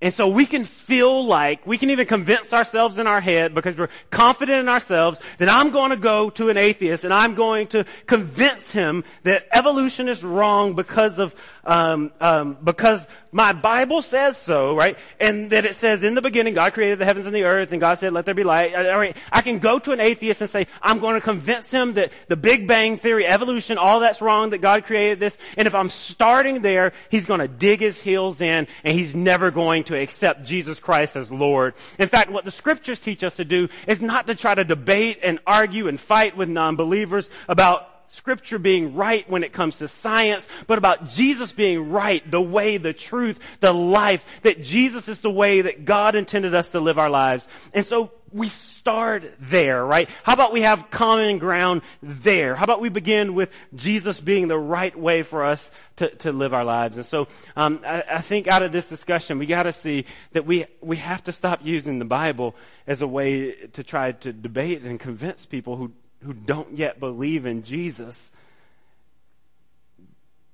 And 0.00 0.14
so 0.14 0.28
we 0.28 0.46
can 0.46 0.64
feel 0.64 1.26
like, 1.26 1.66
we 1.66 1.76
can 1.76 1.90
even 1.90 2.06
convince 2.06 2.52
ourselves 2.52 2.98
in 2.98 3.08
our 3.08 3.20
head 3.20 3.52
because 3.52 3.76
we're 3.76 3.88
confident 4.10 4.60
in 4.60 4.68
ourselves 4.68 5.18
that 5.38 5.48
I'm 5.48 5.70
going 5.70 5.90
to 5.90 5.96
go 5.96 6.30
to 6.30 6.50
an 6.50 6.56
atheist 6.56 7.02
and 7.02 7.12
I'm 7.12 7.34
going 7.34 7.66
to 7.68 7.84
convince 8.06 8.70
him 8.70 9.02
that 9.24 9.48
evolution 9.52 10.08
is 10.08 10.22
wrong 10.22 10.74
because 10.74 11.18
of 11.18 11.34
um, 11.68 12.12
um, 12.18 12.56
because 12.64 13.06
my 13.30 13.52
Bible 13.52 14.00
says 14.00 14.38
so, 14.38 14.74
right? 14.74 14.96
And 15.20 15.50
that 15.50 15.66
it 15.66 15.74
says 15.74 16.02
in 16.02 16.14
the 16.14 16.22
beginning 16.22 16.54
God 16.54 16.72
created 16.72 16.98
the 16.98 17.04
heavens 17.04 17.26
and 17.26 17.34
the 17.34 17.44
earth, 17.44 17.72
and 17.72 17.80
God 17.80 17.98
said, 17.98 18.14
"Let 18.14 18.24
there 18.24 18.34
be 18.34 18.42
light." 18.42 18.74
All 18.74 18.98
right, 18.98 19.14
I 19.30 19.42
can 19.42 19.58
go 19.58 19.78
to 19.78 19.92
an 19.92 20.00
atheist 20.00 20.40
and 20.40 20.48
say, 20.48 20.66
"I'm 20.80 20.98
going 20.98 21.14
to 21.14 21.20
convince 21.20 21.70
him 21.70 21.94
that 21.94 22.10
the 22.28 22.36
Big 22.36 22.66
Bang 22.66 22.96
theory, 22.96 23.26
evolution, 23.26 23.76
all 23.76 24.00
that's 24.00 24.22
wrong. 24.22 24.50
That 24.50 24.62
God 24.62 24.84
created 24.84 25.20
this." 25.20 25.36
And 25.58 25.68
if 25.68 25.74
I'm 25.74 25.90
starting 25.90 26.62
there, 26.62 26.94
he's 27.10 27.26
going 27.26 27.40
to 27.40 27.48
dig 27.48 27.80
his 27.80 28.00
heels 28.00 28.40
in, 28.40 28.66
and 28.82 28.94
he's 28.94 29.14
never 29.14 29.50
going 29.50 29.84
to 29.84 30.00
accept 30.00 30.44
Jesus 30.44 30.80
Christ 30.80 31.16
as 31.16 31.30
Lord. 31.30 31.74
In 31.98 32.08
fact, 32.08 32.30
what 32.30 32.46
the 32.46 32.50
Scriptures 32.50 32.98
teach 32.98 33.22
us 33.22 33.36
to 33.36 33.44
do 33.44 33.68
is 33.86 34.00
not 34.00 34.26
to 34.28 34.34
try 34.34 34.54
to 34.54 34.64
debate 34.64 35.18
and 35.22 35.38
argue 35.46 35.86
and 35.88 36.00
fight 36.00 36.34
with 36.34 36.48
non-believers 36.48 37.28
about 37.46 37.97
scripture 38.08 38.58
being 38.58 38.94
right 38.94 39.28
when 39.28 39.44
it 39.44 39.52
comes 39.52 39.78
to 39.78 39.88
science, 39.88 40.48
but 40.66 40.78
about 40.78 41.08
Jesus 41.08 41.52
being 41.52 41.90
right, 41.90 42.28
the 42.30 42.40
way, 42.40 42.76
the 42.76 42.92
truth, 42.92 43.38
the 43.60 43.72
life, 43.72 44.24
that 44.42 44.62
Jesus 44.62 45.08
is 45.08 45.20
the 45.20 45.30
way 45.30 45.62
that 45.62 45.84
God 45.84 46.14
intended 46.14 46.54
us 46.54 46.72
to 46.72 46.80
live 46.80 46.98
our 46.98 47.10
lives. 47.10 47.48
And 47.72 47.84
so 47.84 48.12
we 48.32 48.48
start 48.48 49.24
there, 49.38 49.84
right? 49.84 50.08
How 50.22 50.34
about 50.34 50.52
we 50.52 50.62
have 50.62 50.90
common 50.90 51.38
ground 51.38 51.82
there? 52.02 52.54
How 52.54 52.64
about 52.64 52.80
we 52.80 52.88
begin 52.88 53.34
with 53.34 53.50
Jesus 53.74 54.20
being 54.20 54.48
the 54.48 54.58
right 54.58 54.96
way 54.98 55.22
for 55.22 55.44
us 55.44 55.70
to, 55.96 56.10
to 56.16 56.32
live 56.32 56.52
our 56.52 56.64
lives? 56.64 56.96
And 56.96 57.06
so, 57.06 57.28
um, 57.56 57.80
I, 57.86 58.04
I 58.10 58.20
think 58.20 58.46
out 58.46 58.62
of 58.62 58.72
this 58.72 58.88
discussion, 58.88 59.38
we 59.38 59.46
got 59.46 59.64
to 59.64 59.72
see 59.72 60.04
that 60.32 60.46
we 60.46 60.66
we 60.80 60.96
have 60.98 61.24
to 61.24 61.32
stop 61.32 61.60
using 61.62 61.98
the 61.98 62.04
Bible 62.04 62.54
as 62.86 63.02
a 63.02 63.06
way 63.06 63.52
to 63.72 63.82
try 63.82 64.12
to 64.12 64.32
debate 64.32 64.82
and 64.82 64.98
convince 65.00 65.46
people 65.46 65.76
who 65.76 65.92
who 66.22 66.32
don't 66.32 66.76
yet 66.76 67.00
believe 67.00 67.46
in 67.46 67.62
Jesus 67.62 68.32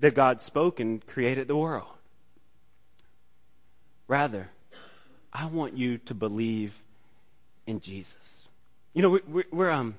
that 0.01 0.15
God 0.15 0.43
spoke 0.43 0.81
and 0.81 1.05
created 1.07 1.49
the 1.49 1.57
world. 1.57 1.89
Rather, 4.07 4.51
I 5.33 5.47
want 5.47 5.77
you 5.77 5.99
to 5.99 6.15
believe 6.15 6.81
in 7.67 7.81
Jesus. 7.81 8.47
You 8.93 9.03
know, 9.03 9.11
we, 9.11 9.43
are 9.43 9.45
we're, 9.51 9.71
um, 9.71 9.95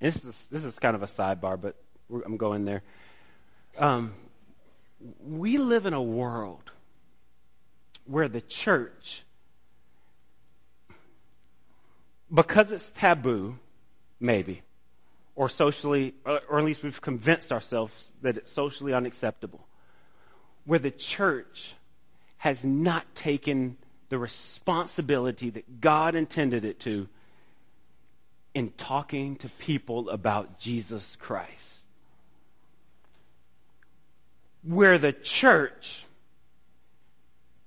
this 0.00 0.24
is 0.24 0.46
this 0.50 0.64
is 0.64 0.78
kind 0.78 0.94
of 0.94 1.02
a 1.02 1.06
sidebar, 1.06 1.60
but 1.60 1.74
I'm 2.24 2.36
going 2.36 2.64
there. 2.64 2.82
Um, 3.78 4.12
we 5.26 5.58
live 5.58 5.86
in 5.86 5.94
a 5.94 6.02
world 6.02 6.72
where 8.04 8.28
the 8.28 8.40
church, 8.40 9.24
because 12.32 12.72
it's 12.72 12.90
taboo, 12.90 13.58
maybe, 14.20 14.62
or 15.34 15.48
socially, 15.48 16.14
or 16.24 16.58
at 16.58 16.64
least 16.64 16.82
we've 16.82 17.00
convinced 17.00 17.52
ourselves 17.52 18.16
that 18.22 18.36
it's 18.36 18.52
socially 18.52 18.92
unacceptable, 18.92 19.66
where 20.64 20.78
the 20.78 20.90
church 20.90 21.74
has 22.38 22.64
not 22.64 23.14
taken 23.14 23.76
the 24.08 24.18
responsibility 24.18 25.50
that 25.50 25.80
God 25.80 26.14
intended 26.14 26.64
it 26.64 26.80
to 26.80 27.08
in 28.54 28.70
talking 28.70 29.36
to 29.36 29.48
people 29.48 30.08
about 30.10 30.58
Jesus 30.58 31.16
Christ. 31.16 31.84
Where 34.62 34.98
the 34.98 35.12
church 35.12 36.06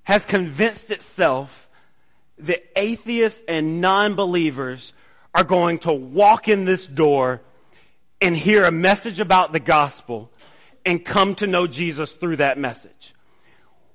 has 0.04 0.26
convinced 0.26 0.92
itself 0.92 1.70
that 2.46 2.64
atheists 2.76 3.42
and 3.48 3.82
non 3.82 4.16
believers 4.16 4.94
are 5.34 5.44
going 5.44 5.80
to 5.80 5.94
walk 5.94 6.48
in 6.48 6.66
this 6.66 6.86
door 6.88 7.42
and 8.22 8.36
hear 8.36 8.66
a 8.66 8.72
message 8.72 9.20
about 9.20 9.52
the 9.52 9.60
gospel 9.60 10.32
and 10.86 11.04
come 11.04 11.36
to 11.36 11.48
know 11.48 11.68
Jesus 11.68 12.14
through 12.14 12.38
that 12.38 12.58
message. 12.58 13.14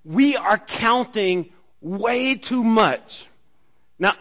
We 0.05 0.37
are 0.37 0.59
counting 0.59 1.53
way 1.81 2.37
too 2.37 2.65
much. 2.65 3.27
Now, 3.99 4.15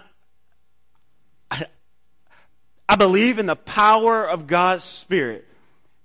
I 2.88 2.96
believe 2.98 3.40
in 3.40 3.46
the 3.46 3.56
power 3.56 4.28
of 4.28 4.48
God's 4.48 4.84
Spirit 4.84 5.48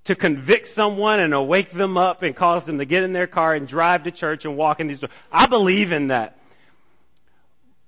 to 0.05 0.15
convict 0.15 0.67
someone 0.67 1.21
and 1.21 1.35
awake 1.35 1.71
them 1.71 1.97
up 1.97 2.23
and 2.23 2.35
cause 2.35 2.65
them 2.65 2.79
to 2.79 2.85
get 2.85 3.03
in 3.03 3.13
their 3.13 3.27
car 3.27 3.55
and 3.55 3.69
drive 3.69 4.05
to 4.05 4.11
church 4.11 4.45
and 4.45 4.57
walk 4.57 4.81
in 4.81 4.87
these 4.87 5.01
doors. 5.01 5.13
I 5.31 5.47
believe 5.47 5.93
in 5.93 6.09
that. 6.09 6.40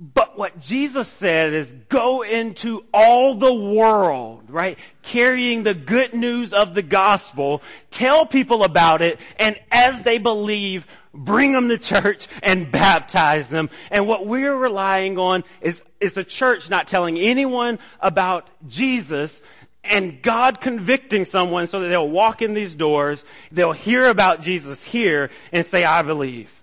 But 0.03 0.37
what 0.37 0.59
Jesus 0.59 1.07
said 1.07 1.53
is 1.53 1.73
go 1.89 2.23
into 2.23 2.85
all 2.93 3.37
the 3.37 3.55
world, 3.55 4.43
right? 4.49 4.77
Carrying 5.03 5.63
the 5.63 5.75
good 5.75 6.13
news 6.13 6.53
of 6.53 6.75
the 6.75 6.83
gospel, 6.83 7.63
tell 7.93 8.27
people 8.27 8.65
about 8.65 9.01
it, 9.01 9.21
and 9.39 9.57
as 9.71 10.03
they 10.03 10.19
believe, 10.19 10.89
bring 11.15 11.53
them 11.53 11.69
to 11.69 11.79
church 11.79 12.27
and 12.43 12.73
baptize 12.73 13.49
them. 13.49 13.71
And 13.93 14.09
what 14.09 14.27
we're 14.27 14.57
relying 14.57 15.19
on 15.19 15.45
is, 15.61 15.85
is 16.01 16.15
the 16.15 16.25
church 16.25 16.69
not 16.69 16.89
telling 16.89 17.17
anyone 17.17 17.79
about 18.01 18.49
Jesus 18.67 19.41
and 19.85 20.21
God 20.21 20.61
convicting 20.61 21.25
someone 21.25 21.69
so 21.69 21.79
that 21.79 21.87
they'll 21.87 22.11
walk 22.11 22.43
in 22.43 22.55
these 22.55 22.75
doors, 22.75 23.25
they'll 23.53 23.71
hear 23.71 24.09
about 24.09 24.43
Jesus 24.43 24.83
here 24.83 25.31
and 25.53 25.65
say, 25.65 25.85
I 25.85 26.03
believe. 26.03 26.62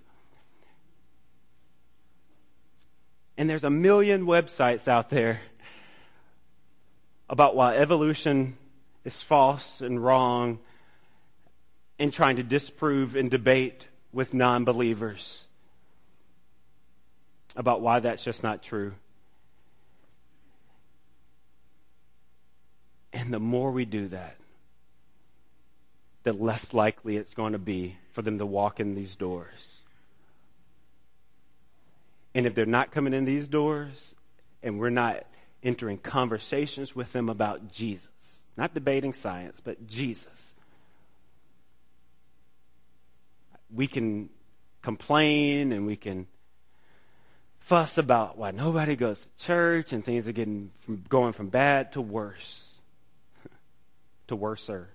And 3.40 3.50
there's 3.50 3.64
a 3.64 3.70
million 3.70 4.26
websites 4.26 4.90
out 4.90 5.10
there 5.10 5.40
about 7.30 7.56
why 7.56 7.78
evolution 7.78 8.58
is 9.06 9.22
false 9.22 9.80
and 9.80 10.04
wrong 10.04 10.60
and 11.98 12.12
trying 12.12 12.36
to 12.36 12.44
disprove 12.44 13.16
and 13.16 13.32
debate 13.32 13.88
with 14.12 14.34
non 14.34 14.66
believers 14.66 15.48
about 17.56 17.80
why 17.80 18.02
that's 18.02 18.26
just 18.26 18.44
not 18.44 18.62
true. 18.62 18.92
And 23.14 23.34
the 23.34 23.40
more 23.40 23.72
we 23.72 23.86
do 23.86 24.10
that, 24.10 24.36
the 26.24 26.34
less 26.34 26.74
likely 26.74 27.16
it's 27.16 27.34
going 27.34 27.54
to 27.54 27.58
be 27.58 27.96
for 28.12 28.22
them 28.22 28.38
to 28.40 28.46
walk 28.46 28.82
in 28.82 28.96
these 28.96 29.16
doors. 29.16 29.79
And 32.34 32.46
if 32.46 32.54
they're 32.54 32.66
not 32.66 32.92
coming 32.92 33.14
in 33.14 33.26
these 33.26 33.48
doors 33.48 34.16
and 34.62 34.80
we're 34.80 34.90
not 34.90 35.24
entering 35.64 35.98
conversations 35.98 36.96
with 36.96 37.12
them 37.12 37.30
about 37.30 37.72
Jesus, 37.72 38.44
not 38.56 38.74
debating 38.74 39.14
science, 39.14 39.60
but 39.60 39.88
Jesus, 39.88 40.56
we 43.74 43.88
can 43.88 44.30
complain 44.82 45.72
and 45.72 45.86
we 45.86 45.96
can 45.96 46.28
fuss 47.60 47.98
about 47.98 48.38
why 48.38 48.52
nobody 48.52 48.96
goes 48.96 49.20
to 49.20 49.46
church 49.46 49.94
and 49.94 50.04
things 50.04 50.28
are 50.28 50.32
getting 50.32 50.72
from, 50.80 51.04
going 51.10 51.34
from 51.34 51.50
bad 51.50 51.92
to 51.92 52.02
worse 52.02 52.82
to 54.28 54.36
worser 54.36 54.90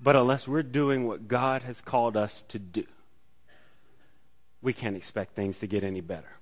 but 0.00 0.16
unless 0.16 0.46
we're 0.46 0.62
doing 0.62 1.06
what 1.06 1.28
god 1.28 1.62
has 1.62 1.80
called 1.80 2.16
us 2.16 2.42
to 2.44 2.58
do 2.58 2.84
we 4.62 4.72
can't 4.72 4.96
expect 4.96 5.34
things 5.34 5.60
to 5.60 5.66
get 5.66 5.84
any 5.84 6.00
better 6.00 6.36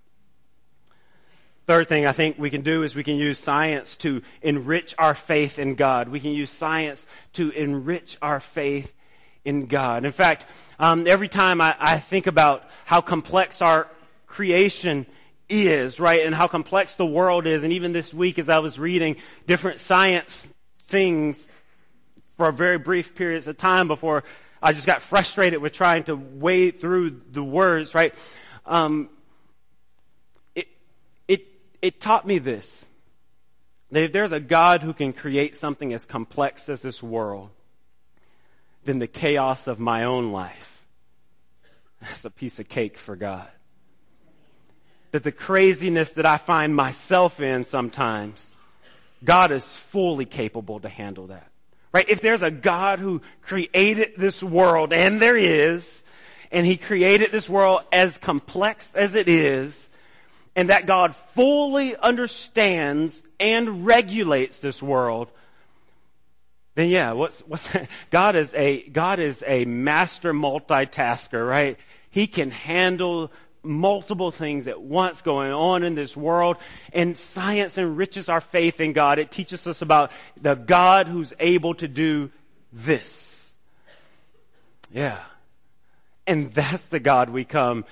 Third 1.67 1.89
thing 1.89 2.05
I 2.05 2.13
think 2.13 2.39
we 2.39 2.51
can 2.51 2.61
do 2.61 2.83
is 2.83 2.95
we 2.95 3.05
can 3.05 3.17
use 3.17 3.39
science 3.39 3.97
to 3.97 4.21
enrich 4.43 4.95
our 4.99 5.15
faith 5.15 5.59
in 5.59 5.77
God. 5.77 6.11
We 6.11 6.21
can 6.21 6.33
use 6.33 6.51
science 6.51 7.07
to 7.35 7.51
enrich 7.51 8.19
our 8.21 8.39
faith 8.39 8.95
in 9.47 9.65
God. 9.65 10.05
In 10.05 10.13
fact, 10.13 10.45
um, 10.79 11.07
every 11.07 11.29
time 11.29 11.63
I, 11.63 11.75
I 11.79 11.99
think 11.99 12.27
about 12.27 12.69
how 12.85 13.01
complex 13.01 13.63
our 13.63 13.89
creation 14.27 15.07
is, 15.49 15.99
right, 15.99 16.27
and 16.27 16.35
how 16.35 16.49
complex 16.49 16.97
the 16.97 17.07
world 17.07 17.47
is, 17.47 17.65
and 17.65 17.73
even 17.73 17.93
this 17.93 18.13
week 18.13 18.39
as 18.39 18.51
I 18.51 18.59
was 18.59 18.79
reading 18.79 19.17
different 19.47 19.81
science 19.81 20.49
things 20.81 21.51
for 22.37 22.49
a 22.49 22.53
very 22.53 22.79
brief 22.79 23.15
periods 23.15 23.47
of 23.49 23.57
time 23.57 23.89
before 23.89 24.25
I 24.63 24.73
just 24.73 24.87
got 24.87 25.03
frustrated 25.03 25.61
with 25.61 25.75
trying 25.75 26.05
to 26.05 26.17
wade 26.17 26.81
through 26.81 27.21
the 27.31 27.45
words, 27.45 27.95
right? 27.95 28.15
Um, 28.65 29.11
it, 30.55 30.69
it, 31.29 31.47
it 31.83 32.01
taught 32.01 32.27
me 32.27 32.39
this 32.39 32.87
that 33.91 34.05
if 34.05 34.13
there's 34.13 34.33
a 34.33 34.41
God 34.41 34.83
who 34.83 34.93
can 34.93 35.13
create 35.13 35.57
something 35.57 35.93
as 35.93 36.05
complex 36.05 36.69
as 36.69 36.83
this 36.83 37.03
world, 37.03 37.51
then 38.85 38.99
the 38.99 39.07
chaos 39.07 39.67
of 39.67 39.79
my 39.79 40.05
own 40.05 40.33
life, 40.33 40.87
that's 42.01 42.25
a 42.25 42.31
piece 42.31 42.59
of 42.59 42.69
cake 42.69 42.99
for 42.99 43.17
God. 43.17 43.47
That 45.13 45.23
the 45.23 45.31
craziness 45.31 46.15
that 46.15 46.27
I 46.27 46.39
find 46.39 46.75
myself 46.75 47.39
in 47.39 47.67
sometimes, 47.67 48.53
God 49.23 49.53
is 49.53 49.79
fully 49.79 50.25
capable 50.25 50.81
to 50.81 50.89
handle 50.89 51.29
that. 51.29 51.49
Right? 51.95 52.09
If 52.09 52.21
there's 52.21 52.43
a 52.43 52.51
God 52.51 52.99
who 52.99 53.23
created 53.43 54.15
this 54.17 54.43
world, 54.43 54.93
and 54.93 55.23
there 55.23 55.37
is, 55.37 56.03
and 56.51 56.67
He 56.67 56.77
created 56.77 57.31
this 57.31 57.49
world 57.49 57.83
as 57.93 58.19
complex 58.19 58.97
as 58.97 59.15
it 59.15 59.29
is, 59.29 59.91
and 60.57 60.71
that 60.71 60.87
God 60.87 61.15
fully 61.15 61.95
understands 61.95 63.23
and 63.39 63.87
regulates 63.87 64.59
this 64.59 64.83
world, 64.83 65.31
then 66.75 66.89
yeah, 66.89 67.13
what's, 67.13 67.41
what's, 67.43 67.71
God 68.11 68.35
is 68.35 68.53
a, 68.55 68.83
God 68.89 69.21
is 69.21 69.45
a 69.47 69.65
master 69.65 70.35
multitasker, 70.35 71.49
right? 71.49 71.79
He 72.11 72.27
can 72.27 72.51
handle 72.51 73.31
multiple 73.65 74.31
things 74.31 74.69
at 74.69 74.81
once 74.81 75.23
going 75.23 75.53
on 75.53 75.83
in 75.83 75.95
this 75.95 76.17
world. 76.17 76.57
And 76.93 77.17
science 77.17 77.79
enriches 77.79 78.29
our 78.29 78.41
faith 78.41 78.81
in 78.81 78.93
God. 78.93 79.19
It 79.19 79.31
teaches 79.31 79.67
us 79.67 79.83
about 79.83 80.13
the 80.41 80.55
God 80.55 81.09
who's 81.09 81.33
able 81.39 81.75
to 81.77 81.89
do 81.89 82.31
this. 82.73 83.53
Yeah. 84.93 85.19
And 86.27 86.53
that's 86.53 86.89
the 86.89 87.01
God 87.01 87.31
we 87.31 87.45
come 87.45 87.85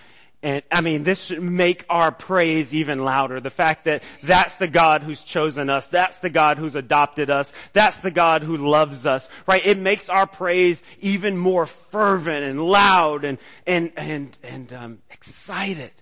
and 0.43 0.63
I 0.73 0.81
mean, 0.81 1.05
this 1.05 1.27
should 1.27 1.43
make 1.43 1.85
our 1.89 2.11
praise 2.11 2.75
even 2.75 2.99
louder. 2.99 3.39
The 3.39 3.51
fact 3.51 3.85
that 3.85 4.03
that's 4.23 4.59
the 4.59 4.67
God 4.67 5.03
who's 5.03 5.23
chosen 5.23 5.71
us. 5.71 5.87
That's 5.87 6.19
the 6.19 6.31
God 6.31 6.59
who's 6.59 6.75
adopted 6.75 7.31
us. 7.31 7.53
That's 7.73 8.01
the 8.01 8.11
God 8.11 8.43
who 8.43 8.57
loves 8.57 9.07
us, 9.07 9.29
right? 9.47 9.65
It 9.65 9.79
makes 9.79 10.09
our 10.09 10.27
praise 10.27 10.83
even 11.01 11.37
more 11.37 11.67
fervent 11.67 12.45
and 12.45 12.61
loud 12.61 13.25
and, 13.25 13.39
and, 13.67 13.93
and, 13.97 14.37
and, 14.43 14.73
um, 14.73 14.99
excited 15.11 15.93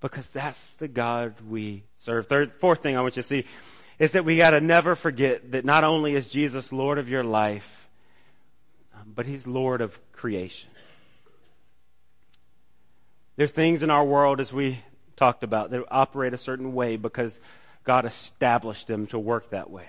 because 0.00 0.30
that's 0.30 0.76
the 0.76 0.86
God 0.86 1.34
we 1.48 1.82
serve. 1.96 2.28
Third, 2.28 2.54
fourth 2.54 2.82
thing 2.82 2.96
I 2.96 3.00
want 3.00 3.16
you 3.16 3.22
to 3.22 3.28
see 3.28 3.46
is 3.98 4.12
that 4.12 4.24
we 4.24 4.36
gotta 4.36 4.60
never 4.60 4.94
forget 4.94 5.50
that 5.52 5.64
not 5.64 5.82
only 5.82 6.14
is 6.14 6.28
Jesus 6.28 6.70
Lord 6.70 6.98
of 6.98 7.08
your 7.08 7.24
life, 7.24 7.88
um, 8.94 9.12
but 9.14 9.26
He's 9.26 9.46
Lord 9.46 9.80
of 9.80 9.98
creation. 10.12 10.70
There 13.36 13.44
are 13.44 13.48
things 13.48 13.82
in 13.82 13.90
our 13.90 14.04
world, 14.04 14.40
as 14.40 14.52
we 14.52 14.80
talked 15.14 15.42
about, 15.42 15.70
that 15.70 15.84
operate 15.90 16.32
a 16.32 16.38
certain 16.38 16.72
way 16.72 16.96
because 16.96 17.38
God 17.84 18.06
established 18.06 18.86
them 18.86 19.06
to 19.08 19.18
work 19.18 19.50
that 19.50 19.70
way. 19.70 19.86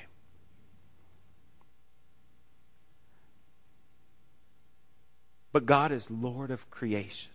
But 5.54 5.66
God 5.66 5.92
is 5.92 6.12
Lord 6.12 6.52
of 6.52 6.70
creation. 6.70 7.32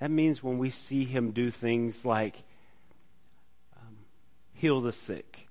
That 0.00 0.10
means 0.10 0.42
when 0.42 0.58
we 0.58 0.70
see 0.70 1.04
Him 1.04 1.30
do 1.30 1.50
things 1.50 2.04
like 2.04 2.42
um, 3.76 3.96
heal 4.52 4.82
the 4.82 4.92
sick, 4.92 5.48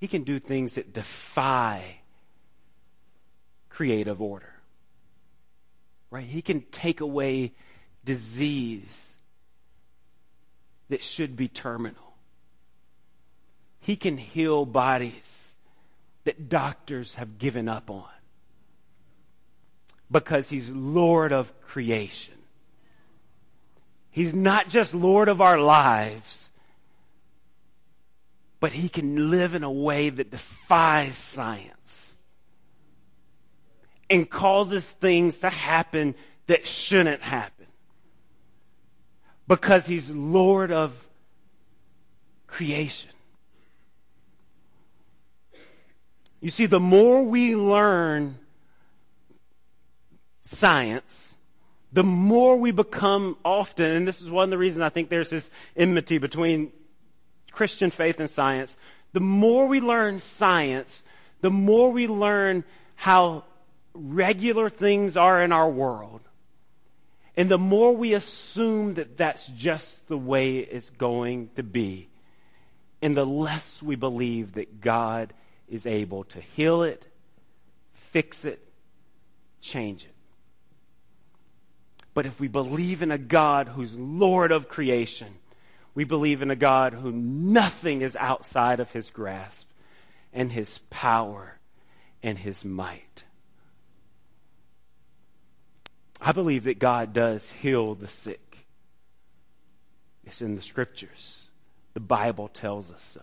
He 0.00 0.08
can 0.08 0.24
do 0.24 0.40
things 0.40 0.74
that 0.74 0.92
defy 0.92 2.00
creative 3.68 4.20
order. 4.20 4.51
Right? 6.12 6.26
He 6.26 6.42
can 6.42 6.60
take 6.70 7.00
away 7.00 7.52
disease 8.04 9.16
that 10.90 11.02
should 11.02 11.36
be 11.36 11.48
terminal. 11.48 12.14
He 13.80 13.96
can 13.96 14.18
heal 14.18 14.66
bodies 14.66 15.56
that 16.24 16.50
doctors 16.50 17.14
have 17.14 17.38
given 17.38 17.66
up 17.66 17.90
on 17.90 18.04
because 20.10 20.50
he's 20.50 20.70
Lord 20.70 21.32
of 21.32 21.58
creation. 21.62 22.34
He's 24.10 24.34
not 24.34 24.68
just 24.68 24.94
Lord 24.94 25.30
of 25.30 25.40
our 25.40 25.58
lives, 25.58 26.50
but 28.60 28.72
he 28.72 28.90
can 28.90 29.30
live 29.30 29.54
in 29.54 29.62
a 29.62 29.72
way 29.72 30.10
that 30.10 30.30
defies 30.30 31.16
science 31.16 32.11
and 34.12 34.28
causes 34.28 34.92
things 34.92 35.38
to 35.38 35.48
happen 35.48 36.14
that 36.46 36.66
shouldn't 36.66 37.22
happen 37.22 37.66
because 39.48 39.86
he's 39.86 40.10
Lord 40.10 40.70
of 40.70 41.08
creation. 42.46 43.10
You 46.42 46.50
see, 46.50 46.66
the 46.66 46.78
more 46.78 47.24
we 47.24 47.56
learn 47.56 48.36
science, 50.42 51.38
the 51.90 52.04
more 52.04 52.56
we 52.56 52.70
become 52.70 53.38
often, 53.44 53.92
and 53.92 54.06
this 54.06 54.20
is 54.20 54.30
one 54.30 54.44
of 54.44 54.50
the 54.50 54.58
reasons 54.58 54.82
I 54.82 54.90
think 54.90 55.08
there's 55.08 55.30
this 55.30 55.50
enmity 55.74 56.18
between 56.18 56.70
Christian 57.50 57.90
faith 57.90 58.20
and 58.20 58.28
science, 58.28 58.76
the 59.14 59.20
more 59.20 59.66
we 59.66 59.80
learn 59.80 60.18
science, 60.18 61.02
the 61.40 61.50
more 61.50 61.90
we 61.90 62.06
learn 62.06 62.64
how 62.94 63.44
regular 63.94 64.70
things 64.70 65.16
are 65.16 65.42
in 65.42 65.52
our 65.52 65.70
world, 65.70 66.20
and 67.36 67.48
the 67.48 67.58
more 67.58 67.94
we 67.94 68.14
assume 68.14 68.94
that 68.94 69.16
that's 69.16 69.46
just 69.46 70.08
the 70.08 70.18
way 70.18 70.58
it's 70.58 70.90
going 70.90 71.50
to 71.56 71.62
be, 71.62 72.08
and 73.00 73.16
the 73.16 73.26
less 73.26 73.82
we 73.82 73.96
believe 73.96 74.54
that 74.54 74.80
God 74.80 75.32
is 75.68 75.86
able 75.86 76.24
to 76.24 76.40
heal 76.40 76.82
it, 76.82 77.06
fix 77.94 78.44
it, 78.44 78.60
change 79.60 80.04
it. 80.04 80.14
But 82.14 82.26
if 82.26 82.38
we 82.38 82.48
believe 82.48 83.00
in 83.00 83.10
a 83.10 83.18
God 83.18 83.68
who's 83.68 83.98
Lord 83.98 84.52
of 84.52 84.68
creation, 84.68 85.28
we 85.94 86.04
believe 86.04 86.42
in 86.42 86.50
a 86.50 86.56
God 86.56 86.92
who 86.92 87.10
nothing 87.10 88.02
is 88.02 88.16
outside 88.16 88.80
of 88.80 88.90
his 88.90 89.10
grasp 89.10 89.70
and 90.32 90.52
his 90.52 90.78
power 90.78 91.58
and 92.22 92.38
his 92.38 92.64
might. 92.64 93.24
I 96.24 96.30
believe 96.30 96.64
that 96.64 96.78
God 96.78 97.12
does 97.12 97.50
heal 97.50 97.96
the 97.96 98.06
sick. 98.06 98.66
It's 100.24 100.40
in 100.40 100.54
the 100.54 100.62
scriptures. 100.62 101.42
The 101.94 102.00
Bible 102.00 102.46
tells 102.46 102.92
us 102.92 103.02
so. 103.02 103.22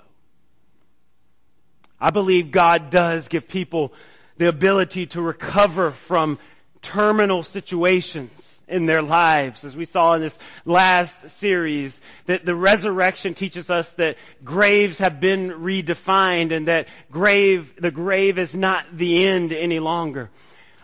I 1.99 2.11
believe 2.11 2.51
God 2.51 2.89
does 2.89 3.29
give 3.29 3.47
people 3.47 3.93
the 4.37 4.49
ability 4.49 5.05
to 5.07 5.21
recover 5.21 5.91
from 5.91 6.39
terminal 6.81 7.43
situations 7.43 8.61
in 8.67 8.85
their 8.85 9.01
lives. 9.01 9.63
As 9.63 9.75
we 9.75 9.85
saw 9.85 10.13
in 10.13 10.21
this 10.21 10.37
last 10.65 11.29
series, 11.29 12.01
that 12.25 12.45
the 12.45 12.55
resurrection 12.55 13.33
teaches 13.33 13.69
us 13.69 13.93
that 13.93 14.17
graves 14.43 14.99
have 14.99 15.19
been 15.21 15.51
redefined 15.51 16.51
and 16.51 16.67
that 16.67 16.87
grave, 17.11 17.73
the 17.77 17.91
grave 17.91 18.37
is 18.37 18.55
not 18.55 18.85
the 18.95 19.25
end 19.25 19.53
any 19.53 19.79
longer. 19.79 20.29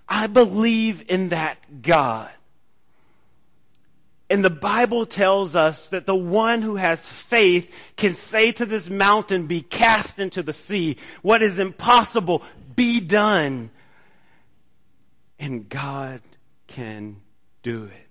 I 0.08 0.28
believe 0.28 1.10
in 1.10 1.30
that 1.30 1.82
God. 1.82 2.30
And 4.30 4.44
the 4.44 4.50
Bible 4.50 5.06
tells 5.06 5.56
us 5.56 5.90
that 5.90 6.08
the 6.08 6.16
one 6.16 6.62
who 6.62 6.76
has 6.78 7.08
faith 7.08 7.72
can 7.96 8.14
say 8.14 8.52
to 8.54 8.66
this 8.66 8.90
mountain, 8.90 9.46
be 9.46 9.62
cast 9.62 10.18
into 10.18 10.42
the 10.42 10.54
sea. 10.54 10.98
What 11.22 11.44
is 11.44 11.60
impossible, 11.60 12.42
be 12.76 13.00
done. 13.00 13.70
And 15.38 15.70
God 15.70 16.22
can 16.68 17.18
do 17.62 17.86
it. 17.86 18.08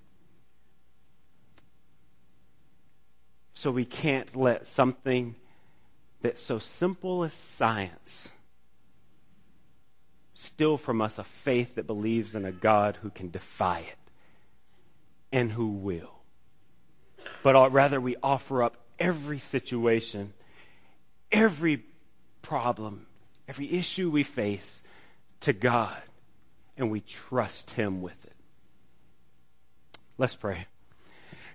So 3.55 3.71
we 3.71 3.85
can't 3.85 4.37
let 4.37 4.67
something 4.67 5.35
that's 6.23 6.43
so 6.43 6.59
simple 6.59 7.25
as 7.25 7.35
science 7.35 8.33
steal 10.35 10.77
from 10.77 11.01
us 11.01 11.19
a 11.19 11.25
faith 11.25 11.77
that 11.77 11.87
believes 11.87 12.35
in 12.35 12.45
a 12.45 12.53
God 12.53 12.99
who 13.03 13.11
can 13.11 13.31
defy 13.31 13.81
it 13.81 13.99
and 15.33 15.53
who 15.53 15.69
will. 15.69 16.11
But 17.43 17.73
rather, 17.73 18.01
we 18.01 18.17
offer 18.23 18.63
up 18.63 18.77
every 18.99 19.39
situation, 19.39 20.33
every 21.33 21.85
problem, 22.43 23.07
every 23.49 23.73
issue 23.73 24.11
we 24.11 24.23
face 24.23 24.83
to 25.41 25.53
God, 25.53 26.01
and 26.77 26.91
we 26.91 27.01
trust 27.01 27.73
Him 27.73 28.03
with 28.03 28.25
it. 28.25 28.33
Let's 30.17 30.37
pray. 30.37 30.67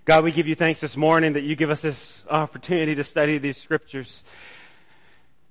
God, 0.04 0.24
we 0.24 0.32
give 0.32 0.48
you 0.48 0.54
thanks 0.54 0.80
this 0.80 0.96
morning 0.96 1.34
that 1.34 1.42
you 1.42 1.56
give 1.56 1.70
us 1.70 1.82
this 1.82 2.24
opportunity 2.28 2.94
to 2.94 3.04
study 3.04 3.38
these 3.38 3.56
scriptures. 3.56 4.24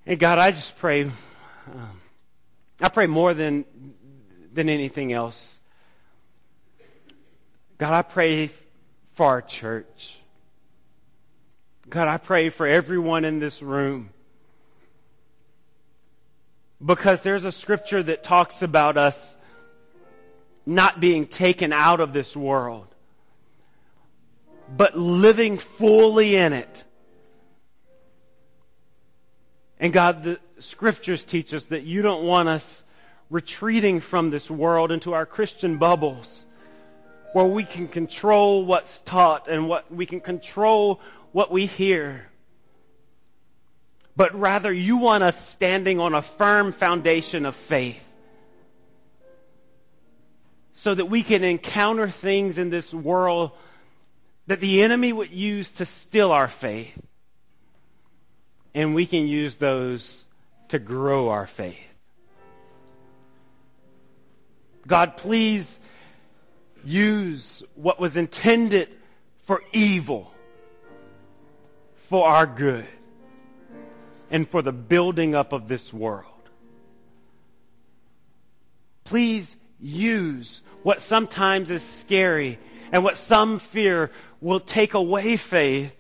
And 0.06 0.20
God, 0.20 0.38
I 0.38 0.52
just 0.52 0.78
pray, 0.78 1.04
um, 1.04 2.02
I 2.82 2.90
pray 2.90 3.08
more 3.08 3.34
than, 3.34 3.66
than 4.54 4.70
anything 4.70 5.12
else 5.14 5.60
God, 7.80 7.94
I 7.94 8.02
pray 8.02 8.52
for 9.14 9.26
our 9.26 9.42
church. 9.42 10.20
God, 11.90 12.10
I 12.10 12.18
pray 12.18 12.50
for 12.50 12.68
everyone 12.68 13.24
in 13.24 13.40
this 13.40 13.64
room. 13.64 14.10
Because 16.86 17.24
there's 17.24 17.46
a 17.46 17.54
scripture 17.54 18.04
that 18.04 18.22
talks 18.22 18.62
about 18.64 18.98
us 18.98 19.36
not 20.66 21.00
being 21.00 21.26
taken 21.26 21.72
out 21.72 22.02
of 22.02 22.12
this 22.12 22.36
world, 22.36 22.88
but 24.76 24.98
living 24.98 25.58
fully 25.58 26.36
in 26.36 26.52
it. 26.52 26.84
And 29.80 29.94
God, 29.94 30.24
the 30.24 30.40
scriptures 30.60 31.26
teach 31.26 31.54
us 31.54 31.66
that 31.66 31.84
you 31.84 32.02
don't 32.02 32.24
want 32.24 32.50
us 32.50 32.84
retreating 33.30 34.00
from 34.00 34.30
this 34.30 34.50
world 34.50 34.92
into 34.92 35.14
our 35.14 35.26
Christian 35.26 35.78
bubbles 35.78 36.46
where 37.34 37.46
we 37.46 37.64
can 37.64 37.88
control 37.88 38.66
what's 38.66 39.00
taught 39.00 39.48
and 39.48 39.70
what 39.70 39.92
we 39.94 40.06
can 40.06 40.20
control 40.20 41.00
what 41.32 41.52
we 41.52 41.66
hear. 41.66 42.28
But 44.16 44.38
rather, 44.38 44.72
you 44.72 44.98
want 44.98 45.24
us 45.24 45.50
standing 45.50 46.00
on 46.00 46.14
a 46.14 46.22
firm 46.22 46.72
foundation 46.72 47.46
of 47.46 47.56
faith 47.56 48.06
so 50.74 50.96
that 50.96 51.06
we 51.06 51.24
can 51.24 51.44
encounter 51.44 52.08
things 52.08 52.58
in 52.58 52.70
this 52.70 52.94
world 52.94 53.52
that 54.48 54.60
the 54.60 54.82
enemy 54.82 55.14
would 55.14 55.30
use 55.30 55.72
to 55.74 55.86
steal 55.86 56.32
our 56.32 56.48
faith. 56.48 57.00
And 58.74 58.96
we 58.96 59.06
can 59.06 59.28
use 59.28 59.58
those 59.58 60.26
to 60.70 60.80
grow 60.80 61.30
our 61.30 61.46
faith. 61.48 61.78
God, 64.88 65.18
please 65.18 65.80
use 66.84 67.64
what 67.76 68.00
was 68.00 68.18
intended 68.18 68.90
for 69.44 69.62
evil 69.74 70.32
for 72.10 72.28
our 72.28 72.46
good 72.48 72.86
and 74.32 74.48
for 74.48 74.62
the 74.62 74.72
building 74.72 75.36
up 75.36 75.54
of 75.54 75.68
this 75.68 75.94
world. 75.94 76.26
Please 79.04 79.56
use 79.80 80.62
what 80.84 81.02
sometimes 81.02 81.72
is 81.72 81.84
scary 81.84 82.60
and 82.92 83.04
what 83.04 83.18
some 83.18 83.60
fear 83.60 84.12
will 84.42 84.60
take 84.60 84.94
away 84.94 85.38
faith 85.38 85.96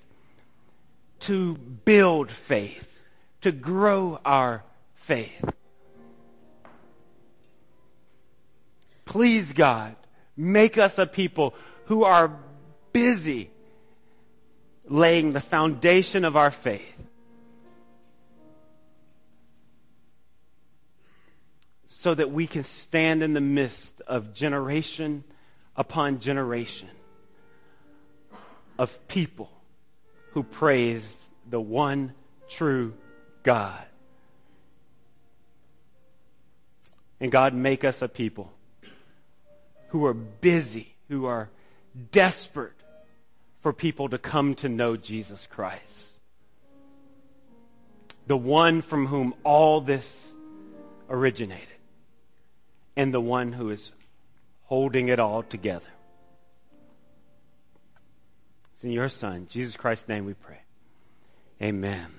to 1.21 1.55
build 1.55 2.31
faith, 2.31 2.88
to 3.41 3.51
grow 3.51 4.19
our 4.25 4.63
faith. 4.95 5.43
Please, 9.05 9.53
God, 9.53 9.95
Make 10.41 10.77
us 10.77 10.97
a 10.97 11.05
people 11.05 11.53
who 11.87 12.05
are 12.05 12.31
busy 12.93 13.49
laying 14.87 15.33
the 15.33 15.41
foundation 15.41 16.23
of 16.23 16.37
our 16.37 16.49
faith. 16.49 16.95
so 21.87 22.13
that 22.13 22.31
we 22.31 22.47
can 22.47 22.63
stand 22.63 23.21
in 23.21 23.33
the 23.33 23.41
midst 23.41 23.99
of 24.07 24.33
generation 24.33 25.25
upon 25.75 26.19
generation 26.21 26.87
of 28.77 29.05
people 29.09 29.51
who 30.31 30.43
praise 30.43 31.27
the 31.49 31.59
one 31.59 32.13
true 32.47 32.93
God. 33.43 33.85
And 37.19 37.31
God, 37.31 37.53
make 37.53 37.83
us 37.83 38.01
a 38.01 38.07
people 38.07 38.51
who 39.89 40.05
are 40.05 40.13
busy, 40.13 40.95
who 41.09 41.25
are 41.25 41.49
desperate 42.11 42.73
for 43.61 43.73
people 43.73 44.09
to 44.09 44.17
come 44.17 44.55
to 44.55 44.69
know 44.69 44.95
Jesus 44.95 45.47
Christ. 45.47 46.17
The 48.27 48.37
one 48.37 48.81
from 48.81 49.07
whom 49.07 49.33
all 49.43 49.81
this 49.81 50.35
originated, 51.09 51.67
and 52.95 53.13
the 53.13 53.19
one 53.19 53.51
who 53.51 53.71
is 53.71 53.91
holding 54.65 55.09
it 55.09 55.19
all 55.19 55.41
together. 55.41 55.89
It's 58.75 58.83
in 58.83 58.91
your 58.91 59.09
Son, 59.09 59.47
Jesus 59.49 59.75
Christ's 59.75 60.07
name, 60.07 60.25
we 60.25 60.35
pray. 60.35 60.59
Amen. 61.61 62.09